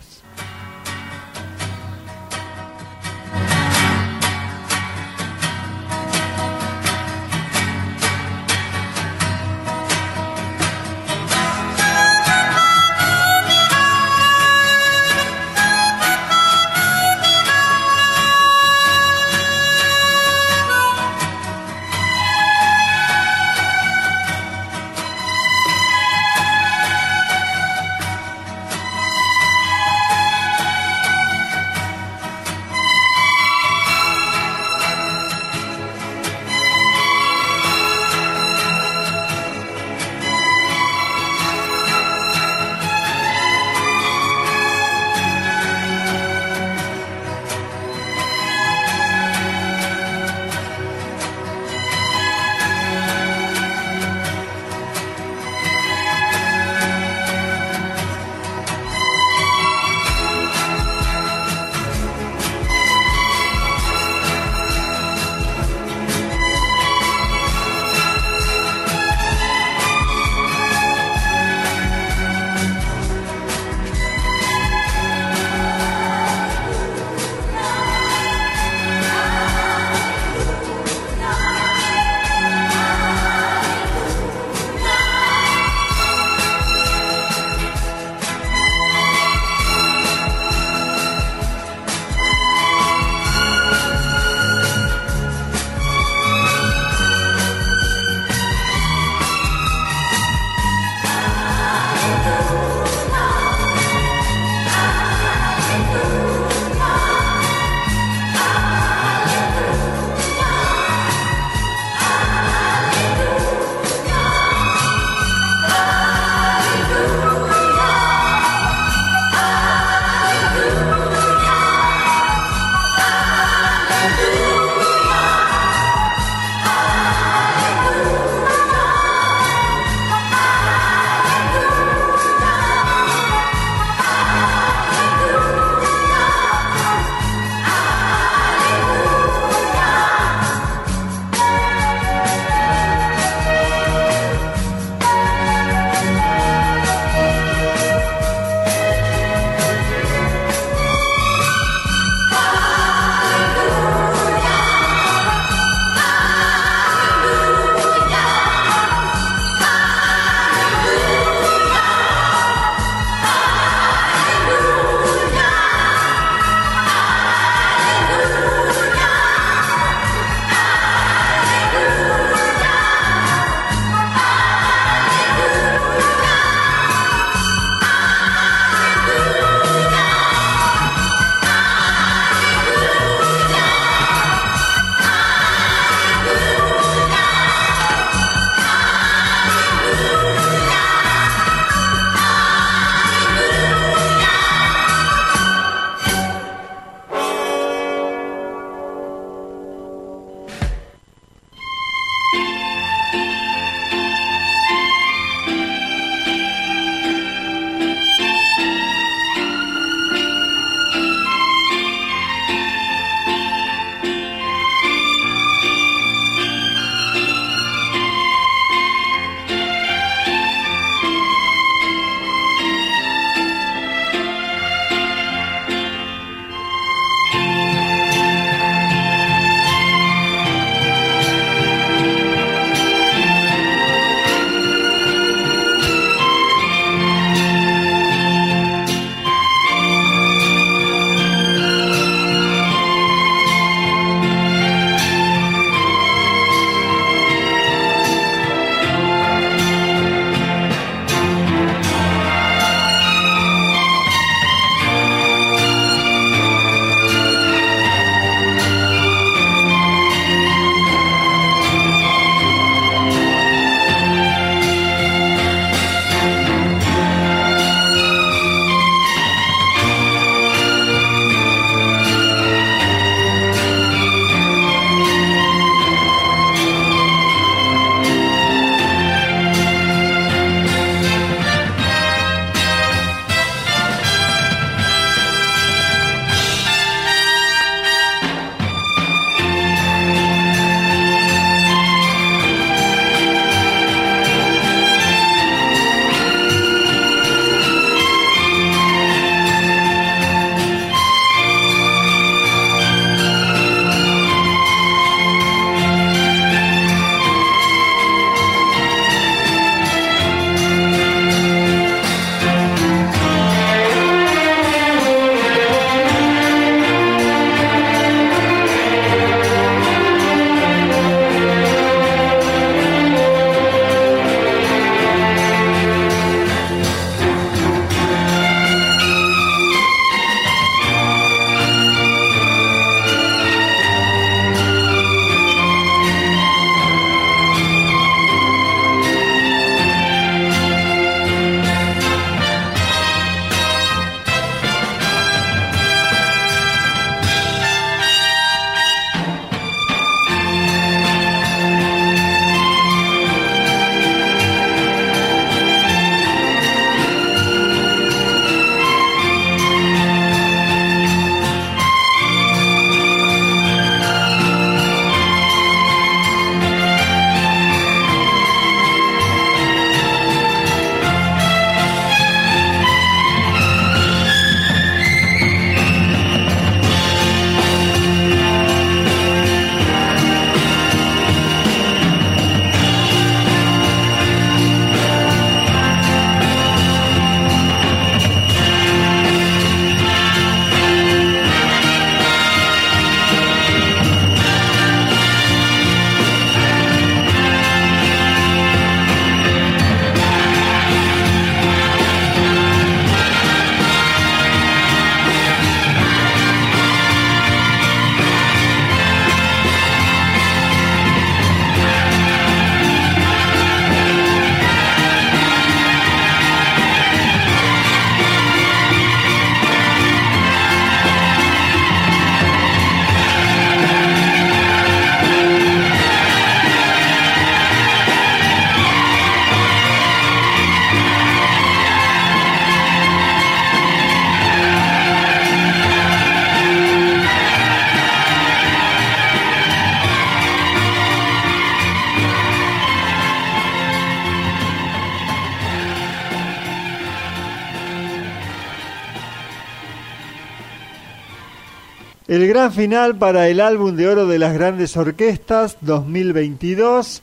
Final 452.71 453.17
para 453.17 453.49
el 453.49 453.61
álbum 453.61 453.97
de 453.97 454.09
oro 454.09 454.27
de 454.27 454.39
las 454.39 454.55
grandes 454.55 454.97
orquestas 454.97 455.77
2022, 455.81 457.23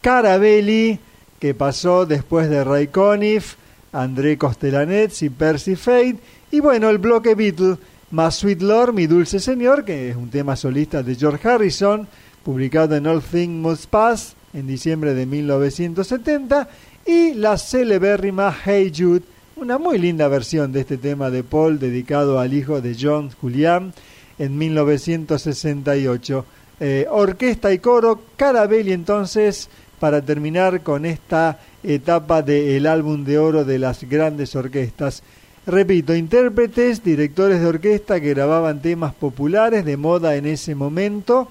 Carabelli, 0.00 0.98
que 1.38 1.54
pasó 1.54 2.06
después 2.06 2.48
de 2.48 2.64
Ray 2.64 2.88
Conniff, 2.88 3.54
André 3.92 4.38
Costelanets 4.38 5.22
y 5.22 5.30
Percy 5.30 5.76
Fate, 5.76 6.18
y 6.50 6.60
bueno, 6.60 6.90
el 6.90 6.98
bloque 6.98 7.34
Beatle, 7.34 7.78
más 8.10 8.36
Sweet 8.36 8.62
Lord, 8.62 8.94
Mi 8.94 9.06
Dulce 9.06 9.40
Señor, 9.40 9.84
que 9.84 10.10
es 10.10 10.16
un 10.16 10.30
tema 10.30 10.56
solista 10.56 11.02
de 11.02 11.14
George 11.14 11.48
Harrison, 11.48 12.06
publicado 12.44 12.94
en 12.94 13.06
All 13.06 13.22
Things 13.22 13.62
Must 13.62 13.86
Pass 13.86 14.36
en 14.52 14.66
diciembre 14.66 15.14
de 15.14 15.26
1970, 15.26 16.68
y 17.06 17.34
la 17.34 17.58
celebérrima 17.58 18.54
Hey 18.64 18.92
Jude, 18.96 19.22
una 19.56 19.78
muy 19.78 19.98
linda 19.98 20.28
versión 20.28 20.72
de 20.72 20.80
este 20.80 20.98
tema 20.98 21.30
de 21.30 21.42
Paul 21.42 21.78
dedicado 21.78 22.38
al 22.38 22.54
hijo 22.54 22.80
de 22.80 22.96
John 23.00 23.30
Julian 23.40 23.92
en 24.38 24.58
1968. 24.58 26.46
Eh, 26.80 27.06
orquesta 27.08 27.72
y 27.72 27.78
coro, 27.78 28.20
Carabelli 28.36 28.92
entonces, 28.92 29.68
para 29.98 30.22
terminar 30.22 30.82
con 30.82 31.06
esta 31.06 31.58
etapa 31.82 32.42
del 32.42 32.86
álbum 32.86 33.24
de 33.24 33.38
oro 33.38 33.64
de 33.64 33.78
las 33.78 34.04
grandes 34.04 34.56
orquestas. 34.56 35.22
Repito, 35.66 36.14
intérpretes, 36.14 37.02
directores 37.02 37.60
de 37.60 37.66
orquesta 37.66 38.20
que 38.20 38.34
grababan 38.34 38.82
temas 38.82 39.14
populares 39.14 39.84
de 39.84 39.96
moda 39.96 40.36
en 40.36 40.46
ese 40.46 40.74
momento 40.74 41.48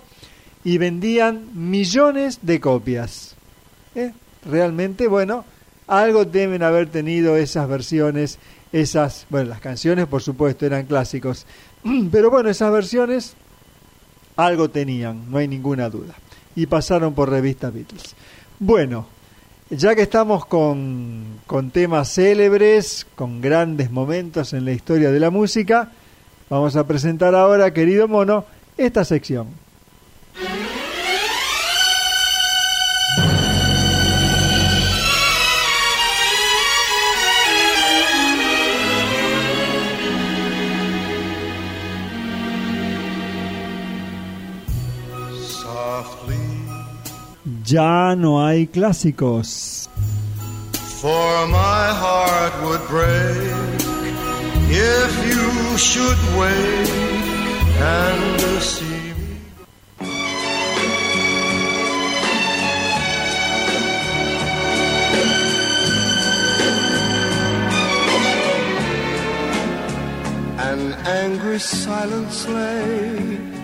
y 0.64 0.78
vendían 0.78 1.50
millones 1.54 2.40
de 2.42 2.60
copias. 2.60 3.36
¿Eh? 3.96 4.12
Realmente, 4.46 5.08
bueno, 5.08 5.46
algo 5.88 6.26
deben 6.26 6.64
haber 6.64 6.90
tenido 6.90 7.38
esas 7.38 7.68
versiones, 7.68 8.40
esas, 8.72 9.26
bueno, 9.30 9.50
las 9.50 9.62
canciones 9.62 10.08
por 10.08 10.22
supuesto 10.22 10.66
eran 10.66 10.86
clásicos, 10.86 11.46
pero 12.12 12.30
bueno, 12.30 12.50
esas 12.50 12.72
versiones 12.72 13.36
algo 14.36 14.70
tenían, 14.70 15.30
no 15.30 15.38
hay 15.38 15.48
ninguna 15.48 15.90
duda. 15.90 16.16
Y 16.56 16.68
pasaron 16.68 17.14
por 17.14 17.30
revista 17.30 17.70
Beatles. 17.70 18.16
Bueno, 18.60 19.08
ya 19.70 19.96
que 19.96 20.04
estamos 20.04 20.46
con, 20.46 21.40
con 21.48 21.72
temas 21.72 22.14
célebres, 22.14 23.08
con 23.16 23.42
grandes 23.42 23.92
momentos 23.92 24.54
en 24.54 24.66
la 24.66 24.72
historia 24.72 25.12
de 25.12 25.20
la 25.20 25.32
música, 25.32 25.92
vamos 26.50 26.76
a 26.76 26.86
presentar 26.86 27.34
ahora, 27.34 27.74
querido 27.74 28.08
mono, 28.08 28.46
esta 28.78 29.04
sección. 29.04 29.48
Ya 47.66 48.16
no 48.16 48.46
hay 48.46 48.68
clásicos. 48.68 49.90
for 51.04 51.48
my 51.48 51.86
heart 52.02 52.54
would 52.64 52.84
break 52.88 53.36
if 54.70 55.12
you 55.30 55.78
should 55.78 56.20
wake 56.40 56.94
and 57.76 58.62
see 58.62 59.14
me. 59.20 59.34
An 70.58 70.94
angry 71.06 71.60
silence 71.60 72.48
lay 72.48 73.63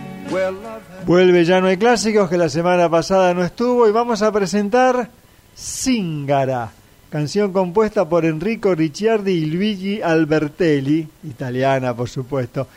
Vuelve 1.06 1.44
Ya 1.44 1.60
no 1.60 1.68
hay 1.68 1.78
clásicos 1.78 2.30
que 2.30 2.38
la 2.38 2.50
semana 2.50 2.90
pasada 2.90 3.34
no 3.34 3.44
estuvo 3.44 3.88
y 3.88 3.92
vamos 3.92 4.22
a 4.22 4.32
presentar 4.32 5.10
Zingara, 5.58 6.72
canción 7.10 7.52
compuesta 7.52 8.08
por 8.08 8.26
Enrico 8.26 8.76
Ricciardi 8.76 9.32
y 9.32 9.46
Luigi 9.48 10.02
Albertelli, 10.02 11.08
italiana 11.24 11.96
por 11.96 12.10
supuesto. 12.10 12.68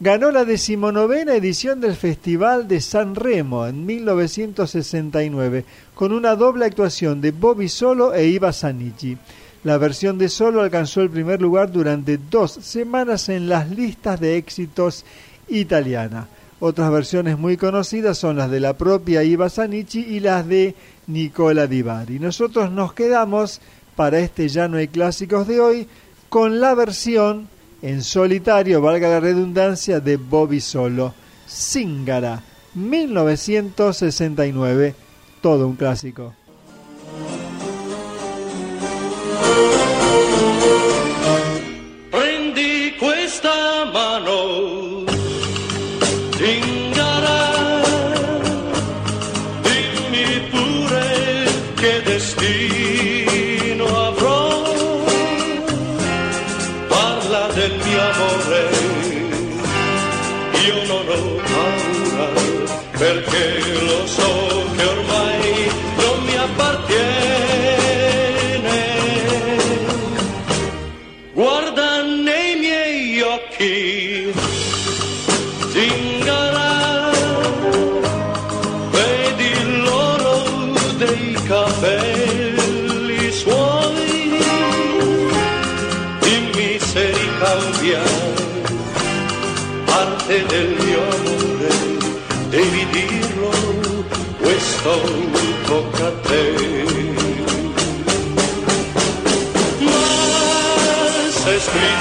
Ganó 0.00 0.30
la 0.30 0.44
decimonovena 0.44 1.34
edición 1.34 1.80
del 1.80 1.96
Festival 1.96 2.68
de 2.68 2.80
San 2.80 3.14
Remo 3.14 3.66
en 3.66 3.84
1969 3.86 5.64
con 5.94 6.12
una 6.12 6.36
doble 6.36 6.66
actuación 6.66 7.20
de 7.20 7.32
Bobby 7.32 7.68
Solo 7.68 8.14
e 8.14 8.26
Iva 8.26 8.52
Sanici. 8.52 9.16
La 9.64 9.78
versión 9.78 10.18
de 10.18 10.28
Solo 10.28 10.60
alcanzó 10.60 11.00
el 11.00 11.10
primer 11.10 11.40
lugar 11.40 11.72
durante 11.72 12.18
dos 12.18 12.52
semanas 12.52 13.28
en 13.28 13.48
las 13.48 13.70
listas 13.70 14.20
de 14.20 14.36
éxitos 14.36 15.04
italiana. 15.48 16.28
Otras 16.60 16.90
versiones 16.90 17.38
muy 17.38 17.56
conocidas 17.56 18.18
son 18.18 18.36
las 18.36 18.50
de 18.50 18.58
la 18.58 18.76
propia 18.76 19.22
Iva 19.22 19.48
Sanici 19.48 20.00
y 20.00 20.18
las 20.20 20.48
de 20.48 20.74
Nicola 21.06 21.68
Di 21.68 21.82
Bari. 21.82 22.18
Nosotros 22.18 22.72
nos 22.72 22.92
quedamos 22.92 23.60
para 23.94 24.18
este 24.18 24.48
Ya 24.48 24.66
no 24.66 24.78
hay 24.78 24.88
clásicos 24.88 25.46
de 25.46 25.60
hoy 25.60 25.86
con 26.28 26.60
la 26.60 26.74
versión 26.74 27.46
en 27.80 28.02
solitario, 28.02 28.80
valga 28.80 29.08
la 29.08 29.20
redundancia, 29.20 30.00
de 30.00 30.16
Bobby 30.16 30.60
Solo, 30.60 31.14
Zingara, 31.48 32.42
1969, 32.74 34.96
todo 35.40 35.68
un 35.68 35.76
clásico. 35.76 36.34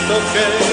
Okay. 0.10 0.67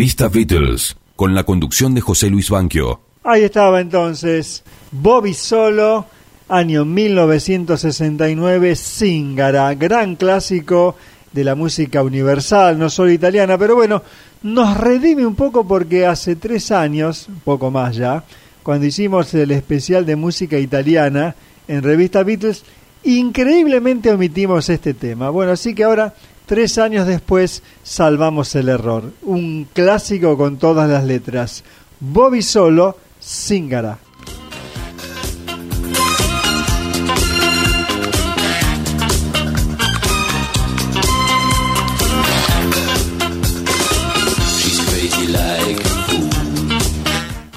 Revista 0.00 0.28
Beatles, 0.28 0.96
con 1.14 1.34
la 1.34 1.44
conducción 1.44 1.94
de 1.94 2.00
José 2.00 2.30
Luis 2.30 2.48
Banquio. 2.48 3.00
Ahí 3.22 3.42
estaba 3.42 3.82
entonces 3.82 4.62
Bobby 4.90 5.34
Solo, 5.34 6.06
año 6.48 6.86
1969, 6.86 8.76
Zingara, 8.76 9.74
gran 9.74 10.16
clásico 10.16 10.96
de 11.34 11.44
la 11.44 11.54
música 11.54 12.02
universal, 12.02 12.78
no 12.78 12.88
solo 12.88 13.10
italiana, 13.10 13.58
pero 13.58 13.74
bueno, 13.74 14.02
nos 14.42 14.74
redime 14.78 15.26
un 15.26 15.34
poco 15.34 15.68
porque 15.68 16.06
hace 16.06 16.34
tres 16.34 16.70
años, 16.70 17.28
poco 17.44 17.70
más 17.70 17.94
ya, 17.94 18.24
cuando 18.62 18.86
hicimos 18.86 19.34
el 19.34 19.50
especial 19.50 20.06
de 20.06 20.16
música 20.16 20.58
italiana 20.58 21.34
en 21.68 21.82
Revista 21.82 22.22
Beatles, 22.22 22.64
increíblemente 23.04 24.10
omitimos 24.10 24.70
este 24.70 24.94
tema. 24.94 25.28
Bueno, 25.28 25.52
así 25.52 25.74
que 25.74 25.84
ahora, 25.84 26.14
tres 26.50 26.78
años 26.78 27.06
después, 27.06 27.62
salvamos 27.84 28.56
el 28.56 28.70
error. 28.70 29.12
Un 29.22 29.68
clásico 29.72 30.36
con 30.36 30.58
todas 30.58 30.90
las 30.90 31.04
letras. 31.04 31.62
Bobby 32.00 32.42
Solo, 32.42 32.96
Zingara. 33.22 34.00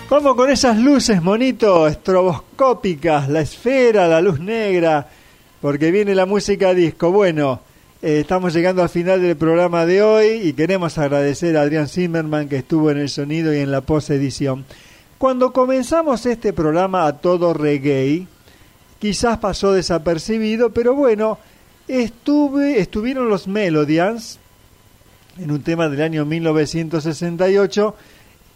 Vamos 0.07 0.35
con 0.35 0.51
esas 0.51 0.77
luces, 0.77 1.19
monito, 1.19 1.87
estroboscópicas, 1.87 3.27
la 3.27 3.41
esfera, 3.41 4.07
la 4.07 4.21
luz 4.21 4.39
negra, 4.39 5.09
porque 5.59 5.89
viene 5.89 6.13
la 6.13 6.27
música 6.27 6.75
disco. 6.75 7.11
Bueno, 7.11 7.72
eh, 8.03 8.19
estamos 8.19 8.53
llegando 8.53 8.83
al 8.83 8.89
final 8.89 9.21
del 9.21 9.37
programa 9.37 9.85
de 9.85 10.03
hoy 10.03 10.27
y 10.43 10.51
queremos 10.51 10.97
agradecer 10.97 11.55
a 11.55 11.61
Adrián 11.61 11.87
Zimmerman 11.87 12.49
que 12.49 12.57
estuvo 12.57 12.91
en 12.91 12.97
el 12.97 13.07
sonido 13.07 13.53
y 13.53 13.59
en 13.59 13.71
la 13.71 13.79
posedición. 13.79 14.65
Cuando 15.17 15.53
comenzamos 15.53 16.25
este 16.25 16.51
programa 16.51 17.07
a 17.07 17.19
todo 17.19 17.53
reggae, 17.53 18.27
quizás 18.99 19.37
pasó 19.37 19.71
desapercibido, 19.71 20.71
pero 20.71 20.95
bueno, 20.95 21.39
estuve, 21.87 22.79
estuvieron 22.79 23.29
los 23.29 23.47
Melodians 23.47 24.37
en 25.37 25.51
un 25.51 25.63
tema 25.63 25.87
del 25.87 26.01
año 26.01 26.25
1968 26.25 27.95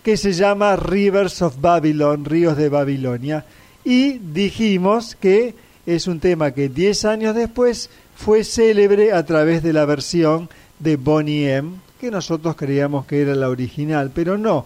que 0.04 0.18
se 0.18 0.34
llama 0.34 0.76
Rivers 0.76 1.42
of 1.42 1.62
Babylon, 1.62 2.26
Ríos 2.26 2.58
de 2.58 2.68
Babilonia, 2.68 3.46
y 3.86 4.18
dijimos 4.18 5.16
que 5.16 5.56
es 5.86 6.06
un 6.08 6.20
tema 6.20 6.52
que 6.52 6.68
10 6.68 7.06
años 7.06 7.34
después 7.34 7.90
fue 8.18 8.44
célebre 8.44 9.14
a 9.14 9.24
través 9.26 9.62
de 9.62 9.72
la 9.74 9.86
versión 9.86 10.50
de 10.80 10.98
Bonnie 10.98 11.54
M, 11.54 11.76
que 12.02 12.10
nosotros 12.10 12.56
creíamos 12.56 13.06
que 13.06 13.22
era 13.22 13.36
la 13.36 13.48
original, 13.48 14.12
pero 14.14 14.38
no. 14.38 14.66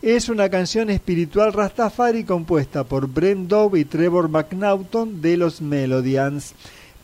Es 0.00 0.28
una 0.28 0.48
canción 0.48 0.88
espiritual 0.88 1.52
Rastafari 1.52 2.24
compuesta 2.24 2.84
por 2.84 3.08
Brent 3.08 3.48
Dove 3.48 3.80
y 3.80 3.84
Trevor 3.84 4.28
McNaughton 4.28 5.20
de 5.20 5.36
los 5.36 5.60
Melodians, 5.60 6.54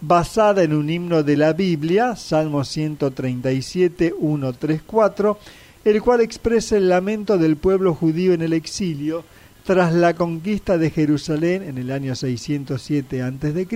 basada 0.01 0.63
en 0.63 0.73
un 0.73 0.89
himno 0.89 1.25
de 1.25 1.37
la 1.37 1.53
Biblia, 1.53 2.15
Salmo 2.15 2.65
137, 2.65 4.15
1, 4.17 4.53
3, 4.53 4.83
4, 4.87 5.39
el 5.85 6.01
cual 6.01 6.21
expresa 6.21 6.77
el 6.77 6.89
lamento 6.89 7.39
del 7.39 7.57
pueblo 7.57 7.93
judío 7.93 8.33
en 8.33 8.43
el 8.43 8.53
exilio 8.53 9.25
tras 9.65 9.93
la 9.93 10.15
conquista 10.15 10.79
de 10.79 10.91
Jerusalén 10.91 11.63
en 11.63 11.77
el 11.77 11.91
año 11.91 12.15
607 12.15 13.21
a.C. 13.21 13.67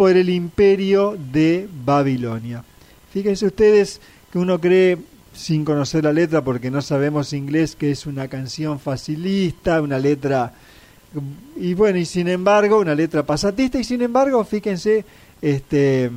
por 0.00 0.16
el 0.16 0.30
imperio 0.30 1.14
de 1.30 1.68
Babilonia. 1.84 2.64
Fíjense 3.12 3.44
ustedes 3.44 4.00
que 4.32 4.38
uno 4.38 4.58
cree 4.58 4.96
sin 5.34 5.62
conocer 5.62 6.04
la 6.04 6.12
letra 6.14 6.42
porque 6.42 6.70
no 6.70 6.80
sabemos 6.80 7.34
inglés 7.34 7.76
que 7.76 7.90
es 7.90 8.06
una 8.06 8.26
canción 8.26 8.80
facilista, 8.80 9.82
una 9.82 9.98
letra 9.98 10.54
y 11.54 11.74
bueno, 11.74 11.98
y 11.98 12.06
sin 12.06 12.28
embargo, 12.28 12.78
una 12.78 12.94
letra 12.94 13.26
pasatista 13.26 13.78
y 13.78 13.84
sin 13.84 14.00
embargo, 14.00 14.42
fíjense, 14.42 15.04
este 15.42 16.10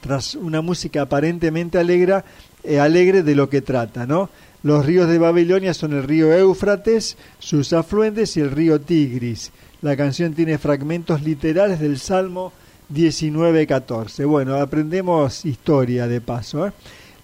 tras 0.00 0.36
una 0.36 0.60
música 0.60 1.02
aparentemente 1.02 1.78
alegre, 1.78 2.22
eh, 2.62 2.78
alegre 2.78 3.24
de 3.24 3.34
lo 3.34 3.50
que 3.50 3.62
trata, 3.62 4.06
¿no? 4.06 4.30
Los 4.62 4.86
ríos 4.86 5.08
de 5.08 5.18
Babilonia 5.18 5.74
son 5.74 5.92
el 5.92 6.04
río 6.04 6.32
Éufrates, 6.32 7.16
sus 7.40 7.72
afluentes 7.72 8.36
y 8.36 8.42
el 8.42 8.52
río 8.52 8.80
Tigris. 8.80 9.50
La 9.82 9.96
canción 9.96 10.34
tiene 10.34 10.56
fragmentos 10.56 11.22
literales 11.22 11.80
del 11.80 11.98
Salmo 11.98 12.52
19.14. 12.92 14.26
Bueno, 14.26 14.56
aprendemos 14.56 15.44
historia 15.44 16.06
de 16.06 16.20
paso. 16.20 16.66
¿eh? 16.66 16.72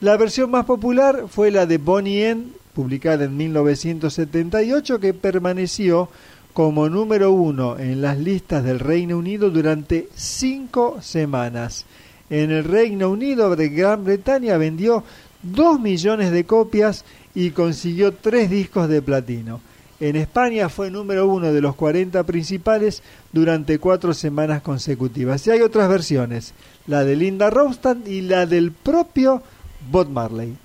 La 0.01 0.17
versión 0.17 0.51
más 0.51 0.65
popular 0.65 1.27
fue 1.29 1.51
la 1.51 1.67
de 1.67 1.79
Bonnie 1.79 2.29
M, 2.29 2.45
publicada 2.75 3.25
en 3.25 3.37
1978, 3.37 4.99
que 4.99 5.15
permaneció 5.15 6.09
como 6.53 6.89
número 6.89 7.33
uno 7.33 7.79
en 7.79 8.03
las 8.03 8.19
listas 8.19 8.65
del 8.65 8.81
Reino 8.81 9.17
Unido 9.17 9.51
durante 9.51 10.09
cinco 10.15 11.01
semanas. 11.01 11.87
En 12.29 12.51
el 12.51 12.65
Reino 12.65 13.11
Unido 13.11 13.55
de 13.57 13.69
Gran 13.69 14.05
Bretaña 14.05 14.57
vendió 14.57 15.05
2 15.43 15.81
millones 15.81 16.31
de 16.31 16.45
copias 16.45 17.05
y 17.35 17.51
consiguió 17.51 18.13
tres 18.13 18.51
discos 18.51 18.89
de 18.89 19.03
platino. 19.03 19.61
En 20.03 20.17
España 20.17 20.69
fue 20.69 20.91
número 20.91 21.29
uno 21.29 21.53
de 21.53 21.61
los 21.61 21.77
40 21.77 22.25
principales 22.25 23.05
durante 23.31 23.79
cuatro 23.79 24.13
semanas 24.15 24.61
consecutivas. 24.61 25.47
Y 25.47 25.53
hay 25.53 25.61
otras 25.61 25.89
versiones, 25.89 26.55
la 26.89 27.05
de 27.05 27.15
Linda 27.15 27.51
Ronstadt 27.51 28.09
y 28.09 28.23
la 28.23 28.47
del 28.47 28.73
propio 28.73 29.45
Bob 29.93 30.09
Marley. 30.09 30.57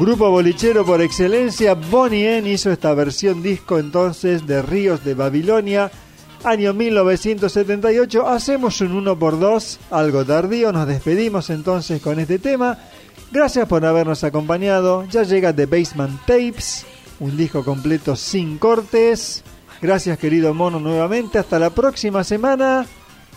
Grupo 0.00 0.30
bolichero 0.30 0.86
por 0.86 1.02
excelencia, 1.02 1.74
Bonnie 1.74 2.38
M 2.38 2.50
hizo 2.50 2.72
esta 2.72 2.94
versión 2.94 3.42
disco 3.42 3.78
entonces 3.78 4.46
de 4.46 4.62
Ríos 4.62 5.04
de 5.04 5.12
Babilonia, 5.12 5.90
año 6.42 6.72
1978. 6.72 8.26
Hacemos 8.26 8.80
un 8.80 8.92
1 8.92 9.18
por 9.18 9.38
2 9.38 9.78
algo 9.90 10.24
tardío, 10.24 10.72
nos 10.72 10.86
despedimos 10.86 11.50
entonces 11.50 12.00
con 12.00 12.18
este 12.18 12.38
tema. 12.38 12.78
Gracias 13.30 13.68
por 13.68 13.84
habernos 13.84 14.24
acompañado. 14.24 15.04
Ya 15.04 15.22
llega 15.22 15.54
The 15.54 15.66
Basement 15.66 16.18
Tapes, 16.20 16.86
un 17.18 17.36
disco 17.36 17.62
completo 17.62 18.16
sin 18.16 18.56
cortes. 18.56 19.44
Gracias 19.82 20.16
querido 20.18 20.54
mono 20.54 20.80
nuevamente. 20.80 21.38
Hasta 21.38 21.58
la 21.58 21.68
próxima 21.68 22.24
semana. 22.24 22.86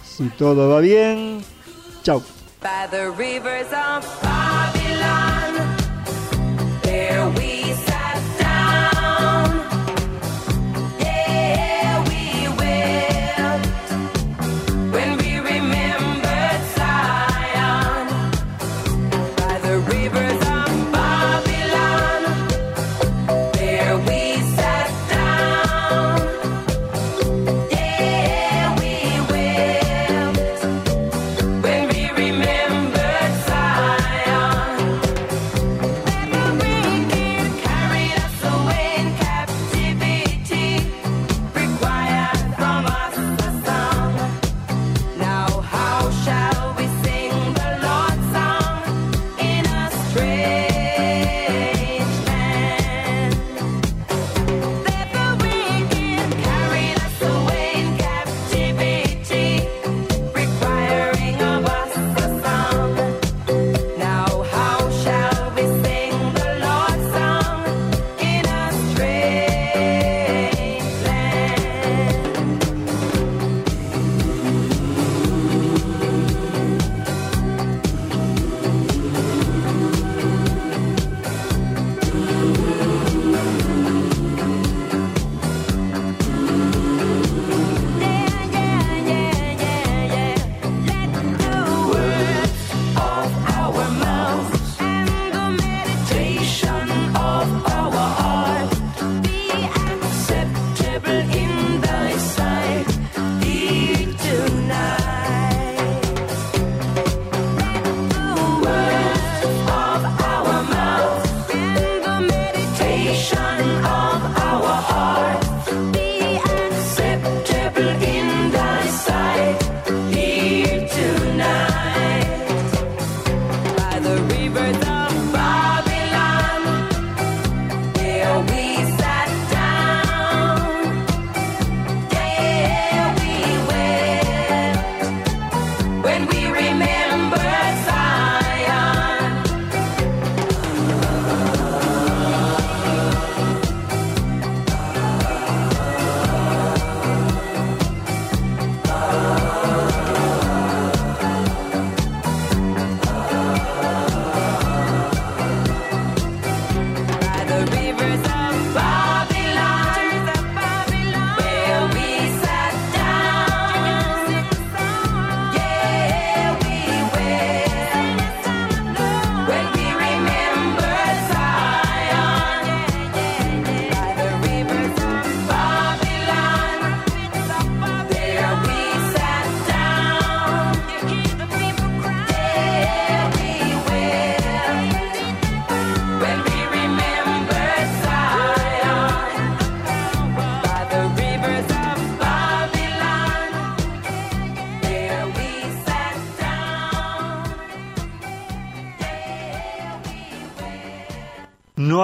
Si 0.02 0.30
todo 0.30 0.70
va 0.70 0.80
bien. 0.80 1.42
Chau. 2.04 2.24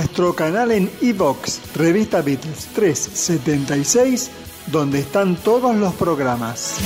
Nuestro 0.00 0.32
canal 0.34 0.72
en 0.72 0.90
iVox, 1.02 1.76
Revista 1.76 2.22
Beatles 2.22 2.68
376, 2.74 4.30
donde 4.68 5.00
están 5.00 5.36
todos 5.36 5.76
los 5.76 5.92
programas. 5.92 6.76